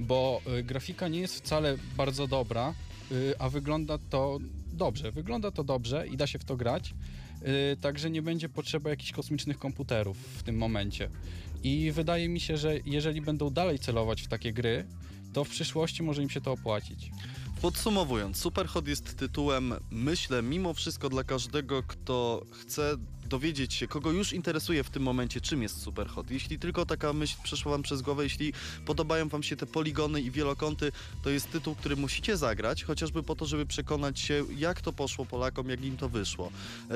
bo 0.00 0.40
y, 0.58 0.62
grafika 0.62 1.08
nie 1.08 1.20
jest 1.20 1.36
wcale 1.36 1.76
bardzo 1.96 2.26
dobra, 2.26 2.74
y, 3.12 3.34
a 3.38 3.48
wygląda 3.48 3.98
to 4.10 4.38
dobrze. 4.72 5.12
Wygląda 5.12 5.50
to 5.50 5.64
dobrze 5.64 6.06
i 6.08 6.16
da 6.16 6.26
się 6.26 6.38
w 6.38 6.44
to 6.44 6.56
grać, 6.56 6.94
także 7.80 8.10
nie 8.10 8.22
będzie 8.22 8.48
potrzeba 8.48 8.90
jakichś 8.90 9.12
kosmicznych 9.12 9.58
komputerów 9.58 10.18
w 10.18 10.42
tym 10.42 10.56
momencie. 10.56 11.10
I 11.62 11.92
wydaje 11.92 12.28
mi 12.28 12.40
się, 12.40 12.56
że 12.56 12.74
jeżeli 12.84 13.20
będą 13.20 13.50
dalej 13.50 13.78
celować 13.78 14.22
w 14.22 14.28
takie 14.28 14.52
gry, 14.52 14.86
to 15.32 15.44
w 15.44 15.48
przyszłości 15.48 16.02
może 16.02 16.22
im 16.22 16.30
się 16.30 16.40
to 16.40 16.52
opłacić. 16.52 17.10
Podsumowując, 17.62 18.36
Superhot 18.36 18.88
jest 18.88 19.16
tytułem, 19.16 19.74
myślę, 19.90 20.42
mimo 20.42 20.74
wszystko 20.74 21.08
dla 21.08 21.24
każdego, 21.24 21.82
kto 21.82 22.42
chce 22.52 22.96
dowiedzieć 23.26 23.74
się, 23.74 23.88
kogo 23.88 24.12
już 24.12 24.32
interesuje 24.32 24.84
w 24.84 24.90
tym 24.90 25.02
momencie, 25.02 25.40
czym 25.40 25.62
jest 25.62 25.82
Superhot. 25.82 26.30
Jeśli 26.30 26.58
tylko 26.58 26.86
taka 26.86 27.12
myśl 27.12 27.36
przeszła 27.42 27.72
wam 27.72 27.82
przez 27.82 28.02
głowę, 28.02 28.24
jeśli 28.24 28.52
podobają 28.86 29.28
wam 29.28 29.42
się 29.42 29.56
te 29.56 29.66
poligony 29.66 30.20
i 30.20 30.30
wielokąty, 30.30 30.92
to 31.22 31.30
jest 31.30 31.50
tytuł, 31.50 31.74
który 31.74 31.96
musicie 31.96 32.36
zagrać, 32.36 32.84
chociażby 32.84 33.22
po 33.22 33.36
to, 33.36 33.46
żeby 33.46 33.66
przekonać 33.66 34.20
się, 34.20 34.44
jak 34.56 34.80
to 34.80 34.92
poszło 34.92 35.26
Polakom, 35.26 35.68
jak 35.68 35.84
im 35.84 35.96
to 35.96 36.08
wyszło. 36.08 36.50
E, 36.90 36.94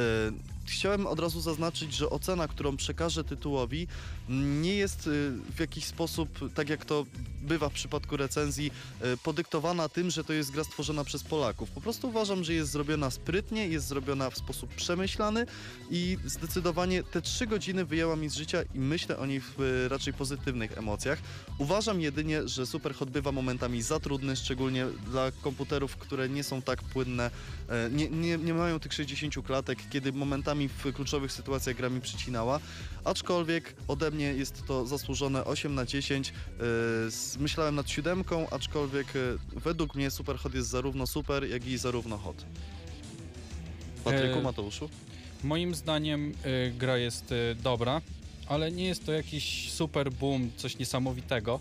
chciałem 0.65 1.07
od 1.07 1.21
razu 1.21 1.41
zaznaczyć, 1.41 1.95
że 1.95 2.11
ocena, 2.11 2.49
którą 2.49 2.77
przekażę 2.77 3.25
tytułowi, 3.25 3.87
nie 4.29 4.75
jest 4.75 5.07
e, 5.07 5.11
w 5.57 5.61
jakiś 5.61 5.85
sposób, 5.85 6.55
tak 6.55 6.69
jak 6.69 6.85
to 6.85 7.07
bywa 7.43 7.69
w 7.69 7.73
przypadku 7.73 8.17
recenzji, 8.17 8.71
e, 9.01 9.17
podyktowana 9.17 9.89
tym, 9.89 10.11
że 10.11 10.25
to 10.25 10.33
jest 10.33 10.51
gra 10.51 10.65
stworzona 10.65 11.05
przez 11.05 11.23
Polaków. 11.23 11.71
Po 11.71 11.81
prostu 11.81 12.09
uważam, 12.09 12.45
że 12.45 12.55
jest 12.55 12.71
zrobiona 12.71 13.11
sprytnie, 13.11 13.69
jest 13.69 13.87
zrobiona 13.87 14.31
w 14.31 14.37
sposób 14.37 14.75
przemyślany 14.75 15.47
i 15.91 16.19
zdecydowanie 16.25 17.03
te 17.03 17.23
trzy 17.23 17.47
godziny 17.47 17.85
wyjęła 17.85 18.17
mi 18.17 18.29
z 18.29 18.35
życia 18.35 18.63
i 18.75 18.79
myślę 18.79 19.19
o 19.19 19.27
niej 19.27 19.41
w 19.41 19.61
e, 19.61 19.89
raczej 19.89 20.13
pozytywnych 20.13 20.79
emocjach. 20.79 21.19
Uważam 21.59 22.01
jedynie, 22.01 22.49
że 22.49 22.67
Superhot 22.67 23.11
bywa 23.11 23.33
momentami 23.33 23.83
za 23.83 24.01
trudny, 24.01 24.37
szczególnie 24.37 24.87
dla 25.11 25.33
komputerów, 25.43 25.97
które 25.97 26.29
nie 26.29 26.45
są 26.45 26.63
tak 26.63 26.83
płynne, 26.83 27.31
e, 27.69 27.91
nie, 27.91 28.09
nie, 28.09 28.39
nie 28.39 28.55
mają 28.55 28.81
tych 28.81 28.93
60 28.93 29.47
klatek, 29.47 29.79
kiedy 29.91 30.13
momentami 30.13 30.69
w 30.69 30.93
kluczowych 30.93 31.33
sytuacjach 31.33 31.77
gra 31.77 31.89
mi 31.89 32.01
przycinała. 32.01 32.61
Aczkolwiek 33.05 33.75
ode 33.89 34.11
mnie 34.11 34.35
jest 34.35 34.67
to 34.67 34.87
zasłużone 34.87 35.45
8 35.45 35.75
na 35.75 35.87
10. 35.87 36.29
E, 36.29 36.63
Myślałem 37.39 37.75
nad 37.75 37.91
siódemką, 37.91 38.51
aczkolwiek 38.51 39.07
według 39.53 39.95
mnie 39.95 40.11
Superhot 40.11 40.55
jest 40.55 40.69
zarówno 40.69 41.07
super, 41.07 41.45
jak 41.51 41.67
i 41.67 41.79
zarówno 41.79 42.19
hot. 42.19 42.45
Patryku, 44.05 44.43
Mateuszu? 44.43 44.89
Moim 45.45 45.75
zdaniem 45.75 46.33
y, 46.47 46.73
gra 46.79 46.97
jest 46.97 47.33
y, 47.33 47.55
dobra, 47.63 48.01
ale 48.49 48.73
nie 48.73 48.85
jest 48.85 49.07
to 49.07 49.13
jakiś 49.13 49.73
super 49.73 50.13
boom, 50.13 50.51
coś 50.57 50.79
niesamowitego. 50.79 51.61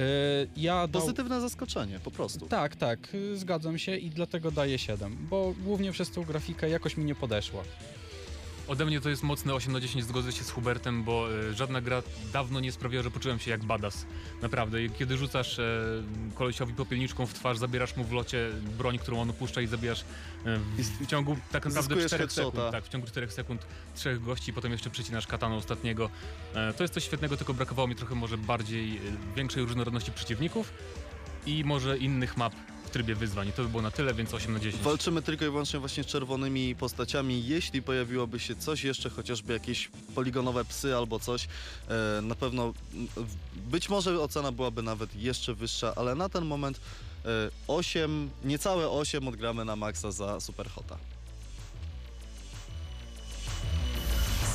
Y, 0.00 0.48
ja. 0.56 0.88
Pozytywne 0.88 1.40
zaskoczenie, 1.40 2.00
po 2.04 2.10
prostu. 2.10 2.46
Tak, 2.46 2.76
tak, 2.76 3.14
y, 3.14 3.38
zgadzam 3.38 3.78
się 3.78 3.96
i 3.96 4.10
dlatego 4.10 4.50
daję 4.50 4.78
7, 4.78 5.16
bo 5.30 5.54
głównie 5.64 5.92
przez 5.92 6.10
tą 6.10 6.24
grafikę 6.24 6.70
jakoś 6.70 6.96
mi 6.96 7.04
nie 7.04 7.14
podeszła. 7.14 7.62
Ode 8.68 8.86
mnie 8.86 9.00
to 9.00 9.08
jest 9.08 9.22
mocne 9.22 9.54
8 9.54 9.72
na 9.72 9.80
10, 9.80 10.04
zgodzę 10.04 10.32
się 10.32 10.44
z 10.44 10.50
Hubertem, 10.50 11.04
bo 11.04 11.28
e, 11.50 11.54
żadna 11.54 11.80
gra 11.80 12.02
dawno 12.32 12.60
nie 12.60 12.72
sprawiła, 12.72 13.02
że 13.02 13.10
poczułem 13.10 13.38
się 13.38 13.50
jak 13.50 13.64
badass. 13.64 14.06
Naprawdę. 14.42 14.88
Kiedy 14.88 15.16
rzucasz 15.16 15.58
e, 15.58 15.82
kolesiowi 16.34 16.74
popielniczką 16.74 17.26
w 17.26 17.34
twarz, 17.34 17.58
zabierasz 17.58 17.96
mu 17.96 18.04
w 18.04 18.12
locie 18.12 18.50
broń, 18.78 18.98
którą 18.98 19.20
on 19.20 19.30
opuszcza 19.30 19.60
i 19.60 19.66
zabijasz 19.66 20.00
e, 20.00 20.04
w, 20.58 21.04
w 21.04 21.06
ciągu 21.06 21.36
tak 21.52 21.66
naprawdę 21.66 21.82
Zyskujesz 21.82 22.06
4 22.06 22.22
headshota. 22.22 22.50
sekund. 22.56 22.72
Tak, 22.72 22.84
w 22.84 22.88
ciągu 22.88 23.06
4 23.06 23.30
sekund 23.30 23.66
trzech 23.94 24.22
gości, 24.22 24.52
potem 24.52 24.72
jeszcze 24.72 24.90
przycinasz 24.90 25.26
kataną 25.26 25.56
ostatniego. 25.56 26.10
E, 26.54 26.72
to 26.72 26.84
jest 26.84 26.94
coś 26.94 27.04
świetnego, 27.04 27.36
tylko 27.36 27.54
brakowało 27.54 27.88
mi 27.88 27.94
trochę 27.94 28.14
może 28.14 28.38
bardziej, 28.38 28.96
e, 28.96 29.00
większej 29.36 29.62
różnorodności 29.62 30.12
przeciwników 30.12 30.72
i 31.46 31.64
może 31.64 31.98
innych 31.98 32.36
map 32.36 32.54
trybie 32.96 33.14
wyzwań. 33.14 33.52
To 33.52 33.62
by 33.62 33.68
było 33.68 33.82
na 33.82 33.90
tyle, 33.90 34.14
więc 34.14 34.34
8 34.34 34.52
na 34.52 34.60
10. 34.60 34.82
Walczymy 34.82 35.22
tylko 35.22 35.44
i 35.44 35.48
wyłącznie 35.48 35.80
właśnie 35.80 36.02
z 36.02 36.06
czerwonymi 36.06 36.74
postaciami. 36.74 37.46
Jeśli 37.46 37.82
pojawiłoby 37.82 38.38
się 38.38 38.56
coś 38.56 38.84
jeszcze, 38.84 39.10
chociażby 39.10 39.52
jakieś 39.52 39.90
poligonowe 40.14 40.64
psy 40.64 40.96
albo 40.96 41.18
coś, 41.20 41.48
e, 41.88 42.22
na 42.22 42.34
pewno 42.34 42.72
być 43.56 43.88
może 43.88 44.20
ocena 44.20 44.52
byłaby 44.52 44.82
nawet 44.82 45.16
jeszcze 45.16 45.54
wyższa, 45.54 45.92
ale 45.96 46.14
na 46.14 46.28
ten 46.28 46.44
moment 46.44 46.80
e, 47.24 47.28
8, 47.68 48.30
niecałe 48.44 48.90
8 48.90 49.28
odgramy 49.28 49.64
na 49.64 49.76
maksa 49.76 50.12
za 50.12 50.40
Superhota. 50.40 50.96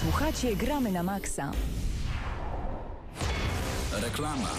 Słuchacie 0.02 0.56
Gramy 0.56 0.92
na 0.92 1.04
Maxa. 1.04 1.52
Reklama. 4.02 4.50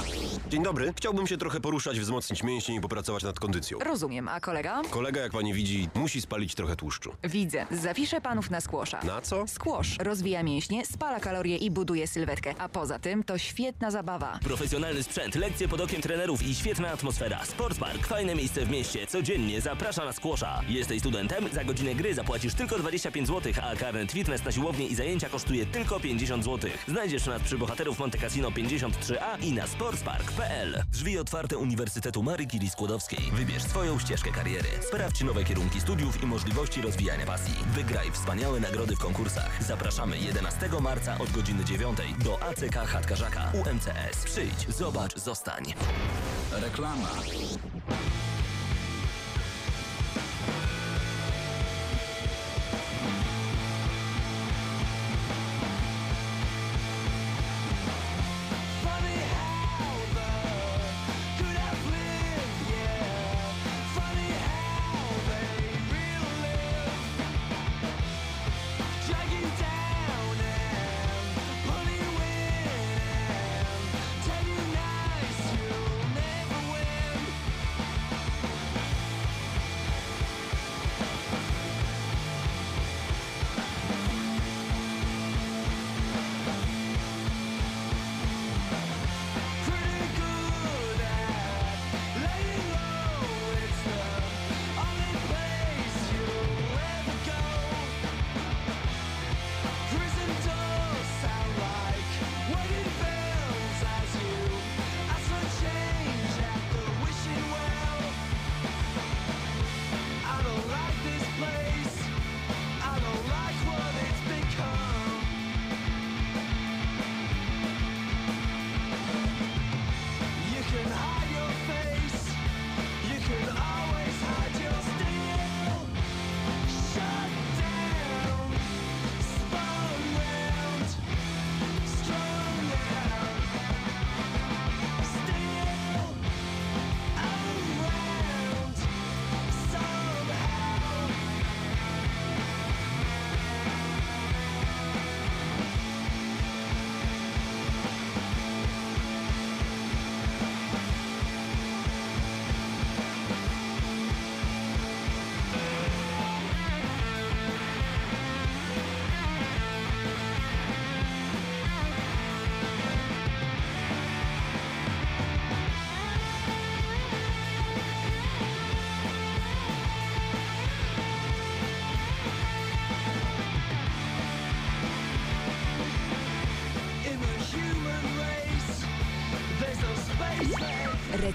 Dzień 0.51 0.63
dobry. 0.63 0.93
Chciałbym 0.97 1.27
się 1.27 1.37
trochę 1.39 1.61
poruszać, 1.61 2.01
wzmocnić 2.01 2.43
mięśnie 2.43 2.75
i 2.77 2.81
popracować 2.81 3.23
nad 3.23 3.41
kondycją. 3.41 3.79
Rozumiem, 3.79 4.29
a 4.29 4.41
kolega? 4.41 4.83
Kolega, 4.91 5.21
jak 5.21 5.33
pani 5.33 5.55
widzi, 5.55 5.89
musi 5.95 6.21
spalić 6.21 6.55
trochę 6.55 6.77
tłuszczu. 6.77 7.13
Widzę. 7.25 7.67
Zapiszę 7.71 8.21
panów 8.21 8.51
na 8.51 8.61
skłosza. 8.61 9.01
Na 9.05 9.21
co? 9.21 9.47
Skłosz 9.47 9.97
rozwija 9.99 10.43
mięśnie, 10.43 10.87
spala 10.87 11.21
kalorie 11.21 11.57
i 11.57 11.71
buduje 11.71 12.07
sylwetkę, 12.07 12.55
a 12.59 12.69
poza 12.69 12.99
tym 12.99 13.25
to 13.25 13.39
świetna 13.39 13.91
zabawa. 13.91 14.39
Profesjonalny 14.45 15.03
sprzęt, 15.03 15.35
lekcje 15.35 15.69
pod 15.69 15.81
okiem 15.81 16.03
trenerów 16.03 16.43
i 16.43 16.55
świetna 16.55 16.89
atmosfera. 16.91 17.45
Sportspark, 17.45 18.07
fajne 18.07 18.35
miejsce 18.35 18.67
w 18.67 18.71
mieście. 18.71 19.07
Codziennie 19.07 19.61
zaprasza 19.61 20.05
na 20.05 20.13
skłosza. 20.13 20.61
Jesteś 20.69 21.01
studentem? 21.01 21.49
Za 21.53 21.65
godzinę 21.65 21.95
gry 21.95 22.15
zapłacisz 22.15 22.55
tylko 22.55 22.79
25 22.79 23.29
zł, 23.29 23.53
a 23.63 23.77
karnet 23.77 24.13
fitness 24.13 24.45
na 24.45 24.53
siłownię 24.53 24.87
i 24.87 24.95
zajęcia 24.95 25.29
kosztuje 25.29 25.67
tylko 25.67 26.01
50 26.01 26.45
zł. 26.45 26.71
Znajdziesz 26.89 27.27
nas 27.27 27.43
przy 27.43 27.59
bohaterów 27.59 27.99
Monte 27.99 28.19
Cassino 28.19 28.51
53A 28.51 29.32
i 29.41 29.53
na 29.53 29.67
sportspark.pl. 29.67 30.83
Drzwi 30.93 31.19
otwarte 31.19 31.59
Uniwersytetu 31.59 32.23
Marii 32.23 32.49
Curie 32.49 32.71
Skłodowskiej. 32.71 33.31
Wybierz 33.33 33.63
swoją 33.63 33.99
ścieżkę 33.99 34.31
kariery. 34.31 34.69
Sprawdź 34.89 35.21
nowe 35.21 35.45
kierunki 35.45 35.81
studiów 35.81 36.23
i 36.23 36.27
możliwości 36.27 36.83
rozwijania 36.83 37.27
pasji. 37.27 37.55
Wygraj 37.75 38.11
wspaniałe 38.11 38.61
nagrody 38.61 38.97
w 38.97 38.99
konkursach. 38.99 39.63
Zapraszamy 39.63 40.19
11 40.19 40.69
marca 40.81 41.19
od 41.19 41.31
godziny 41.31 41.65
9 41.65 41.99
do 42.25 42.43
ACK 42.43 42.75
Chatkarzaka 42.75 43.53
UMCS. 43.55 44.25
Przyjdź, 44.25 44.77
zobacz, 44.77 45.17
zostań. 45.17 45.65
Reklama. 46.53 47.09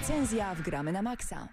Recenzja 0.08 0.54
w 0.54 0.62
Gramy 0.62 0.92
na 0.92 1.02
Maxa. 1.02 1.48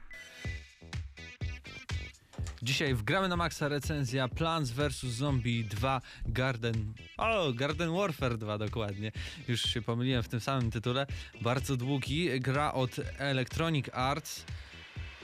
Dzisiaj 2.62 2.94
w 2.94 3.04
Gramy 3.04 3.28
na 3.28 3.36
Maxa 3.36 3.68
recenzja 3.68 4.28
Plants 4.28 4.72
vs. 4.72 5.04
Zombie 5.04 5.64
2 5.64 6.02
Garden... 6.26 6.94
O, 7.18 7.54
Garden 7.54 7.94
Warfare 7.94 8.38
2 8.38 8.58
dokładnie. 8.58 9.12
Już 9.48 9.62
się 9.62 9.82
pomyliłem 9.82 10.24
w 10.24 10.28
tym 10.28 10.40
samym 10.40 10.72
tytule. 10.72 11.08
Bardzo 11.42 11.78
długi. 11.78 12.40
Gra 12.40 12.74
od 12.74 12.92
Electronic 13.18 13.86
Arts. 13.94 14.46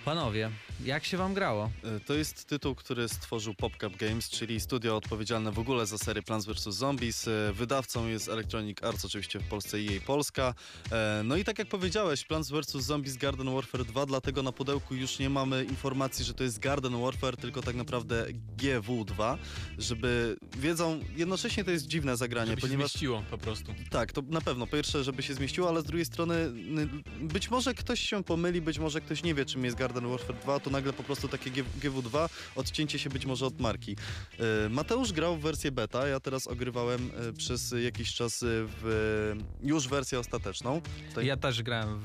Panowie, 0.06 0.50
jak 0.86 1.06
się 1.06 1.18
wam 1.18 1.34
grało? 1.34 1.72
E, 1.84 2.00
To 2.00 2.14
jest 2.14 2.46
tytuł, 2.46 2.76
który 2.76 3.10
stworzył 3.10 3.54
PopCap 3.54 3.96
Games, 3.98 4.30
czyli 4.30 4.60
studio 4.60 4.96
odpowiedzialne 4.98 5.52
w 5.52 5.60
ogóle 5.60 5.86
za 5.86 5.98
serię 5.98 6.24
Plants 6.24 6.46
vs. 6.48 6.64
Zombies. 6.76 7.28
E, 7.28 7.54
Wydawcą 7.54 8.08
jest 8.08 8.30
Electronic 8.30 8.84
Arts, 8.84 9.06
oczywiście 9.06 9.40
w 9.40 9.44
Polsce 9.48 9.82
i 9.82 9.86
jej 9.86 10.02
Polska. 10.02 10.54
E, 10.92 11.22
No 11.26 11.36
i 11.36 11.44
tak 11.44 11.60
jak 11.60 11.68
powiedziałeś, 11.68 12.26
Plants 12.26 12.50
vs. 12.52 12.72
Zombies 12.72 13.18
Garden 13.18 13.54
Warfare 13.54 13.86
2, 13.86 14.06
dlatego 14.06 14.44
na 14.44 14.52
pudełku 14.52 14.96
już 14.96 15.20
nie 15.20 15.30
mamy 15.30 15.64
informacji, 15.64 16.26
że 16.26 16.34
to 16.34 16.44
jest 16.44 16.60
Garden 16.60 17.02
Warfare, 17.02 17.38
tylko 17.38 17.62
tak 17.62 17.76
naprawdę 17.76 18.26
GW2, 18.58 19.38
żeby 19.78 20.38
wiedzą, 20.58 21.00
jednocześnie 21.16 21.64
to 21.64 21.72
jest 21.72 21.88
dziwne 21.88 22.18
zagranie, 22.18 22.50
Żeby 22.50 22.62
się 22.62 22.68
ponieważ... 22.68 22.92
zmieściło 22.92 23.24
po 23.32 23.38
prostu. 23.38 23.74
Tak, 23.90 24.12
to 24.12 24.22
na 24.22 24.42
pewno. 24.42 24.68
Po 24.68 24.72
pierwsze, 24.76 25.04
żeby 25.04 25.24
się 25.24 25.34
zmieściło, 25.34 25.70
ale 25.70 25.82
z 25.82 25.84
drugiej 25.84 26.06
strony 26.06 26.52
być 27.22 27.52
może 27.52 27.74
ktoś 27.74 28.00
się 28.00 28.24
pomyli, 28.24 28.62
być 28.62 28.80
może 28.80 29.02
ktoś 29.02 29.24
nie 29.24 29.36
wie, 29.36 29.46
czym 29.46 29.66
jest 29.66 29.78
Garden 29.78 30.08
Warfare 30.10 30.36
2, 30.42 30.60
to 30.60 30.71
nagle 30.72 30.94
po 30.94 31.04
prostu 31.04 31.28
takie 31.28 31.52
G- 31.52 31.64
GW2, 31.82 32.30
odcięcie 32.56 33.00
się 33.00 33.10
być 33.10 33.26
może 33.26 33.46
od 33.46 33.60
marki. 33.60 33.96
E, 34.66 34.70
Mateusz 34.70 35.12
grał 35.14 35.38
w 35.38 35.42
wersję 35.42 35.72
beta, 35.72 36.08
ja 36.08 36.20
teraz 36.20 36.48
ogrywałem 36.48 37.12
e, 37.30 37.34
przez 37.34 37.74
jakiś 37.84 38.14
czas 38.14 38.44
e, 38.44 38.46
w 38.50 39.34
już 39.64 39.88
wersję 39.88 40.20
ostateczną. 40.20 40.82
Tutaj 41.10 41.26
Ja 41.26 41.38
też 41.38 41.64
grałem 41.64 42.00
w, 42.00 42.04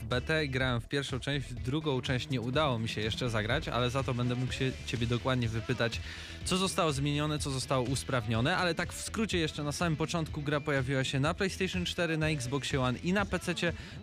w 0.00 0.04
betę 0.04 0.48
grałem 0.48 0.80
w 0.80 0.88
pierwszą 0.88 1.20
część, 1.20 1.46
w 1.48 1.54
drugą 1.54 2.00
część 2.00 2.28
nie 2.28 2.40
udało 2.40 2.78
mi 2.78 2.88
się 2.88 3.00
jeszcze 3.00 3.30
zagrać, 3.30 3.68
ale 3.68 3.90
za 3.90 4.02
to 4.02 4.14
będę 4.14 4.34
mógł 4.34 4.52
się 4.52 4.72
ciebie 4.86 5.06
dokładnie 5.06 5.48
wypytać, 5.48 6.00
co 6.44 6.56
zostało 6.56 6.92
zmienione, 6.92 7.38
co 7.38 7.50
zostało 7.50 7.84
usprawnione, 7.84 8.56
ale 8.56 8.74
tak 8.74 8.92
w 8.92 9.02
skrócie 9.02 9.38
jeszcze 9.38 9.62
na 9.62 9.72
samym 9.72 9.96
początku 9.96 10.42
gra 10.42 10.60
pojawiła 10.60 11.04
się 11.04 11.20
na 11.20 11.34
PlayStation 11.34 11.84
4, 11.84 12.18
na 12.18 12.28
Xbox 12.28 12.74
One 12.74 12.98
i 12.98 13.12
na 13.12 13.24
PC 13.24 13.54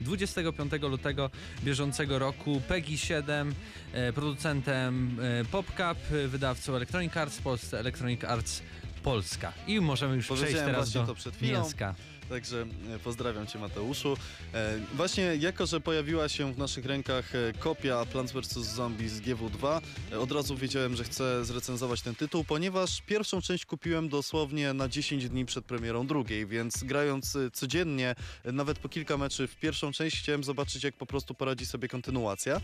25 0.01 0.71
lutego 0.81 1.29
bieżącego 1.63 2.19
roku. 2.19 2.61
PEGI 2.67 2.97
7, 2.97 3.55
e, 3.93 4.13
producentem 4.13 5.19
e, 5.21 5.45
PopCap, 5.45 5.97
e, 6.11 6.27
wydawcą 6.27 6.75
Electronic 6.75 7.17
Arts 7.17 7.37
w 7.37 7.41
Polsce, 7.41 7.79
Electronic 7.79 8.23
Arts 8.23 8.61
Polska. 9.03 9.53
I 9.67 9.81
możemy 9.81 10.15
już 10.15 10.25
przejść 10.25 10.53
teraz 10.53 10.91
do 10.91 11.05
to 11.05 11.15
przed 11.15 11.35
chwilą. 11.35 11.59
mięska. 11.59 11.95
Także 12.31 12.65
e, 12.95 12.99
pozdrawiam 12.99 13.47
Cię 13.47 13.59
Mateuszu. 13.59 14.17
E, 14.53 14.79
właśnie 14.93 15.23
jako, 15.23 15.65
że 15.65 15.81
pojawiła 15.81 16.29
się 16.29 16.53
w 16.53 16.57
naszych 16.57 16.85
rękach 16.85 17.35
e, 17.35 17.53
kopia 17.59 18.05
Plants 18.05 18.31
vs. 18.31 18.53
Zombies 18.53 19.11
z 19.11 19.21
GW2, 19.21 19.81
e, 20.11 20.19
od 20.19 20.31
razu 20.31 20.57
wiedziałem, 20.57 20.95
że 20.95 21.03
chcę 21.03 21.45
zrecenzować 21.45 22.01
ten 22.01 22.15
tytuł, 22.15 22.43
ponieważ 22.43 23.01
pierwszą 23.01 23.41
część 23.41 23.65
kupiłem 23.65 24.09
dosłownie 24.09 24.73
na 24.73 24.89
10 24.89 25.29
dni 25.29 25.45
przed 25.45 25.65
premierą 25.65 26.07
drugiej, 26.07 26.47
więc 26.47 26.83
grając 26.83 27.37
codziennie, 27.53 28.15
nawet 28.45 28.79
po 28.79 28.89
kilka 28.89 29.17
meczy 29.17 29.47
w 29.47 29.55
pierwszą 29.55 29.91
część, 29.91 30.19
chciałem 30.19 30.43
zobaczyć, 30.43 30.83
jak 30.83 30.95
po 30.95 31.05
prostu 31.05 31.33
poradzi 31.33 31.65
sobie 31.65 31.87
kontynuacja. 31.87 32.61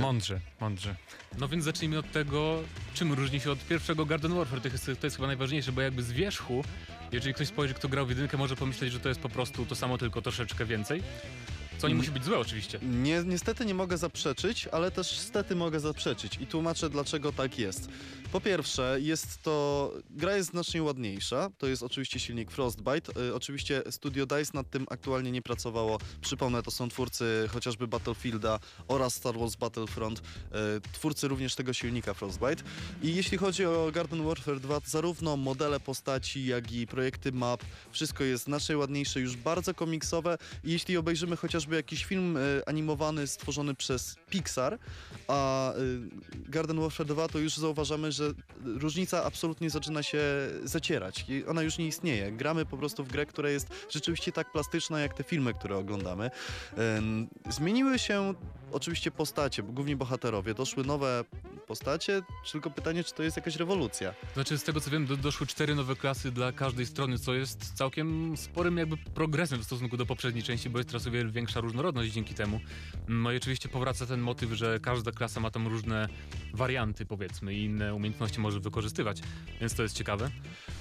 Mądrze, 0.00 0.40
mądrze. 0.60 0.96
No 1.38 1.48
więc 1.48 1.64
zacznijmy 1.64 1.98
od 1.98 2.12
tego, 2.12 2.62
czym 2.94 3.12
różni 3.12 3.40
się 3.40 3.50
od 3.50 3.58
pierwszego 3.58 4.06
Garden 4.06 4.34
Warfare. 4.34 4.60
To 4.60 4.68
jest, 4.68 4.84
to 5.00 5.06
jest 5.06 5.16
chyba 5.16 5.26
najważniejsze, 5.26 5.72
bo 5.72 5.80
jakby 5.80 6.02
z 6.02 6.12
wierzchu, 6.12 6.64
jeżeli 7.16 7.34
ktoś 7.34 7.48
spojrzy, 7.48 7.74
kto 7.74 7.88
grał 7.88 8.06
w 8.06 8.08
jedynkę, 8.08 8.36
może 8.36 8.56
pomyśleć, 8.56 8.92
że 8.92 9.00
to 9.00 9.08
jest 9.08 9.20
po 9.20 9.28
prostu 9.28 9.66
to 9.66 9.74
samo, 9.74 9.98
tylko 9.98 10.22
troszeczkę 10.22 10.64
więcej. 10.64 11.02
Co 11.78 11.88
nie 11.88 11.94
musi 11.94 12.10
być 12.10 12.24
złe 12.24 12.38
oczywiście. 12.38 12.78
Nie, 12.82 13.22
niestety 13.26 13.66
nie 13.66 13.74
mogę 13.74 13.96
zaprzeczyć, 13.98 14.68
ale 14.72 14.90
też 14.90 15.18
stety 15.18 15.56
mogę 15.56 15.80
zaprzeczyć 15.80 16.38
i 16.40 16.46
tłumaczę 16.46 16.90
dlaczego 16.90 17.32
tak 17.32 17.58
jest. 17.58 17.88
Po 18.32 18.40
pierwsze, 18.40 18.98
jest 19.00 19.42
to. 19.42 19.92
Gra 20.10 20.36
jest 20.36 20.50
znacznie 20.50 20.82
ładniejsza. 20.82 21.50
To 21.58 21.66
jest 21.66 21.82
oczywiście 21.82 22.20
silnik 22.20 22.50
Frostbite. 22.50 23.20
Y, 23.22 23.34
oczywiście 23.34 23.82
Studio 23.90 24.26
Dice 24.26 24.50
nad 24.54 24.70
tym 24.70 24.86
aktualnie 24.90 25.32
nie 25.32 25.42
pracowało. 25.42 25.98
Przypomnę, 26.20 26.62
to 26.62 26.70
są 26.70 26.88
twórcy 26.88 27.48
chociażby 27.52 27.88
Battlefielda 27.88 28.58
oraz 28.88 29.14
Star 29.14 29.38
Wars 29.38 29.56
Battlefront. 29.56 30.18
Y, 30.18 30.22
twórcy 30.92 31.28
również 31.28 31.54
tego 31.54 31.72
silnika 31.72 32.14
Frostbite. 32.14 32.62
I 33.02 33.14
jeśli 33.14 33.38
chodzi 33.38 33.66
o 33.66 33.90
Garden 33.92 34.24
Warfare 34.24 34.60
2, 34.60 34.80
zarówno 34.84 35.36
modele 35.36 35.80
postaci, 35.80 36.46
jak 36.46 36.72
i 36.72 36.86
projekty 36.86 37.32
map, 37.32 37.64
wszystko 37.90 38.24
jest 38.24 38.44
znacznie 38.44 38.78
ładniejsze, 38.78 39.20
już 39.20 39.36
bardzo 39.36 39.74
komiksowe. 39.74 40.38
I 40.64 40.72
jeśli 40.72 40.96
obejrzymy 40.96 41.36
chociażby 41.36 41.76
jakiś 41.76 42.04
film 42.04 42.36
y, 42.36 42.62
animowany 42.66 43.26
stworzony 43.26 43.74
przez 43.74 44.16
Pixar, 44.30 44.78
a 45.28 45.72
Garden 46.48 46.80
Warfare 46.80 47.06
2, 47.06 47.28
to 47.28 47.38
już 47.38 47.56
zauważamy, 47.56 48.12
że 48.12 48.25
różnica 48.64 49.24
absolutnie 49.24 49.70
zaczyna 49.70 50.02
się 50.02 50.18
zacierać. 50.64 51.24
I 51.28 51.46
ona 51.46 51.62
już 51.62 51.78
nie 51.78 51.86
istnieje. 51.86 52.32
Gramy 52.32 52.66
po 52.66 52.76
prostu 52.76 53.04
w 53.04 53.08
grę, 53.08 53.26
która 53.26 53.50
jest 53.50 53.68
rzeczywiście 53.90 54.32
tak 54.32 54.52
plastyczna, 54.52 55.00
jak 55.00 55.14
te 55.14 55.24
filmy, 55.24 55.54
które 55.54 55.76
oglądamy. 55.76 56.30
Zmieniły 57.50 57.98
się 57.98 58.34
oczywiście 58.72 59.10
postacie, 59.10 59.62
głównie 59.62 59.96
bohaterowie. 59.96 60.54
Doszły 60.54 60.84
nowe 60.84 61.24
postacie, 61.66 62.22
tylko 62.52 62.70
pytanie, 62.70 63.04
czy 63.04 63.14
to 63.14 63.22
jest 63.22 63.36
jakaś 63.36 63.56
rewolucja. 63.56 64.14
Znaczy, 64.34 64.58
z 64.58 64.62
tego 64.62 64.80
co 64.80 64.90
wiem, 64.90 65.06
do, 65.06 65.16
doszły 65.16 65.46
cztery 65.46 65.74
nowe 65.74 65.96
klasy 65.96 66.30
dla 66.30 66.52
każdej 66.52 66.86
strony, 66.86 67.18
co 67.18 67.34
jest 67.34 67.74
całkiem 67.74 68.36
sporym 68.36 68.76
jakby 68.76 68.96
progresem 68.96 69.60
w 69.60 69.64
stosunku 69.64 69.96
do 69.96 70.06
poprzedniej 70.06 70.44
części, 70.44 70.70
bo 70.70 70.78
jest 70.78 70.88
teraz 70.88 71.06
o 71.06 71.10
wiele 71.10 71.30
większa 71.30 71.60
różnorodność 71.60 72.12
dzięki 72.12 72.34
temu. 72.34 72.60
No 73.08 73.32
i 73.32 73.36
oczywiście 73.36 73.68
powraca 73.68 74.06
ten 74.06 74.20
motyw, 74.20 74.52
że 74.52 74.80
każda 74.80 75.12
klasa 75.12 75.40
ma 75.40 75.50
tam 75.50 75.66
różne 75.66 76.08
warianty, 76.54 77.06
powiedzmy, 77.06 77.54
i 77.54 77.64
inne 77.64 77.94
umiejętności 77.94 78.40
może 78.40 78.60
wykorzystywać, 78.60 79.20
więc 79.60 79.74
to 79.74 79.82
jest 79.82 79.96
ciekawe. 79.96 80.30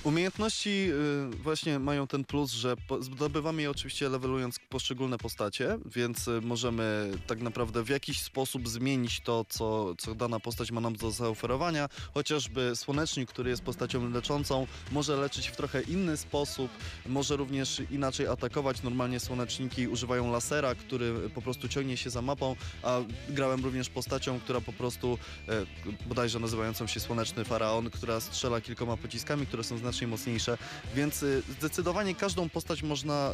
Umiejętności 0.06 0.89
y, 1.34 1.36
właśnie 1.43 1.80
mają 1.80 2.08
ten 2.08 2.26
plus, 2.26 2.51
że 2.51 2.76
zdobywamy 2.99 3.62
je 3.62 3.72
oczywiście 3.72 4.10
levelując 4.10 4.60
poszczególne 4.70 5.18
postacie, 5.18 5.78
więc 5.86 6.28
y, 6.28 6.41
możemy 6.41 7.12
tak 7.28 7.41
naprawdę 7.41 7.84
w 7.84 7.89
jakiś 7.89 8.22
sposób 8.22 8.70
zmienić 8.70 9.20
to, 9.20 9.45
co, 9.49 9.95
co 9.95 10.16
dana 10.16 10.39
postać 10.39 10.72
ma 10.72 10.82
nam 10.82 10.95
do 10.95 11.12
zaoferowania. 11.12 11.89
Chociażby 12.14 12.76
Słonecznik, 12.76 13.30
który 13.30 13.49
jest 13.49 13.62
postacią 13.62 14.10
leczącą, 14.10 14.68
może 14.91 15.16
leczyć 15.18 15.47
w 15.47 15.56
trochę 15.56 15.82
inny 15.82 16.18
sposób, 16.18 16.72
może 17.06 17.36
również 17.36 17.82
inaczej 17.91 18.28
atakować. 18.28 18.84
Normalnie 18.84 19.20
Słoneczniki 19.20 19.88
używają 19.88 20.32
lasera, 20.32 20.76
który 20.76 21.30
po 21.30 21.41
prostu 21.41 21.68
ciągnie 21.68 21.97
się 21.97 22.10
za 22.10 22.22
mapą, 22.22 22.56
a 22.84 22.99
grałem 23.30 23.64
również 23.64 23.89
postacią, 23.89 24.39
która 24.39 24.62
po 24.62 24.74
prostu 24.74 25.18
e, 25.47 25.66
bodajże 26.08 26.39
nazywającą 26.39 26.88
się 26.88 26.99
Słoneczny 26.99 27.45
Faraon, 27.45 27.89
która 27.89 28.20
strzela 28.20 28.62
kilkoma 28.62 28.97
pociskami, 28.97 29.45
które 29.45 29.64
są 29.64 29.78
znacznie 29.78 29.95
mocniejsze, 30.02 30.58
więc 30.96 31.24
y, 31.24 31.43
zdecydowanie 31.60 32.16
każdą 32.16 32.50
postać 32.50 32.84
można 32.84 33.32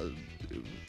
y, 0.51 0.81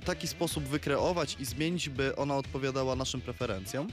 w 0.00 0.04
taki 0.04 0.28
sposób 0.28 0.64
wykreować 0.64 1.36
i 1.40 1.44
zmienić, 1.44 1.88
by 1.88 2.16
ona 2.16 2.36
odpowiadała 2.36 2.96
naszym 2.96 3.20
preferencjom. 3.20 3.88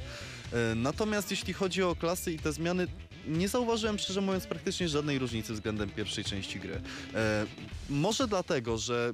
E, 0.54 0.76
Natomiast 0.76 1.32
jeśli 1.32 1.54
chodzi 1.54 1.84
o 1.84 1.96
klasy 1.96 2.32
i 2.34 2.40
te 2.40 2.54
zmiany, 2.54 2.88
nie 3.28 3.48
zauważyłem 3.48 4.00
szczerze 4.00 4.22
mówiąc 4.22 4.48
praktycznie 4.48 4.88
żadnej 4.88 5.20
różnicy 5.20 5.54
względem 5.54 5.90
pierwszej 5.90 6.24
części 6.24 6.60
gry. 6.60 6.82
Może 7.90 8.28
dlatego, 8.28 8.78
że 8.78 9.14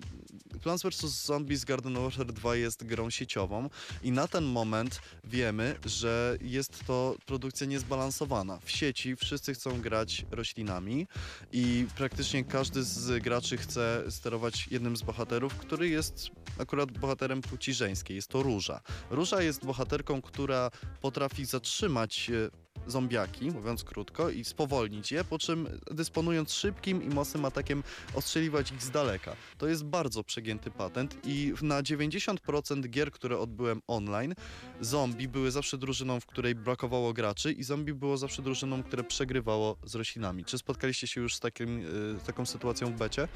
Plants 0.63 0.83
vs. 0.83 1.25
Zombies 1.25 1.65
Garden 1.65 1.93
Warfare 1.93 2.33
2 2.33 2.55
jest 2.55 2.83
grą 2.83 3.09
sieciową 3.09 3.69
i 4.03 4.11
na 4.11 4.27
ten 4.27 4.43
moment 4.43 5.01
wiemy, 5.23 5.75
że 5.85 6.37
jest 6.41 6.85
to 6.85 7.15
produkcja 7.25 7.67
niezbalansowana. 7.67 8.59
W 8.63 8.71
sieci 8.71 9.15
wszyscy 9.15 9.53
chcą 9.53 9.81
grać 9.81 10.25
roślinami 10.31 11.07
i 11.51 11.85
praktycznie 11.97 12.43
każdy 12.43 12.83
z 12.83 13.23
graczy 13.23 13.57
chce 13.57 14.03
sterować 14.09 14.67
jednym 14.71 14.97
z 14.97 15.01
bohaterów, 15.01 15.55
który 15.55 15.89
jest 15.89 16.29
akurat 16.57 16.91
bohaterem 16.91 17.41
płci 17.41 17.73
żeńskiej. 17.73 18.15
Jest 18.15 18.27
to 18.27 18.43
Róża. 18.43 18.81
Róża 19.09 19.41
jest 19.41 19.65
bohaterką, 19.65 20.21
która 20.21 20.71
potrafi 21.01 21.45
zatrzymać 21.45 22.29
e, 22.29 22.68
zombiaki, 22.87 23.51
mówiąc 23.51 23.83
krótko, 23.83 24.29
i 24.29 24.43
spowolnić 24.43 25.11
je, 25.11 25.23
po 25.23 25.39
czym 25.39 25.67
dysponując 25.91 26.53
szybkim 26.53 27.03
i 27.03 27.09
mocnym 27.09 27.45
atakiem 27.45 27.83
ostrzeliwać 28.13 28.71
ich 28.71 28.83
z 28.83 28.91
daleka. 28.91 29.35
To 29.57 29.67
jest 29.67 29.85
bardzo 29.85 30.23
przegięty 30.23 30.71
patent 30.71 31.17
i 31.23 31.53
na 31.61 31.83
90% 31.83 32.89
gier, 32.89 33.11
które 33.11 33.39
odbyłem 33.39 33.81
online, 33.87 34.35
zombie 34.81 35.27
były 35.27 35.51
zawsze 35.51 35.77
drużyną, 35.77 36.19
w 36.19 36.25
której 36.25 36.55
brakowało 36.55 37.13
graczy 37.13 37.51
i 37.51 37.63
zombie 37.63 37.93
było 37.93 38.17
zawsze 38.17 38.41
drużyną, 38.41 38.83
które 38.83 39.03
przegrywało 39.03 39.77
z 39.83 39.95
roślinami. 39.95 40.45
Czy 40.45 40.57
spotkaliście 40.57 41.07
się 41.07 41.21
już 41.21 41.35
z 41.35 41.39
takim, 41.39 41.79
y, 42.17 42.25
taką 42.25 42.45
sytuacją 42.45 42.87
w 42.87 42.97
becie? 42.97 43.27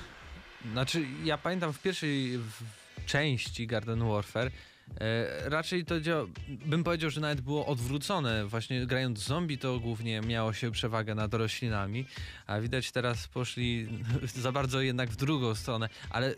Znaczy, 0.71 1.05
ja 1.23 1.37
pamiętam 1.37 1.73
w 1.73 1.81
pierwszej 1.81 2.39
części 3.05 3.67
Garden 3.67 4.09
Warfare 4.09 4.51
raczej 5.45 5.85
to 5.85 5.95
bym 6.47 6.83
powiedział, 6.83 7.09
że 7.09 7.21
nawet 7.21 7.41
było 7.41 7.65
odwrócone. 7.65 8.45
Właśnie 8.45 8.85
grając 8.85 9.19
zombie 9.19 9.57
to 9.57 9.79
głównie 9.79 10.21
miało 10.21 10.53
się 10.53 10.71
przewagę 10.71 11.15
nad 11.15 11.33
roślinami, 11.33 12.05
a 12.47 12.59
widać 12.59 12.91
teraz 12.91 13.27
poszli 13.27 13.87
za 14.35 14.51
bardzo 14.51 14.81
jednak 14.81 15.09
w 15.09 15.15
drugą 15.15 15.55
stronę, 15.55 15.89
ale 16.09 16.35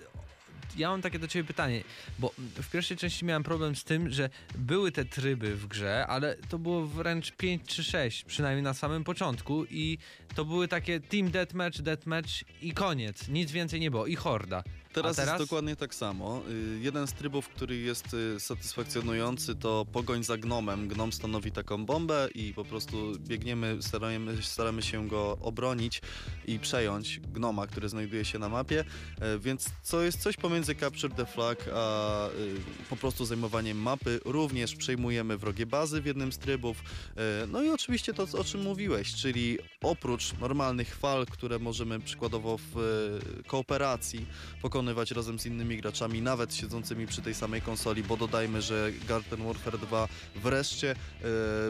ja 0.77 0.89
mam 0.89 1.01
takie 1.01 1.19
do 1.19 1.27
ciebie 1.27 1.47
pytanie, 1.47 1.83
bo 2.19 2.31
w 2.37 2.69
pierwszej 2.71 2.97
części 2.97 3.25
miałem 3.25 3.43
problem 3.43 3.75
z 3.75 3.83
tym, 3.83 4.09
że 4.09 4.29
były 4.55 4.91
te 4.91 5.05
tryby 5.05 5.55
w 5.55 5.67
grze, 5.67 6.07
ale 6.07 6.35
to 6.49 6.59
było 6.59 6.87
wręcz 6.87 7.31
5 7.31 7.61
czy 7.67 7.83
6, 7.83 8.23
przynajmniej 8.23 8.63
na 8.63 8.73
samym 8.73 9.03
początku 9.03 9.65
i 9.65 9.97
to 10.35 10.45
były 10.45 10.67
takie 10.67 10.99
team 10.99 11.31
deathmatch, 11.31 11.81
deathmatch 11.81 12.31
i 12.61 12.73
koniec. 12.73 13.27
Nic 13.27 13.51
więcej 13.51 13.79
nie 13.79 13.91
było 13.91 14.07
i 14.07 14.15
horda. 14.15 14.63
Teraz, 14.95 15.15
teraz? 15.15 15.39
jest 15.39 15.43
dokładnie 15.49 15.75
tak 15.75 15.95
samo. 15.95 16.41
Y, 16.49 16.79
Jeden 16.81 17.07
z 17.07 17.13
trybów, 17.13 17.49
który 17.49 17.77
jest 17.77 18.13
y, 18.13 18.39
satysfakcjonujący, 18.39 19.55
to 19.55 19.85
pogoń 19.91 20.23
za 20.23 20.37
gnomem. 20.37 20.87
Gnom 20.87 21.13
stanowi 21.13 21.51
taką 21.51 21.85
bombę 21.85 22.27
i 22.35 22.53
po 22.53 22.65
prostu 22.65 23.11
biegniemy, 23.19 23.77
staramy, 23.81 24.43
staramy 24.43 24.81
się 24.81 25.07
go 25.07 25.37
obronić 25.41 26.01
i 26.47 26.59
przejąć 26.59 27.19
gnoma, 27.19 27.67
który 27.67 27.89
znajduje 27.89 28.25
się 28.25 28.39
na 28.39 28.49
mapie. 28.49 28.85
E, 29.21 29.39
Więc 29.39 29.65
co 29.83 30.01
jest 30.01 30.19
coś 30.21 30.37
pomiędzy 30.37 30.75
Capture 30.75 31.13
the 31.15 31.25
Flag, 31.25 31.65
a 31.73 32.27
y, 32.29 32.55
po 32.89 32.95
prostu 32.95 33.25
zajmowaniem 33.25 33.77
mapy. 33.81 34.19
Również 34.25 34.75
przejmujemy 34.75 35.37
wrogie 35.37 35.65
bazy 35.65 36.01
w 36.01 36.05
jednym 36.05 36.31
z 36.31 36.37
trybów. 36.37 36.77
E, 37.17 37.47
No 37.47 37.63
i 37.63 37.69
oczywiście 37.69 38.13
to, 38.13 38.27
o 38.39 38.43
czym 38.43 38.61
mówiłeś, 38.61 39.15
czyli 39.15 39.57
oprócz 39.81 40.33
normalnych 40.33 40.95
fal, 40.95 41.25
które 41.25 41.59
możemy 41.59 41.99
przykładowo 41.99 42.57
w 42.57 42.77
e, 42.77 43.43
kooperacji 43.43 44.25
pokonać 44.61 44.84
razem 44.93 45.39
z 45.39 45.45
innymi 45.45 45.77
graczami, 45.77 46.21
nawet 46.21 46.55
siedzącymi 46.55 47.07
przy 47.07 47.21
tej 47.21 47.33
samej 47.33 47.61
konsoli, 47.61 48.03
bo 48.03 48.17
dodajmy, 48.17 48.61
że 48.61 48.91
Garden 49.07 49.43
Warfare 49.43 49.77
2 49.77 50.07
wreszcie 50.35 50.91
e, 50.91 50.95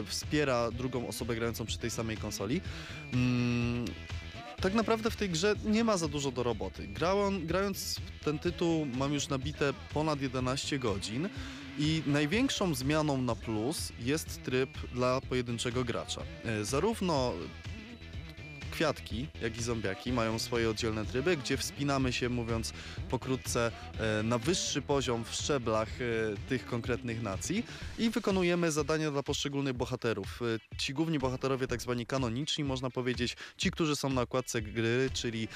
wspiera 0.06 0.70
drugą 0.70 1.08
osobę 1.08 1.34
grającą 1.34 1.66
przy 1.66 1.78
tej 1.78 1.90
samej 1.90 2.16
konsoli. 2.16 2.60
Mm, 3.12 3.84
tak 4.60 4.74
naprawdę 4.74 5.10
w 5.10 5.16
tej 5.16 5.30
grze 5.30 5.54
nie 5.64 5.84
ma 5.84 5.96
za 5.96 6.08
dużo 6.08 6.30
do 6.30 6.42
roboty. 6.42 6.86
Grałem, 6.86 7.46
grając 7.46 8.00
ten 8.24 8.38
tytuł 8.38 8.86
mam 8.86 9.12
już 9.12 9.28
nabite 9.28 9.72
ponad 9.94 10.20
11 10.20 10.78
godzin 10.78 11.28
i 11.78 12.02
największą 12.06 12.74
zmianą 12.74 13.22
na 13.22 13.34
plus 13.34 13.92
jest 14.00 14.42
tryb 14.42 14.70
dla 14.94 15.20
pojedynczego 15.20 15.84
gracza. 15.84 16.22
E, 16.44 16.64
Zarówno 16.64 17.32
kwiatki, 18.76 19.26
jak 19.42 19.58
i 19.58 19.62
zombiaki 19.62 20.12
mają 20.12 20.38
swoje 20.38 20.70
oddzielne 20.70 21.04
tryby, 21.04 21.36
gdzie 21.36 21.56
wspinamy 21.56 22.12
się, 22.12 22.28
mówiąc 22.28 22.72
pokrótce, 23.10 23.72
e, 23.98 24.22
na 24.22 24.38
wyższy 24.38 24.82
poziom 24.82 25.24
w 25.24 25.34
szczeblach 25.34 25.88
e, 26.00 26.04
tych 26.48 26.66
konkretnych 26.66 27.22
nacji 27.22 27.64
i 27.98 28.10
wykonujemy 28.10 28.72
zadania 28.72 29.10
dla 29.10 29.22
poszczególnych 29.22 29.74
bohaterów. 29.74 30.40
E, 30.42 30.76
Ci 30.78 30.94
główni 30.94 31.18
bohaterowie, 31.18 31.66
tak 31.66 31.82
zwani 31.82 32.06
kanoniczni, 32.06 32.64
można 32.64 32.90
powiedzieć, 32.90 33.36
ci, 33.56 33.70
którzy 33.70 33.96
są 33.96 34.10
na 34.10 34.22
okładce 34.22 34.62
gry, 34.62 35.10
czyli 35.12 35.48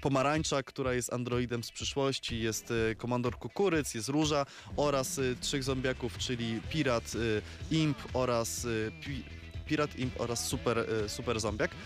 pomarańcza, 0.00 0.62
która 0.62 0.94
jest 0.94 1.12
androidem 1.12 1.64
z 1.64 1.70
przyszłości, 1.70 2.40
jest 2.40 2.72
komandor 2.96 3.38
kukuryc, 3.38 3.94
jest 3.94 4.08
róża 4.08 4.46
oraz 4.76 5.20
trzech 5.40 5.64
zombiaków, 5.64 6.18
czyli 6.18 6.60
pirat, 6.70 7.12
imp 7.70 7.98
oraz 8.12 8.66
pi, 9.00 9.39
pirat, 9.70 9.98
imp 9.98 10.20
oraz 10.20 10.46
super, 10.46 10.78
e, 10.78 11.08
super 11.08 11.40
zombiak. 11.40 11.70
E, 11.70 11.76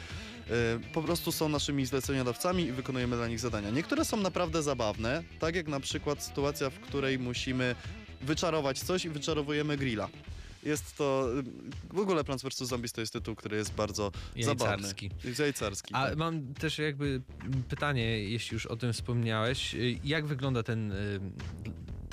Po 0.93 1.03
prostu 1.03 1.33
są 1.33 1.49
naszymi 1.49 1.87
zleceniodawcami 1.87 2.63
i 2.65 2.73
wykonujemy 2.73 3.17
dla 3.17 3.29
nich 3.29 3.41
zadania. 3.41 3.71
Niektóre 3.71 4.05
są 4.05 4.17
naprawdę 4.17 4.63
zabawne, 4.63 5.23
tak 5.39 5.55
jak 5.55 5.69
na 5.69 5.81
przykład 5.81 6.23
sytuacja, 6.23 6.71
w 6.71 6.81
której 6.81 7.19
musimy 7.19 7.75
wyczarować 8.21 8.79
coś 8.81 9.05
i 9.05 9.09
wyczarowujemy 9.11 9.77
grilla. 9.77 10.09
Jest 10.63 10.97
to... 10.97 11.29
W 11.93 11.99
ogóle 11.99 12.25
Plants 12.25 12.45
vs. 12.45 12.59
Zombies 12.69 12.93
to 12.93 13.01
jest 13.01 13.13
tytuł, 13.13 13.35
który 13.35 13.57
jest 13.57 13.73
bardzo 13.75 14.13
Jajcarski. 14.37 15.09
zabawny. 15.09 15.35
Jajcarski. 15.39 15.95
A 15.95 16.07
tak. 16.09 16.17
mam 16.17 16.55
też 16.55 16.79
jakby 16.79 17.23
pytanie, 17.69 18.19
jeśli 18.19 18.55
już 18.55 18.67
o 18.67 18.77
tym 18.77 18.93
wspomniałeś. 18.93 19.77
Jak 20.05 20.27
wygląda 20.27 20.63
ten 20.63 20.93
y, 20.93 21.21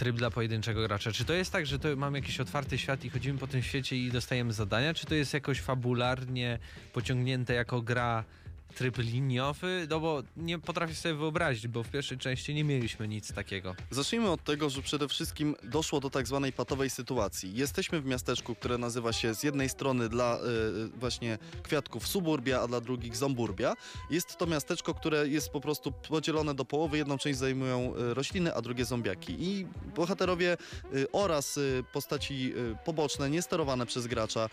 tryb 0.02 0.16
dla 0.16 0.32
pojedynczego 0.32 0.82
gracza? 0.82 1.12
Czy 1.12 1.26
to 1.26 1.34
jest 1.34 1.52
tak, 1.52 1.66
że 1.66 1.80
to 1.80 1.96
mamy 1.96 2.18
jakiś 2.18 2.40
otwarty 2.40 2.78
świat 2.78 3.06
i 3.06 3.10
chodzimy 3.10 3.40
po 3.40 3.48
tym 3.48 3.62
świecie 3.62 3.98
i 3.98 4.12
dostajemy 4.12 4.54
zadania? 4.54 4.94
Czy 4.94 5.06
to 5.06 5.16
jest 5.16 5.34
jakoś 5.34 5.60
fabularnie 5.60 6.60
pociągnięte 6.94 7.54
jako 7.54 7.82
gra 7.82 8.24
tryb 8.72 8.98
liniowy? 8.98 9.88
No 9.90 10.00
bo 10.00 10.24
nie 10.38 10.60
potrafię 10.60 10.96
sobie 10.96 11.16
wyobrazić, 11.16 11.68
bo 11.68 11.84
w 11.84 11.90
pierwszej 11.90 12.18
części 12.18 12.54
nie 12.54 12.64
mieliśmy 12.64 13.08
nic 13.08 13.34
takiego. 13.34 13.76
Zacznijmy 13.92 14.30
od 14.30 14.44
tego, 14.44 14.70
że 14.70 14.82
przede 14.82 15.08
wszystkim 15.08 15.56
doszło 15.64 16.00
do 16.00 16.10
tak 16.10 16.28
zwanej 16.28 16.54
patowej 16.54 16.90
sytuacji. 16.90 17.56
Jesteśmy 17.56 18.02
w 18.02 18.06
miasteczku, 18.06 18.56
które 18.56 18.78
nazywa 18.78 19.14
się 19.14 19.36
z 19.36 19.44
jednej 19.44 19.70
strony 19.70 20.10
dla 20.10 20.38
y, 20.38 21.00
właśnie 21.00 21.38
kwiatków 21.64 22.08
suburbia, 22.08 22.62
a 22.62 22.68
dla 22.68 22.82
drugich 22.82 23.16
zomburbia. 23.16 23.74
Jest 24.10 24.38
to 24.38 24.48
miasteczko, 24.48 24.94
które 24.94 25.28
jest 25.28 25.50
po 25.50 25.62
prostu 25.62 25.92
podzielone 25.92 26.54
do 26.54 26.66
połowy. 26.66 26.98
Jedną 26.98 27.18
część 27.18 27.40
zajmują 27.40 27.94
y, 27.96 28.14
rośliny, 28.14 28.56
a 28.56 28.62
drugie 28.62 28.86
zombiaki. 28.86 29.36
I 29.40 29.68
bohaterowie 29.96 30.58
y, 30.94 31.12
oraz 31.12 31.58
y, 31.58 31.84
postaci 31.94 32.54
poboczne, 32.86 33.30
niesterowane 33.30 33.86
przez 33.86 34.08
gracza, 34.08 34.50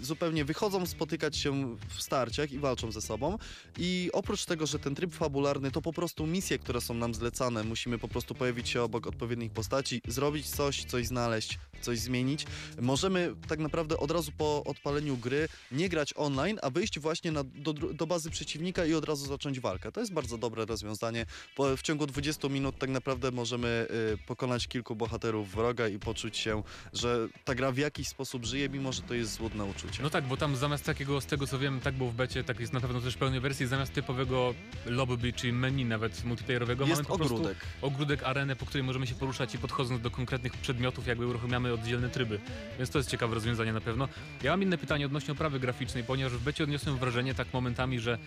zupełnie 0.00 0.44
wychodzą 0.44 0.86
spotykać 0.86 1.36
się 1.36 1.76
w 1.88 2.02
starciach 2.02 2.52
i 2.52 2.58
walczą 2.58 2.92
ze 2.92 3.00
sobą. 3.00 3.38
I 3.78 4.10
oprócz 4.12 4.44
tego, 4.44 4.66
że 4.66 4.78
ten 4.78 4.94
tryb 4.94 5.14
fabularny 5.14 5.70
to 5.70 5.82
po 5.82 5.92
prostu 5.92 6.26
misje, 6.26 6.58
które 6.58 6.80
są 6.80 6.94
nam 6.94 7.14
zlecane, 7.14 7.64
musimy 7.64 7.98
po 7.98 8.08
prostu 8.08 8.34
pojawić 8.34 8.68
się 8.68 8.82
obok 8.82 9.06
odpowiednich 9.06 9.52
postaci, 9.52 10.00
zrobić 10.08 10.50
coś, 10.50 10.84
coś 10.84 11.06
znaleźć, 11.06 11.58
coś 11.82 11.98
zmienić. 11.98 12.46
Możemy 12.80 13.34
tak 13.48 13.58
naprawdę 13.58 13.96
od 13.96 14.10
razu 14.10 14.32
po 14.38 14.64
odpaleniu 14.64 15.16
gry 15.16 15.48
nie 15.72 15.88
grać 15.88 16.14
online, 16.16 16.58
a 16.62 16.70
wyjść 16.70 16.98
właśnie 16.98 17.32
na, 17.32 17.44
do, 17.44 17.72
do 17.72 18.06
bazy 18.06 18.30
przeciwnika 18.30 18.86
i 18.86 18.94
od 18.94 19.04
razu 19.04 19.26
zacząć 19.26 19.60
walkę. 19.60 19.92
To 19.92 20.00
jest 20.00 20.12
bardzo 20.12 20.38
dobre 20.38 20.64
rozwiązanie. 20.64 21.26
Po, 21.56 21.76
w 21.76 21.82
ciągu 21.82 22.06
20 22.06 22.48
minut 22.48 22.78
tak 22.78 22.90
naprawdę 22.90 23.30
możemy 23.30 23.86
y, 24.14 24.26
pokonać 24.26 24.68
kilku 24.68 24.96
bohaterów 24.96 25.54
wroga 25.54 25.88
i 25.88 25.98
poczuć 25.98 26.36
się, 26.36 26.62
że 26.92 27.28
ta 27.44 27.54
gra 27.54 27.72
w 27.72 27.76
jakiś 27.76 28.08
sposób 28.08 28.44
żyje, 28.44 28.68
mimo 28.68 28.92
że 28.92 29.02
to 29.02 29.14
jest 29.14 29.32
złudne 29.34 29.64
uczucie. 29.64 30.02
No 30.02 30.10
tak, 30.10 30.24
bo 30.24 30.36
tam 30.36 30.56
zamiast 30.56 30.84
takiego, 30.84 31.20
z 31.20 31.26
tego 31.26 31.46
co 31.46 31.58
wiem, 31.58 31.80
tak 31.80 31.94
było 31.94 32.10
w 32.10 32.14
becie, 32.14 32.44
tak 32.44 32.60
jest 32.60 32.72
na 32.72 32.80
pewno 32.80 33.00
też 33.00 33.14
w 33.14 33.18
pełnej 33.18 33.40
wersji, 33.40 33.66
zamiast 33.66 33.92
typowego 33.92 34.54
lobby, 34.86 35.32
czyli 35.32 35.52
menu 35.52 35.84
nawet 35.84 36.24
multiplayerowego, 36.24 36.84
jest 36.84 36.96
mamy 36.96 37.08
po 37.08 37.16
prostu 37.16 37.36
ogródek. 37.36 37.58
ogródek, 37.82 38.22
arenę, 38.22 38.56
po 38.56 38.66
której 38.66 38.82
możemy 38.82 39.06
się 39.06 39.14
poruszać 39.14 39.54
i 39.54 39.58
podchodząc 39.58 40.02
do 40.02 40.10
konkretnych 40.10 40.52
przedmiotów, 40.52 41.06
jakby 41.06 41.26
uruchamiamy 41.26 41.71
oddzielne 41.74 42.08
tryby. 42.08 42.38
Więc 42.78 42.90
to 42.90 42.98
jest 42.98 43.10
ciekawe 43.10 43.34
rozwiązanie 43.34 43.72
na 43.72 43.80
pewno. 43.80 44.08
Ja 44.42 44.50
mam 44.50 44.62
inne 44.62 44.78
pytanie 44.78 45.06
odnośnie 45.06 45.32
oprawy 45.32 45.60
graficznej, 45.60 46.04
ponieważ 46.04 46.32
w 46.32 46.42
becie 46.42 46.64
odniosłem 46.64 46.96
wrażenie 46.96 47.34
tak 47.34 47.52
momentami, 47.52 48.00
że 48.00 48.18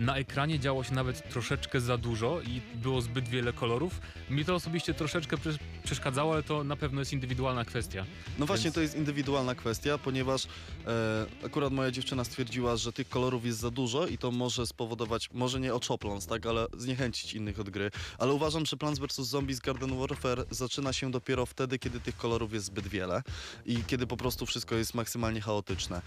na 0.00 0.16
ekranie 0.16 0.58
działo 0.58 0.84
się 0.84 0.94
nawet 0.94 1.28
troszeczkę 1.30 1.80
za 1.80 1.98
dużo 1.98 2.40
i 2.40 2.60
było 2.74 3.02
zbyt 3.02 3.28
wiele 3.28 3.52
kolorów. 3.52 4.00
Mi 4.30 4.44
to 4.44 4.54
osobiście 4.54 4.94
troszeczkę 4.94 5.36
prze- 5.36 5.58
przeszkadzało, 5.84 6.32
ale 6.32 6.42
to 6.42 6.64
na 6.64 6.76
pewno 6.76 7.00
jest 7.00 7.12
indywidualna 7.12 7.64
kwestia. 7.64 8.04
No 8.38 8.46
właśnie, 8.46 8.64
Więc- 8.64 8.74
to 8.74 8.80
jest 8.80 8.94
indywidualna 8.96 9.54
kwestia, 9.54 9.98
ponieważ 9.98 10.44
e, 10.44 11.46
akurat 11.46 11.72
moja 11.72 11.90
dziewczyna 11.90 12.24
stwierdziła, 12.24 12.76
że 12.76 12.92
tych 12.92 13.08
kolorów 13.08 13.46
jest 13.46 13.58
za 13.58 13.70
dużo 13.70 14.06
i 14.06 14.18
to 14.18 14.30
może 14.30 14.66
spowodować, 14.66 15.28
może 15.32 15.60
nie 15.60 15.74
oczopląs, 15.74 16.26
tak, 16.26 16.46
ale 16.46 16.66
zniechęcić 16.78 17.34
innych 17.34 17.60
od 17.60 17.70
gry. 17.70 17.90
Ale 18.18 18.32
uważam, 18.32 18.66
że 18.66 18.76
Plants 18.76 19.00
vs. 19.00 19.16
Zombies 19.20 19.60
Garden 19.60 19.98
Warfare 19.98 20.44
zaczyna 20.50 20.92
się 20.92 21.10
dopiero 21.10 21.46
wtedy, 21.46 21.78
kiedy 21.78 22.00
tych 22.00 22.16
kolorów 22.16 22.52
jest 22.52 22.66
zbyt 22.66 22.88
wiele 22.88 23.22
i 23.66 23.76
kiedy 23.86 24.06
po 24.06 24.16
prostu 24.16 24.46
wszystko 24.46 24.74
jest 24.74 24.94
maksymalnie 24.94 25.40
chaotyczne. 25.40 26.02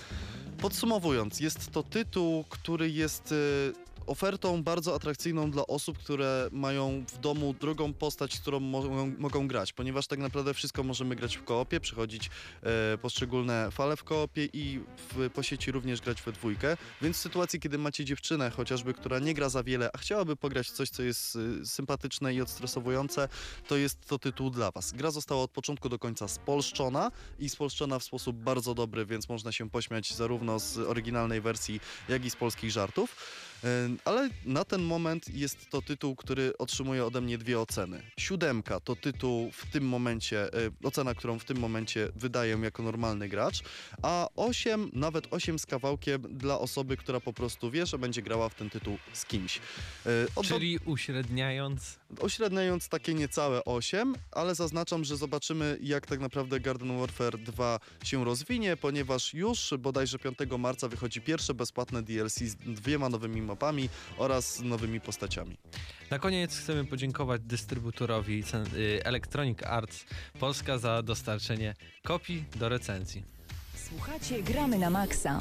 Podsumowując, 0.61 1.39
jest 1.39 1.71
to 1.71 1.83
tytuł, 1.83 2.43
który 2.49 2.91
jest 2.91 3.31
e, 3.31 3.82
ofertą 4.05 4.63
bardzo 4.63 4.95
atrakcyjną 4.95 5.51
dla 5.51 5.67
osób, 5.67 5.97
które 5.97 6.49
mają 6.51 7.05
w 7.13 7.17
domu 7.17 7.53
drugą 7.53 7.93
postać, 7.93 8.39
którą 8.39 8.59
mogą, 9.17 9.47
grać, 9.47 9.73
ponieważ 9.73 10.07
tak 10.07 10.19
naprawdę 10.19 10.53
wszystko 10.53 10.83
możemy 10.83 11.15
grać 11.15 11.37
w 11.37 11.43
koopie, 11.43 11.79
przechodzić 11.79 12.29
e, 12.63 12.97
poszczególne 12.97 13.71
fale 13.71 13.95
w 13.95 14.03
koopie 14.03 14.49
i 14.53 14.79
w, 14.97 15.29
po 15.29 15.43
sieci 15.43 15.71
również 15.71 16.01
grać 16.01 16.21
we 16.21 16.31
dwójkę, 16.31 16.77
więc 17.01 17.17
w 17.17 17.19
sytuacji, 17.19 17.59
kiedy 17.59 17.77
macie 17.77 18.05
dziewczynę 18.05 18.49
chociażby, 18.49 18.93
która 18.93 19.19
nie 19.19 19.33
gra 19.33 19.49
za 19.49 19.63
wiele, 19.63 19.89
a 19.93 19.97
chciałaby 19.97 20.35
pograć 20.35 20.67
w 20.67 20.71
coś, 20.71 20.89
co 20.89 21.03
jest 21.03 21.35
y, 21.35 21.65
sympatyczne 21.65 22.33
i 22.33 22.41
odstresowujące, 22.41 23.29
to 23.67 23.77
jest 23.77 24.05
to 24.07 24.19
tytuł 24.19 24.49
dla 24.49 24.71
Was. 24.71 24.93
Gra 24.93 25.11
została 25.11 25.43
od 25.43 25.51
początku 25.51 25.89
do 25.89 25.99
końca 25.99 26.27
spolszczona 26.27 27.11
i 27.39 27.49
spolszczona 27.49 27.99
w 27.99 28.03
sposób 28.03 28.35
bardzo 28.35 28.73
dobry, 28.73 29.05
więc 29.05 29.29
można 29.29 29.51
się 29.51 29.69
pośmiać 29.69 30.13
zarówno 30.13 30.59
z 30.59 30.77
oryginalnej 30.77 31.41
wersji, 31.41 31.79
jak 32.09 32.25
i 32.25 32.29
z 32.29 32.35
polskich 32.35 32.71
żartów. 32.71 33.15
Ale 34.05 34.29
na 34.45 34.65
ten 34.65 34.81
moment 34.81 35.29
jest 35.35 35.69
to 35.69 35.81
tytuł, 35.81 36.15
który 36.15 36.57
otrzymuje 36.57 37.05
ode 37.05 37.21
mnie 37.21 37.37
dwie 37.37 37.59
oceny. 37.59 38.03
Siódemka 38.19 38.79
to 38.79 38.95
tytuł 38.95 39.51
w 39.51 39.65
tym 39.71 39.87
momencie, 39.87 40.53
e, 40.53 40.69
ocena, 40.83 41.15
którą 41.15 41.39
w 41.39 41.45
tym 41.45 41.57
momencie 41.57 42.09
wydaję 42.15 42.57
jako 42.63 42.83
normalny 42.83 43.29
gracz, 43.29 43.59
a 44.01 44.27
8, 44.35 44.89
nawet 44.93 45.27
8 45.31 45.59
z 45.59 45.65
kawałkiem 45.65 46.21
dla 46.37 46.59
osoby, 46.59 46.97
która 46.97 47.19
po 47.19 47.33
prostu 47.33 47.71
wie, 47.71 47.85
że 47.85 47.97
będzie 47.97 48.21
grała 48.21 48.49
w 48.49 48.55
ten 48.55 48.69
tytuł 48.69 48.97
z 49.13 49.25
kimś. 49.25 49.57
E, 50.05 50.09
od- 50.35 50.47
Czyli 50.47 50.79
uśredniając, 50.85 51.99
Ośredniając 52.19 52.89
takie 52.89 53.13
niecałe 53.13 53.65
8, 53.65 54.15
ale 54.31 54.55
zaznaczam, 54.55 55.03
że 55.03 55.17
zobaczymy 55.17 55.77
jak 55.81 56.07
tak 56.07 56.19
naprawdę 56.19 56.59
Garden 56.59 56.99
Warfare 56.99 57.37
2 57.37 57.79
się 58.03 58.25
rozwinie, 58.25 58.77
ponieważ 58.77 59.33
już 59.33 59.73
bodajże 59.79 60.19
5 60.19 60.57
marca 60.59 60.87
wychodzi 60.87 61.21
pierwsze 61.21 61.53
bezpłatne 61.53 62.03
DLC 62.03 62.35
z 62.39 62.55
dwiema 62.55 63.09
nowymi 63.09 63.41
mapami 63.53 63.89
oraz 64.17 64.59
nowymi 64.59 64.99
postaciami. 65.01 65.57
Na 66.11 66.19
koniec 66.19 66.57
chcemy 66.59 66.85
podziękować 66.85 67.41
dystrybutorowi 67.41 68.43
y, 68.73 69.03
Electronic 69.03 69.63
Arts 69.63 70.05
Polska 70.39 70.77
za 70.77 71.01
dostarczenie 71.03 71.75
kopii 72.03 72.45
do 72.55 72.69
recenzji. 72.69 73.23
Słuchacie, 73.89 74.43
gramy 74.43 74.77
na 74.77 74.89
maksa. 74.89 75.39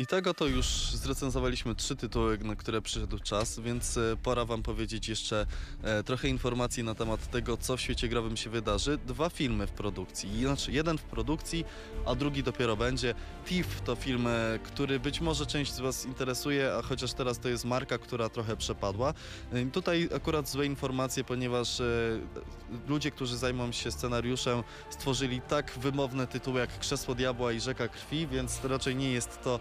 I 0.00 0.06
tego 0.06 0.34
to 0.34 0.46
już 0.46 0.66
zrecenzowaliśmy 0.94 1.74
trzy 1.74 1.96
tytuły, 1.96 2.38
na 2.38 2.56
które 2.56 2.82
przyszedł 2.82 3.18
czas, 3.18 3.60
więc 3.60 3.96
e, 3.96 4.16
pora 4.22 4.44
Wam 4.44 4.62
powiedzieć 4.62 5.08
jeszcze 5.08 5.46
e, 5.82 6.02
trochę 6.02 6.28
informacji 6.28 6.84
na 6.84 6.94
temat 6.94 7.30
tego, 7.30 7.56
co 7.56 7.76
w 7.76 7.80
świecie 7.80 8.08
growym 8.08 8.36
się 8.36 8.50
wydarzy. 8.50 8.98
Dwa 9.06 9.30
filmy 9.30 9.66
w 9.66 9.70
produkcji, 9.70 10.40
znaczy 10.40 10.72
jeden 10.72 10.98
w 10.98 11.02
produkcji, 11.02 11.64
a 12.06 12.14
drugi 12.14 12.42
dopiero 12.42 12.76
będzie. 12.76 13.14
Thief 13.46 13.80
to 13.80 13.96
film, 13.96 14.26
e, 14.26 14.58
który 14.62 15.00
być 15.00 15.20
może 15.20 15.46
część 15.46 15.72
z 15.72 15.80
Was 15.80 16.06
interesuje, 16.06 16.74
a 16.74 16.82
chociaż 16.82 17.12
teraz 17.12 17.38
to 17.38 17.48
jest 17.48 17.64
marka, 17.64 17.98
która 17.98 18.28
trochę 18.28 18.56
przepadła. 18.56 19.14
Tutaj 19.72 20.08
akurat 20.16 20.48
złe 20.48 20.66
informacje, 20.66 21.24
ponieważ 21.24 21.82
ludzie, 22.88 23.10
którzy 23.10 23.36
zajmą 23.36 23.72
się 23.72 23.90
scenariuszem, 23.90 24.62
stworzyli 24.90 25.40
tak 25.40 25.72
wymowne 25.78 26.26
tytuły 26.26 26.60
jak 26.60 26.78
Krzesło 26.78 27.14
Diabła 27.14 27.52
i 27.52 27.60
Rzeka 27.60 27.88
Krwi, 27.88 28.26
więc 28.26 28.64
raczej 28.64 28.96
nie 28.96 29.12
jest 29.12 29.42
to 29.42 29.60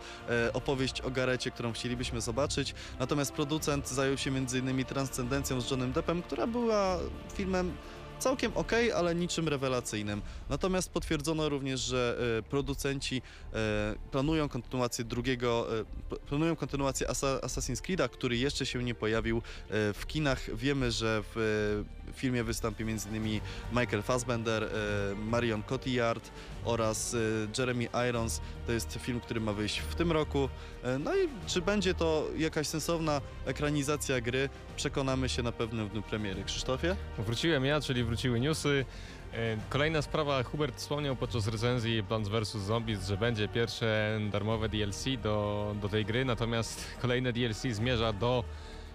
opowieść 0.54 1.02
o 1.02 1.12
Garecie, 1.12 1.52
którą 1.52 1.72
chcielibyśmy 1.74 2.22
zobaczyć. 2.22 2.74
Natomiast 3.00 3.34
producent 3.34 3.88
zajął 3.90 4.18
się 4.18 4.30
m.in. 4.30 4.86
Transcendencją 4.86 5.62
z 5.62 5.72
Johnem 5.72 5.92
Deppem, 5.92 6.22
która 6.22 6.48
była 6.48 6.98
filmem 7.34 7.72
całkiem 8.20 8.52
ok, 8.56 8.72
ale 8.96 9.16
niczym 9.16 9.48
rewelacyjnym. 9.48 10.22
Natomiast 10.50 10.90
potwierdzono 10.90 11.50
również, 11.50 11.80
że 11.82 12.18
e, 12.40 12.44
producenci 12.44 13.22
e, 13.54 13.96
planują 14.12 14.50
kontynuację 14.50 15.06
drugiego, 15.06 15.68
e, 15.80 16.16
planują 16.16 16.56
kontynuację 16.56 17.08
Assa- 17.08 17.40
Assassin's 17.40 17.82
Creed'a, 17.82 18.10
który 18.10 18.38
jeszcze 18.38 18.66
się 18.66 18.84
nie 18.84 18.96
pojawił 18.96 19.42
w 19.70 20.04
kinach. 20.08 20.56
Wiemy, 20.56 20.92
że 20.92 21.24
w 21.36 21.84
filmie 22.14 22.44
wystąpi 22.44 22.84
m.in. 22.84 23.40
Michael 23.72 24.04
Fassbender, 24.04 24.70
Marion 25.16 25.64
Cotillard 25.64 26.32
oraz 26.66 27.16
Jeremy 27.58 27.88
Irons. 28.10 28.42
To 28.68 28.72
jest 28.72 29.00
film, 29.02 29.20
który 29.20 29.40
ma 29.42 29.54
wyjść 29.54 29.80
w 29.80 29.96
tym 29.96 30.12
roku. 30.12 30.50
E, 30.84 31.00
No 31.00 31.16
i 31.16 31.28
czy 31.48 31.62
będzie 31.62 31.94
to 31.94 32.28
jakaś 32.38 32.68
sensowna 32.68 33.22
ekranizacja 33.46 34.22
gry, 34.22 34.50
przekonamy 34.76 35.30
się 35.30 35.44
na 35.44 35.52
pewnym 35.52 35.90
dniu 35.90 36.02
premiery. 36.02 36.44
Krzysztofie? 36.44 36.96
Wróciłem 37.18 37.66
ja, 37.66 37.82
czyli 37.82 38.04
wróciły 38.04 38.40
newsy. 38.40 38.86
E, 39.34 39.58
Kolejna 39.70 40.02
sprawa, 40.02 40.44
Hubert 40.44 40.76
wspomniał 40.76 41.16
podczas 41.16 41.48
recenzji 41.48 42.04
Plants 42.04 42.30
vs. 42.30 42.58
Zombies, 42.58 43.08
że 43.08 43.18
będzie 43.18 43.48
pierwsze 43.48 44.20
darmowe 44.32 44.70
DLC 44.70 45.06
do, 45.24 45.76
do 45.82 45.90
tej 45.90 46.06
gry, 46.06 46.26
natomiast 46.26 46.86
kolejne 47.02 47.34
DLC 47.34 47.62
zmierza 47.72 48.14
do 48.14 48.44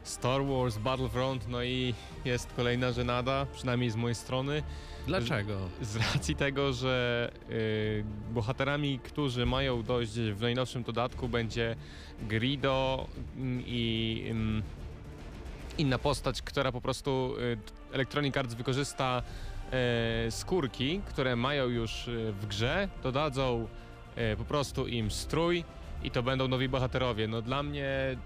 Star 0.04 0.46
Wars 0.46 0.78
Battlefront, 0.78 1.48
no 1.48 1.62
i 1.62 1.94
jest 2.24 2.48
kolejna 2.56 2.92
żenada, 2.92 3.46
przynajmniej 3.54 3.90
z 3.90 3.96
mojej 3.96 4.14
strony, 4.14 4.62
Dlaczego? 5.06 5.58
z 5.82 5.96
racji 5.96 6.36
tego, 6.36 6.72
że 6.72 7.30
y, 7.50 8.04
bohaterami, 8.30 8.98
którzy 8.98 9.46
mają 9.46 9.82
dojść 9.82 10.12
w 10.12 10.40
najnowszym 10.40 10.82
dodatku 10.82 11.28
będzie 11.28 11.76
Grido 12.22 13.06
mm, 13.36 13.62
i 13.66 14.26
ym, 14.30 14.62
inna 15.78 15.98
postać, 15.98 16.42
która 16.42 16.72
po 16.72 16.80
prostu 16.80 17.34
y, 17.38 17.94
Electronic 17.94 18.36
Arts 18.36 18.54
wykorzysta 18.54 19.22
e, 19.70 20.30
skórki, 20.30 21.00
które 21.06 21.36
mają 21.36 21.68
już 21.68 22.08
y, 22.08 22.32
w 22.32 22.46
grze, 22.46 22.88
dodadzą 23.02 23.68
e, 24.16 24.36
po 24.36 24.44
prostu 24.44 24.86
im 24.86 25.10
strój 25.10 25.64
i 26.02 26.10
to 26.10 26.22
będą 26.22 26.48
nowi 26.48 26.68
bohaterowie. 26.68 27.28
No 27.28 27.42
dla 27.42 27.62
mnie 27.62 28.16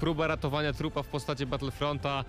próba 0.00 0.26
ratowania 0.26 0.72
trupa 0.72 1.02
w 1.02 1.08
postaci 1.08 1.46
Battlefronta 1.46 2.24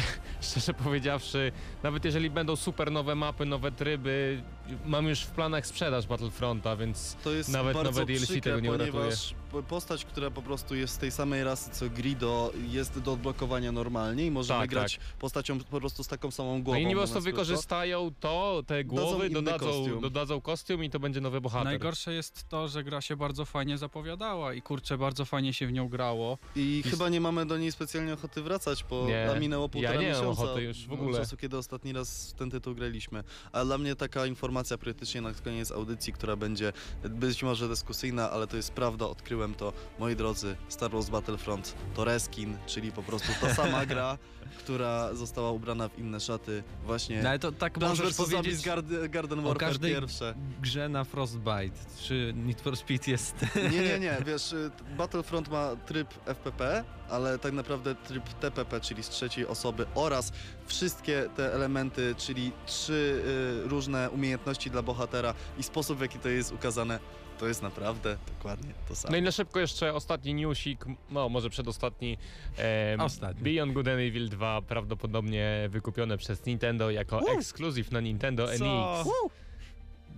szczerze 0.40 0.74
powiedziawszy, 0.74 1.52
nawet 1.82 2.04
jeżeli 2.04 2.30
będą 2.30 2.56
super 2.56 2.92
nowe 2.92 3.14
mapy, 3.14 3.46
nowe 3.46 3.72
tryby, 3.72 4.42
mam 4.86 5.08
już 5.08 5.20
w 5.20 5.30
planach 5.30 5.66
sprzedaż 5.66 6.06
Battlefronta, 6.06 6.76
więc 6.76 7.16
To 7.24 7.30
jest 7.30 7.48
Nawet 7.50 7.74
nowe 7.84 8.06
DLC 8.06 8.24
przykre, 8.24 8.40
tego 8.40 8.60
nie 8.60 8.78
ponieważ 8.78 9.34
po- 9.52 9.62
postać, 9.62 10.04
która 10.04 10.30
po 10.30 10.42
prostu 10.42 10.74
jest 10.74 10.94
z 10.94 10.98
tej 10.98 11.10
samej 11.10 11.44
rasy 11.44 11.70
co 11.70 11.90
Grido 11.90 12.52
jest 12.70 12.98
do 12.98 13.12
odblokowania 13.12 13.72
normalnie 13.72 14.26
i 14.26 14.30
możemy 14.30 14.60
Tak, 14.60 14.70
grać 14.70 15.00
postacią 15.18 15.58
po 15.58 15.80
prostu 15.80 16.04
z 16.04 16.08
taką 16.08 16.30
samą 16.30 16.62
głową. 16.62 16.80
no 16.80 16.88
i 16.90 16.92
po 16.92 16.98
prostu 16.98 17.20
wykorzystają 17.20 18.10
to, 18.20 18.62
te 18.66 18.84
głowy, 18.84 19.30
dodadzą, 19.30 19.66
kostium. 19.66 20.00
dodadzą 20.00 20.40
kostium 20.40 20.84
i 20.84 20.90
to 20.90 21.00
będzie 21.00 21.20
nowy 21.20 21.40
bohater. 21.40 21.64
Najgorsze 21.64 22.12
jest 22.14 22.48
to, 22.48 22.68
że 22.68 22.84
gra 22.84 23.00
się 23.00 23.16
bardzo 23.16 23.44
fajnie 23.44 23.78
zapowiadała 23.78 24.54
i 24.54 24.62
kurczę, 24.62 24.98
bardzo 24.98 25.24
fajnie 25.24 25.52
się 25.52 25.66
w 25.66 25.72
nią 25.72 25.88
grało. 25.88 26.38
I 26.56 26.82
chyba 26.90 27.08
nie 27.08 27.20
mamy 27.20 27.46
do 27.46 27.58
niej 27.58 27.72
specjalnie 27.72 28.12
ochoty 28.14 28.42
wracać, 28.42 28.84
bo 28.90 29.06
Nie, 29.06 29.26
nam 29.26 29.40
minęło 29.40 29.68
półtora 29.68 29.94
ja 29.94 30.00
nie 30.00 30.06
mam 30.12 30.16
miesiąca 30.20 30.42
ochoty 30.42 30.62
już 30.62 30.86
w 30.86 30.92
od 30.92 31.00
ogóle. 31.00 31.18
czasu, 31.18 31.36
kiedy 31.36 31.56
ostatni 31.58 31.92
raz 31.92 32.30
w 32.30 32.34
ten 32.34 32.50
tytuł 32.50 32.74
graliśmy. 32.74 33.24
A 33.52 33.64
dla 33.64 33.78
mnie 33.78 33.96
taka 33.96 34.26
informacja 34.26 34.61
praktycznie 34.80 35.20
na 35.20 35.32
koniec 35.44 35.72
audycji, 35.72 36.12
która 36.12 36.36
będzie 36.36 36.72
być 37.04 37.42
może 37.42 37.68
dyskusyjna, 37.68 38.30
ale 38.30 38.46
to 38.46 38.56
jest 38.56 38.72
prawda, 38.72 39.06
odkryłem 39.06 39.54
to. 39.54 39.72
Moi 39.98 40.16
drodzy, 40.16 40.56
Star 40.68 40.90
Wars 40.90 41.08
Battlefront 41.08 41.74
to 41.94 42.04
reskin, 42.04 42.56
czyli 42.66 42.92
po 42.92 43.02
prostu 43.02 43.32
ta 43.40 43.54
sama 43.54 43.86
gra, 43.92 44.18
która 44.58 45.14
została 45.14 45.50
ubrana 45.50 45.88
w 45.88 45.98
inne 45.98 46.20
szaty. 46.20 46.62
Właśnie 46.84 47.22
No 47.22 47.28
ale 47.28 47.38
to 47.38 47.52
tak 47.52 47.72
Plants 47.72 48.00
możesz 48.00 48.16
powiedzieć 48.16 48.62
Garden, 48.62 49.10
Garden 49.10 49.42
Warfare 49.42 49.58
każdej 49.58 49.94
pierwsze. 49.94 50.34
grze 50.62 50.88
na 50.88 51.04
Frostbite. 51.04 51.78
Czy 52.02 52.32
Need 52.36 52.60
for 52.60 52.76
Speed 52.76 53.10
jest... 53.10 53.34
Nie, 53.72 53.82
nie, 53.82 53.98
nie, 53.98 54.16
wiesz, 54.26 54.52
y, 54.52 54.70
Battlefront 54.98 55.48
ma 55.48 55.76
tryb 55.86 56.08
FPP, 56.26 56.84
ale 57.10 57.38
tak 57.38 57.52
naprawdę 57.52 57.94
tryb 57.94 58.28
TPP, 58.28 58.80
czyli 58.80 59.02
z 59.02 59.08
trzeciej 59.08 59.46
osoby 59.46 59.86
oraz 59.94 60.32
wszystkie 60.76 61.28
te 61.36 61.54
elementy, 61.54 62.14
czyli 62.18 62.52
trzy 62.66 63.22
y, 63.64 63.68
różne 63.68 64.10
umiejętności 64.10 64.70
dla 64.70 64.82
bohatera 64.82 65.34
i 65.58 65.62
sposób, 65.62 65.98
w 65.98 66.00
jaki 66.00 66.18
to 66.18 66.28
jest 66.28 66.52
ukazane, 66.52 66.98
to 67.38 67.48
jest 67.48 67.62
naprawdę 67.62 68.16
dokładnie 68.38 68.74
to 68.88 68.94
samo. 68.96 69.12
No 69.12 69.16
i 69.18 69.22
na 69.22 69.30
szybko 69.32 69.60
jeszcze 69.60 69.94
ostatni 69.94 70.34
newsik, 70.34 70.84
no 71.10 71.28
może 71.28 71.50
przedostatni. 71.50 72.18
em, 72.56 73.00
Ostatni. 73.00 73.42
Beyond 73.42 73.72
Good 73.72 73.88
and 73.88 73.98
Evil 74.00 74.28
2 74.28 74.62
prawdopodobnie 74.62 75.68
wykupione 75.70 76.18
przez 76.18 76.46
Nintendo 76.46 76.90
jako 76.90 77.18
Woo! 77.20 77.32
ekskluzyw 77.38 77.90
na 77.90 78.00
Nintendo 78.00 78.46
Co? 78.46 78.52
NX. 78.52 79.08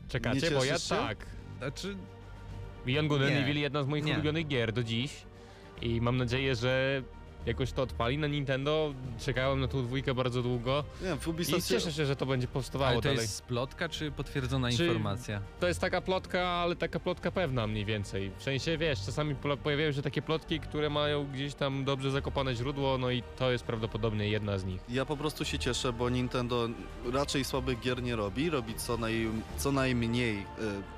Czekacie, 0.09 0.41
Nie 0.41 0.51
bo 0.51 0.65
ja 0.65 0.79
się? 0.79 0.95
tak. 0.95 1.27
Znaczy, 1.59 1.97
Beyond 2.87 3.09
Good 3.09 3.23
and. 3.23 3.31
Evil 3.31 3.57
jedna 3.61 3.83
z 3.83 3.87
moich 3.87 4.05
Nie. 4.05 4.13
ulubionych 4.13 4.47
gier 4.47 4.73
do 4.73 4.83
dziś 4.83 5.13
i 5.83 6.01
mam 6.01 6.17
nadzieję, 6.17 6.55
że 6.55 7.03
jakoś 7.47 7.73
to 7.73 7.83
odpali 7.83 8.19
na 8.19 8.27
Nintendo. 8.27 8.95
Czekałem 9.19 9.61
na 9.61 9.69
tą 9.69 9.83
dwójkę 9.83 10.15
bardzo 10.15 10.43
długo 10.43 10.85
Nie 11.03 11.09
wiem, 11.09 11.19
w 11.19 11.27
i 11.27 11.31
Ubisoft 11.31 11.69
cieszę 11.69 11.93
się, 11.93 12.07
że 12.07 12.17
to 12.17 12.27
będzie 12.27 12.49
powstawało 12.49 12.91
ale 12.91 12.97
to 12.97 13.03
dalej. 13.03 13.21
jest 13.21 13.43
plotka, 13.43 13.89
czy 13.89 14.11
potwierdzona 14.11 14.71
Czy- 14.71 14.87
informacja? 14.87 15.41
To 15.61 15.69
jest 15.69 15.81
taka 15.81 16.01
plotka, 16.01 16.49
ale 16.49 16.77
taka 16.77 17.01
plotka 17.01 17.31
pewna 17.31 17.67
mniej 17.67 17.85
więcej. 17.85 18.31
W 18.39 18.43
sensie, 18.43 18.79
wiesz, 18.79 19.07
czasami 19.07 19.35
pojawiają 19.63 19.93
się 19.93 20.03
takie 20.03 20.23
plotki, 20.23 20.61
które 20.61 20.91
mają 20.91 21.27
gdzieś 21.33 21.55
tam 21.55 21.85
dobrze 21.85 22.11
zakopane 22.11 22.55
źródło, 22.55 22.99
no 22.99 23.11
i 23.11 23.23
to 23.37 23.51
jest 23.53 23.65
prawdopodobnie 23.65 24.29
jedna 24.29 24.59
z 24.59 24.65
nich. 24.65 24.81
Ja 24.89 25.05
po 25.05 25.17
prostu 25.17 25.45
się 25.45 25.59
cieszę, 25.59 25.93
bo 25.93 26.09
Nintendo 26.11 26.69
raczej 27.13 27.45
słabych 27.45 27.81
gier 27.81 28.03
nie 28.03 28.17
robi, 28.17 28.51
robi 28.51 28.75
co, 28.75 28.97
naj, 28.97 29.29
co 29.59 29.73
najmniej 29.73 30.39
y, 30.39 30.43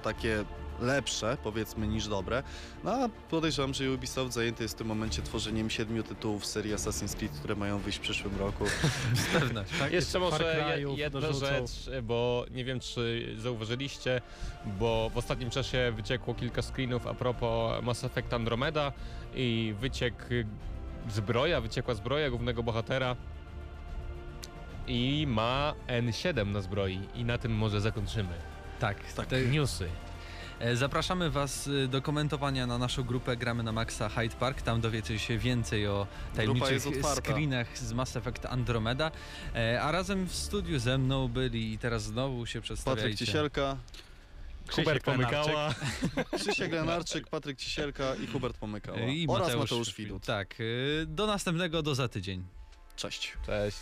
takie 0.03 0.45
lepsze, 0.81 1.37
powiedzmy, 1.43 1.87
niż 1.87 2.09
dobre. 2.09 2.43
No 2.85 2.91
a 2.93 3.09
podejrzewam, 3.31 3.75
że 3.75 3.93
Ubisoft 3.93 4.33
zajęty 4.33 4.63
jest 4.63 4.75
w 4.75 4.79
tym 4.79 4.87
momencie 4.87 5.23
tworzeniem 5.23 5.71
siedmiu 5.71 6.03
tytułów 6.03 6.47
serii 6.47 6.75
Assassin's 6.75 7.17
Creed, 7.17 7.33
które 7.33 7.55
mają 7.57 7.79
wyjść 7.79 7.99
w 7.99 8.03
przyszłym 8.03 8.37
roku. 8.39 8.65
Z 9.15 9.27
pewnością. 9.27 9.77
Tak, 9.79 9.93
Jeszcze 9.93 10.19
może 10.19 10.75
je, 10.79 10.95
jedna 10.97 11.21
dorzucą. 11.21 11.47
rzecz, 11.47 12.03
bo 12.03 12.45
nie 12.51 12.65
wiem 12.65 12.81
czy 12.81 13.35
zauważyliście, 13.39 14.21
bo 14.79 15.11
w 15.15 15.19
ostatnim 15.19 15.51
czasie 15.51 15.93
wyciekło 15.97 16.35
kilka 16.35 16.63
screenów 16.63 17.07
a 17.07 17.15
propos 17.15 17.83
Mass 17.85 18.05
Effect 18.05 18.33
Andromeda 18.35 18.93
i 19.35 19.75
wyciekł 19.81 20.23
zbroja, 21.11 21.61
wyciekła 21.61 21.95
zbroja 21.95 22.31
głównego 22.31 22.63
bohatera 22.63 23.17
i 24.87 25.27
ma 25.29 25.75
N7 25.89 26.47
na 26.47 26.61
zbroi 26.61 27.01
i 27.15 27.25
na 27.25 27.39
tym 27.39 27.53
może 27.53 27.81
zakończymy. 27.81 28.35
Tak, 28.81 29.13
Tak. 29.13 29.27
te 29.27 29.43
Newsy. 29.43 29.89
E, 30.61 30.77
Zapraszamy 30.77 31.31
Was 31.31 31.67
y, 31.67 31.89
do 31.89 32.03
komentowania 32.03 32.67
na 32.67 32.79
naszą 32.79 33.03
grupę 33.03 33.37
Gramy 33.37 33.63
na 33.63 33.73
Maxa 33.73 34.09
Hyde 34.09 34.37
Park. 34.37 34.63
Tam 34.63 34.81
dowiecie 34.81 35.19
się 35.19 35.39
więcej 35.39 35.89
o 35.89 36.07
tajemniczych 36.35 36.83
screenach 37.15 37.79
z 37.79 37.93
Mass 37.93 38.17
Effect 38.17 38.47
Andromeda. 38.47 39.11
E, 39.55 39.83
A 39.83 39.93
razem 39.93 40.27
w 40.27 40.35
studiu 40.35 40.79
ze 40.79 40.99
mną 40.99 41.29
byli 41.29 41.73
i 41.73 41.79
teraz 41.79 42.03
znowu 42.03 42.47
się 42.47 42.61
przedstawiajcie. 42.61 43.09
Patryk 43.11 43.19
Cisielka, 43.29 43.77
Hubert 44.71 45.05
pomykała. 45.05 45.75
Krzysiek 46.41 46.73
Lenarczyk, 46.73 47.29
Patryk 47.29 47.59
Cisielka 47.59 48.15
i 48.15 48.27
Hubert 48.27 48.57
Pomykała. 48.59 48.99
I 48.99 49.27
oraz 49.29 49.49
Mateusz 49.49 49.71
Mateusz 49.71 49.95
Widut. 49.95 50.27
Tak, 50.27 50.61
y, 50.61 51.05
do 51.09 51.27
następnego, 51.27 51.83
do 51.83 51.95
za 51.95 52.09
tydzień. 52.09 52.45
Cześć. 52.97 53.33
Cześć. 53.47 53.79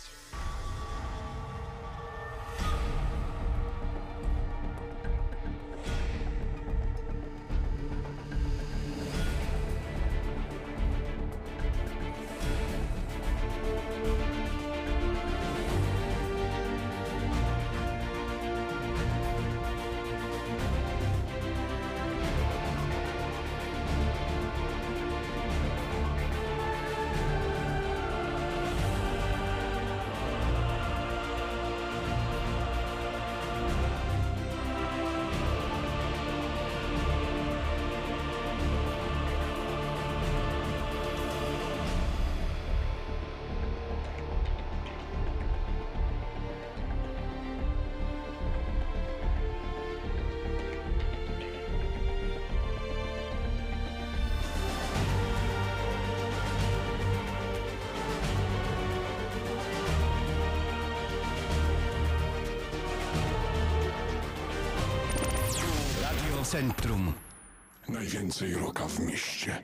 Najwięcej 68.25 68.53
roka 68.53 68.87
w 68.87 68.99
mieście. 68.99 69.61